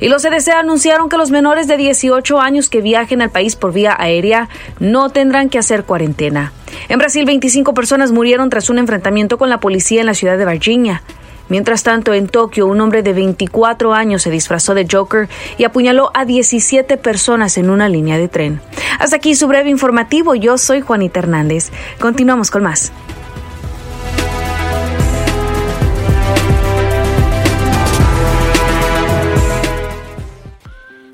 Y 0.00 0.08
los 0.08 0.22
CDC 0.22 0.48
anunciaron 0.50 1.08
que 1.08 1.16
los 1.16 1.30
menores 1.30 1.66
de 1.66 1.76
18 1.76 2.40
años 2.40 2.68
que 2.68 2.80
viajen 2.80 3.22
al 3.22 3.30
país 3.30 3.56
por 3.56 3.72
vía 3.72 3.96
aérea 3.98 4.48
no 4.78 5.10
tendrán 5.10 5.48
que 5.48 5.58
hacer 5.58 5.84
cuarentena. 5.84 6.52
En 6.88 6.98
Brasil, 6.98 7.24
25 7.24 7.74
personas 7.74 8.12
murieron 8.12 8.50
tras 8.50 8.70
un 8.70 8.78
enfrentamiento 8.78 9.38
con 9.38 9.48
la 9.48 9.60
policía 9.60 10.00
en 10.00 10.06
la 10.06 10.14
ciudad 10.14 10.38
de 10.38 10.46
Virginia. 10.46 11.02
Mientras 11.48 11.82
tanto, 11.82 12.14
en 12.14 12.28
Tokio, 12.28 12.66
un 12.66 12.80
hombre 12.80 13.02
de 13.02 13.12
24 13.12 13.92
años 13.92 14.22
se 14.22 14.30
disfrazó 14.30 14.72
de 14.74 14.86
Joker 14.90 15.28
y 15.58 15.64
apuñaló 15.64 16.12
a 16.14 16.24
17 16.24 16.96
personas 16.96 17.58
en 17.58 17.70
una 17.70 17.88
línea 17.88 18.18
de 18.18 18.28
tren. 18.28 18.60
Hasta 19.00 19.16
aquí 19.16 19.34
su 19.34 19.48
breve 19.48 19.68
informativo. 19.68 20.36
Yo 20.36 20.58
soy 20.58 20.80
Juanita 20.80 21.18
Hernández. 21.18 21.70
Continuamos 21.98 22.52
con 22.52 22.62
más. 22.62 22.92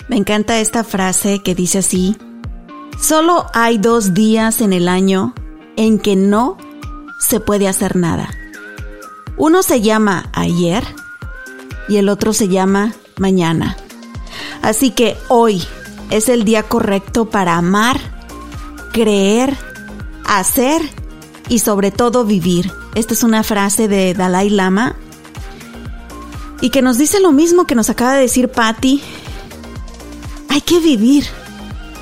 Me 0.08 0.16
encanta 0.16 0.60
esta 0.60 0.84
frase 0.84 1.40
que 1.42 1.54
dice 1.54 1.78
así, 1.78 2.16
solo 3.00 3.46
hay 3.52 3.78
dos 3.78 4.14
días 4.14 4.60
en 4.60 4.72
el 4.72 4.88
año 4.88 5.34
en 5.76 5.98
que 5.98 6.16
no 6.16 6.56
se 7.18 7.40
puede 7.40 7.68
hacer 7.68 7.96
nada. 7.96 8.28
Uno 9.36 9.62
se 9.62 9.80
llama 9.80 10.30
ayer 10.32 10.84
y 11.88 11.96
el 11.96 12.08
otro 12.08 12.32
se 12.32 12.48
llama 12.48 12.94
mañana. 13.18 13.76
Así 14.62 14.90
que 14.90 15.16
hoy 15.28 15.62
es 16.10 16.28
el 16.28 16.44
día 16.44 16.62
correcto 16.62 17.28
para 17.28 17.56
amar, 17.56 18.00
creer, 18.92 19.56
hacer 20.24 20.82
y 21.48 21.58
sobre 21.58 21.90
todo 21.90 22.24
vivir. 22.24 22.72
Esta 22.94 23.14
es 23.14 23.22
una 23.22 23.42
frase 23.42 23.88
de 23.88 24.14
Dalai 24.14 24.50
Lama 24.50 24.96
y 26.60 26.70
que 26.70 26.82
nos 26.82 26.96
dice 26.96 27.20
lo 27.20 27.32
mismo 27.32 27.66
que 27.66 27.74
nos 27.74 27.90
acaba 27.90 28.14
de 28.14 28.22
decir 28.22 28.48
Patty. 28.48 29.02
Hay 30.56 30.62
que 30.62 30.80
vivir. 30.80 31.26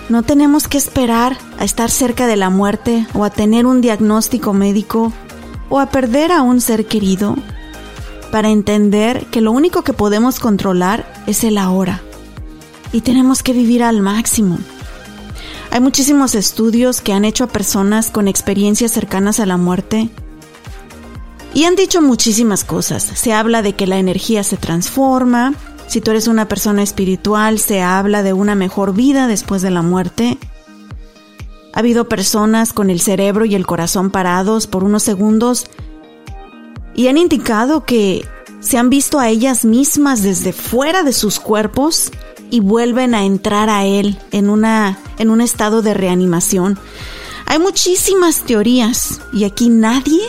No 0.09 0.23
tenemos 0.23 0.69
que 0.69 0.79
esperar 0.79 1.37
a 1.59 1.65
estar 1.65 1.91
cerca 1.91 2.29
de 2.29 2.37
la 2.37 2.51
muerte 2.51 3.05
o 3.13 3.25
a 3.25 3.31
tener 3.31 3.67
un 3.67 3.81
diagnóstico 3.81 4.53
médico 4.53 5.13
o 5.69 5.81
a 5.81 5.87
perder 5.87 6.31
a 6.31 6.43
un 6.43 6.61
ser 6.61 6.87
querido 6.87 7.35
para 8.31 8.51
entender 8.51 9.27
que 9.33 9.41
lo 9.41 9.51
único 9.51 9.83
que 9.83 9.93
podemos 9.93 10.39
controlar 10.39 11.05
es 11.27 11.43
el 11.43 11.59
ahora 11.59 12.01
y 12.93 13.01
tenemos 13.01 13.43
que 13.43 13.53
vivir 13.53 13.83
al 13.83 14.03
máximo. 14.03 14.61
Hay 15.73 15.81
muchísimos 15.81 16.37
estudios 16.37 17.01
que 17.01 17.13
han 17.13 17.25
hecho 17.25 17.43
a 17.43 17.49
personas 17.49 18.13
con 18.13 18.29
experiencias 18.29 18.93
cercanas 18.93 19.41
a 19.41 19.47
la 19.47 19.57
muerte 19.57 20.11
y 21.55 21.65
han 21.65 21.75
dicho 21.75 22.01
muchísimas 22.01 22.63
cosas. 22.63 23.03
Se 23.03 23.33
habla 23.33 23.63
de 23.63 23.73
que 23.73 23.89
la 23.89 23.99
energía 23.99 24.45
se 24.45 24.57
transforma, 24.57 25.55
si 25.87 26.01
tú 26.01 26.11
eres 26.11 26.29
una 26.29 26.49
persona 26.49 26.83
espiritual, 26.83 27.59
se 27.59 27.83
habla 27.83 28.23
de 28.23 28.33
una 28.33 28.55
mejor 28.55 28.95
vida 28.95 29.27
después 29.27 29.63
de 29.63 29.71
la 29.71 29.83
muerte. 29.83 30.39
Ha 31.73 31.81
habido 31.81 32.09
personas 32.09 32.73
con 32.73 32.91
el 32.91 33.01
cerebro 33.01 33.45
y 33.45 33.55
el 33.55 33.67
corazón 33.67 34.11
parados 34.11 34.67
por 34.67 34.85
unos 34.85 35.03
segundos 35.03 35.67
y 36.95 37.09
han 37.09 37.19
indicado 37.19 37.85
que 37.85 38.27
se 38.61 38.79
han 38.79 38.91
visto 38.91 39.19
a 39.19 39.29
ellas 39.29 39.65
mismas 39.65 40.23
desde 40.23 40.53
fuera 40.53 41.03
de 41.03 41.13
sus 41.13 41.41
cuerpos 41.41 42.13
y 42.51 42.61
vuelven 42.61 43.15
a 43.15 43.25
entrar 43.25 43.69
a 43.69 43.85
él 43.85 44.19
en 44.31 44.49
una 44.49 44.99
en 45.19 45.31
un 45.31 45.41
estado 45.41 45.83
de 45.83 45.95
reanimación. 45.95 46.79
Hay 47.47 47.59
muchísimas 47.59 48.43
teorías 48.43 49.21
y 49.33 49.45
aquí 49.45 49.69
nadie 49.69 50.23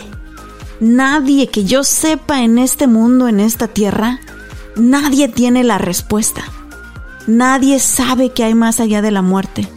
nadie 0.79 1.47
que 1.47 1.63
yo 1.63 1.83
sepa 1.83 2.41
en 2.43 2.57
este 2.57 2.87
mundo, 2.87 3.27
en 3.27 3.39
esta 3.39 3.67
tierra, 3.67 4.19
nadie 4.76 5.28
tiene 5.28 5.63
la 5.63 5.78
respuesta. 5.78 6.43
Nadie 7.28 7.80
sabe 7.80 8.30
qué 8.30 8.43
hay 8.43 8.55
más 8.55 8.80
allá 8.80 9.01
de 9.01 9.11
la 9.11 9.21
muerte. 9.21 9.67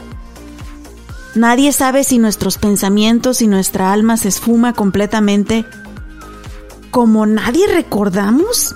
Nadie 1.35 1.73
sabe 1.73 2.05
si 2.05 2.19
nuestros 2.19 2.59
pensamientos 2.59 3.43
y 3.43 3.47
nuestra 3.47 3.93
alma 3.93 4.17
se 4.17 4.29
esfuma 4.29 4.73
completamente. 4.73 5.65
Como 6.91 7.27
nadie 7.27 7.67
recordamos 7.69 8.75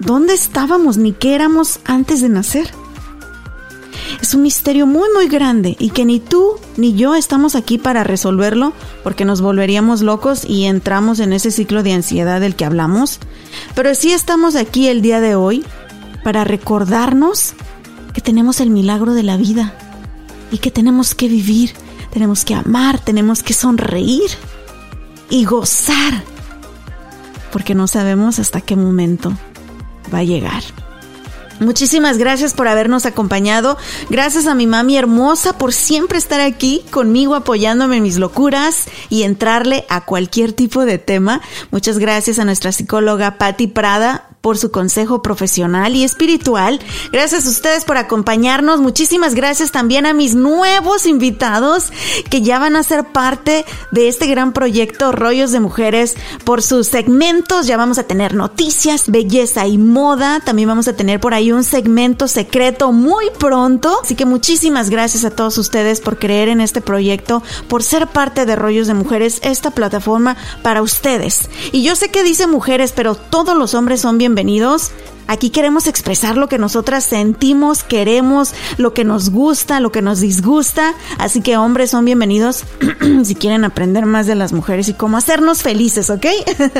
dónde 0.00 0.34
estábamos 0.34 0.96
ni 0.96 1.12
qué 1.12 1.34
éramos 1.34 1.80
antes 1.84 2.20
de 2.20 2.28
nacer. 2.28 2.70
Es 4.20 4.34
un 4.34 4.42
misterio 4.42 4.86
muy 4.86 5.08
muy 5.14 5.28
grande 5.28 5.76
y 5.78 5.90
que 5.90 6.04
ni 6.04 6.20
tú 6.20 6.52
ni 6.76 6.94
yo 6.94 7.14
estamos 7.14 7.54
aquí 7.54 7.78
para 7.78 8.04
resolverlo 8.04 8.72
porque 9.02 9.24
nos 9.24 9.40
volveríamos 9.40 10.02
locos 10.02 10.44
y 10.44 10.64
entramos 10.64 11.20
en 11.20 11.32
ese 11.32 11.50
ciclo 11.50 11.82
de 11.82 11.92
ansiedad 11.92 12.40
del 12.40 12.56
que 12.56 12.64
hablamos. 12.64 13.18
Pero 13.74 13.94
sí 13.94 14.12
estamos 14.12 14.56
aquí 14.56 14.88
el 14.88 15.02
día 15.02 15.20
de 15.20 15.34
hoy 15.34 15.64
para 16.22 16.44
recordarnos 16.44 17.54
que 18.12 18.20
tenemos 18.20 18.60
el 18.60 18.70
milagro 18.70 19.14
de 19.14 19.22
la 19.22 19.36
vida 19.36 19.74
y 20.50 20.58
que 20.58 20.70
tenemos 20.70 21.14
que 21.14 21.28
vivir 21.28 21.72
tenemos 22.14 22.44
que 22.44 22.54
amar, 22.54 23.00
tenemos 23.00 23.42
que 23.42 23.52
sonreír 23.52 24.30
y 25.30 25.44
gozar, 25.44 26.22
porque 27.52 27.74
no 27.74 27.88
sabemos 27.88 28.38
hasta 28.38 28.60
qué 28.60 28.76
momento 28.76 29.32
va 30.14 30.18
a 30.18 30.22
llegar. 30.22 30.62
Muchísimas 31.60 32.18
gracias 32.18 32.52
por 32.52 32.68
habernos 32.68 33.06
acompañado. 33.06 33.78
Gracias 34.10 34.46
a 34.46 34.54
mi 34.54 34.66
mami 34.66 34.96
hermosa 34.96 35.56
por 35.56 35.72
siempre 35.72 36.18
estar 36.18 36.40
aquí 36.40 36.84
conmigo 36.90 37.34
apoyándome 37.34 37.98
en 37.98 38.02
mis 38.02 38.18
locuras 38.18 38.86
y 39.08 39.22
entrarle 39.22 39.84
a 39.88 40.04
cualquier 40.04 40.52
tipo 40.52 40.84
de 40.84 40.98
tema. 40.98 41.40
Muchas 41.70 41.98
gracias 41.98 42.38
a 42.38 42.44
nuestra 42.44 42.72
psicóloga 42.72 43.38
Patti 43.38 43.66
Prada 43.68 44.33
por 44.44 44.58
su 44.58 44.70
consejo 44.70 45.22
profesional 45.22 45.96
y 45.96 46.04
espiritual. 46.04 46.78
Gracias 47.10 47.46
a 47.46 47.48
ustedes 47.48 47.86
por 47.86 47.96
acompañarnos. 47.96 48.78
Muchísimas 48.78 49.34
gracias 49.34 49.72
también 49.72 50.04
a 50.04 50.12
mis 50.12 50.34
nuevos 50.34 51.06
invitados 51.06 51.90
que 52.28 52.42
ya 52.42 52.58
van 52.58 52.76
a 52.76 52.82
ser 52.82 53.04
parte 53.04 53.64
de 53.90 54.06
este 54.06 54.26
gran 54.26 54.52
proyecto 54.52 55.12
Rollos 55.12 55.50
de 55.50 55.60
Mujeres 55.60 56.14
por 56.44 56.60
sus 56.60 56.88
segmentos. 56.88 57.66
Ya 57.66 57.78
vamos 57.78 57.96
a 57.96 58.02
tener 58.02 58.34
noticias, 58.34 59.10
belleza 59.10 59.66
y 59.66 59.78
moda. 59.78 60.40
También 60.40 60.68
vamos 60.68 60.88
a 60.88 60.92
tener 60.94 61.20
por 61.20 61.32
ahí 61.32 61.50
un 61.50 61.64
segmento 61.64 62.28
secreto 62.28 62.92
muy 62.92 63.30
pronto. 63.38 63.98
Así 64.02 64.14
que 64.14 64.26
muchísimas 64.26 64.90
gracias 64.90 65.24
a 65.24 65.30
todos 65.30 65.56
ustedes 65.56 66.02
por 66.02 66.18
creer 66.18 66.50
en 66.50 66.60
este 66.60 66.82
proyecto, 66.82 67.42
por 67.66 67.82
ser 67.82 68.08
parte 68.08 68.44
de 68.44 68.56
Rollos 68.56 68.88
de 68.88 68.94
Mujeres, 68.94 69.40
esta 69.42 69.70
plataforma 69.70 70.36
para 70.62 70.82
ustedes. 70.82 71.48
Y 71.72 71.82
yo 71.82 71.96
sé 71.96 72.10
que 72.10 72.22
dice 72.22 72.46
mujeres, 72.46 72.92
pero 72.92 73.14
todos 73.14 73.56
los 73.56 73.72
hombres 73.72 74.02
son 74.02 74.18
bienvenidos 74.18 74.33
bienvenidos. 74.34 74.90
Aquí 75.28 75.50
queremos 75.50 75.86
expresar 75.86 76.36
lo 76.36 76.48
que 76.48 76.58
nosotras 76.58 77.04
sentimos, 77.04 77.84
queremos, 77.84 78.52
lo 78.78 78.92
que 78.92 79.04
nos 79.04 79.30
gusta, 79.30 79.78
lo 79.78 79.92
que 79.92 80.02
nos 80.02 80.18
disgusta. 80.18 80.92
Así 81.18 81.40
que 81.40 81.56
hombres 81.56 81.92
son 81.92 82.04
bienvenidos 82.04 82.64
si 83.22 83.36
quieren 83.36 83.64
aprender 83.64 84.06
más 84.06 84.26
de 84.26 84.34
las 84.34 84.52
mujeres 84.52 84.88
y 84.88 84.94
cómo 84.94 85.18
hacernos 85.18 85.62
felices, 85.62 86.10
¿ok? 86.10 86.26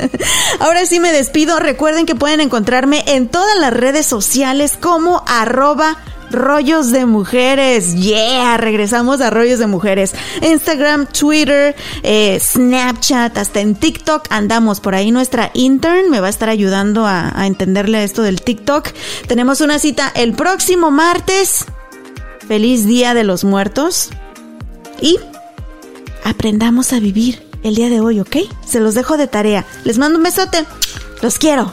Ahora 0.58 0.84
sí 0.84 0.98
me 0.98 1.12
despido. 1.12 1.60
Recuerden 1.60 2.06
que 2.06 2.16
pueden 2.16 2.40
encontrarme 2.40 3.04
en 3.06 3.28
todas 3.28 3.56
las 3.60 3.72
redes 3.72 4.04
sociales 4.04 4.76
como 4.80 5.22
arroba 5.28 5.96
Rollos 6.34 6.90
de 6.90 7.06
Mujeres. 7.06 7.94
Yeah, 7.94 8.56
regresamos 8.56 9.20
a 9.20 9.30
Rollos 9.30 9.58
de 9.58 9.66
Mujeres. 9.66 10.14
Instagram, 10.42 11.06
Twitter, 11.06 11.74
eh, 12.02 12.38
Snapchat, 12.40 13.38
hasta 13.38 13.60
en 13.60 13.74
TikTok 13.74 14.26
andamos. 14.30 14.80
Por 14.80 14.94
ahí 14.94 15.10
nuestra 15.10 15.50
intern 15.54 16.10
me 16.10 16.20
va 16.20 16.26
a 16.26 16.30
estar 16.30 16.48
ayudando 16.48 17.06
a, 17.06 17.32
a 17.38 17.46
entenderle 17.46 18.04
esto 18.04 18.22
del 18.22 18.42
TikTok. 18.42 18.88
Tenemos 19.26 19.60
una 19.60 19.78
cita 19.78 20.12
el 20.14 20.34
próximo 20.34 20.90
martes. 20.90 21.64
Feliz 22.46 22.86
Día 22.86 23.14
de 23.14 23.24
los 23.24 23.44
Muertos. 23.44 24.10
Y 25.00 25.18
aprendamos 26.24 26.92
a 26.92 27.00
vivir 27.00 27.42
el 27.62 27.74
día 27.74 27.88
de 27.88 28.00
hoy, 28.00 28.20
¿ok? 28.20 28.36
Se 28.66 28.80
los 28.80 28.94
dejo 28.94 29.16
de 29.16 29.26
tarea. 29.26 29.64
Les 29.84 29.98
mando 29.98 30.18
un 30.18 30.24
besote. 30.24 30.64
Los 31.22 31.38
quiero. 31.38 31.72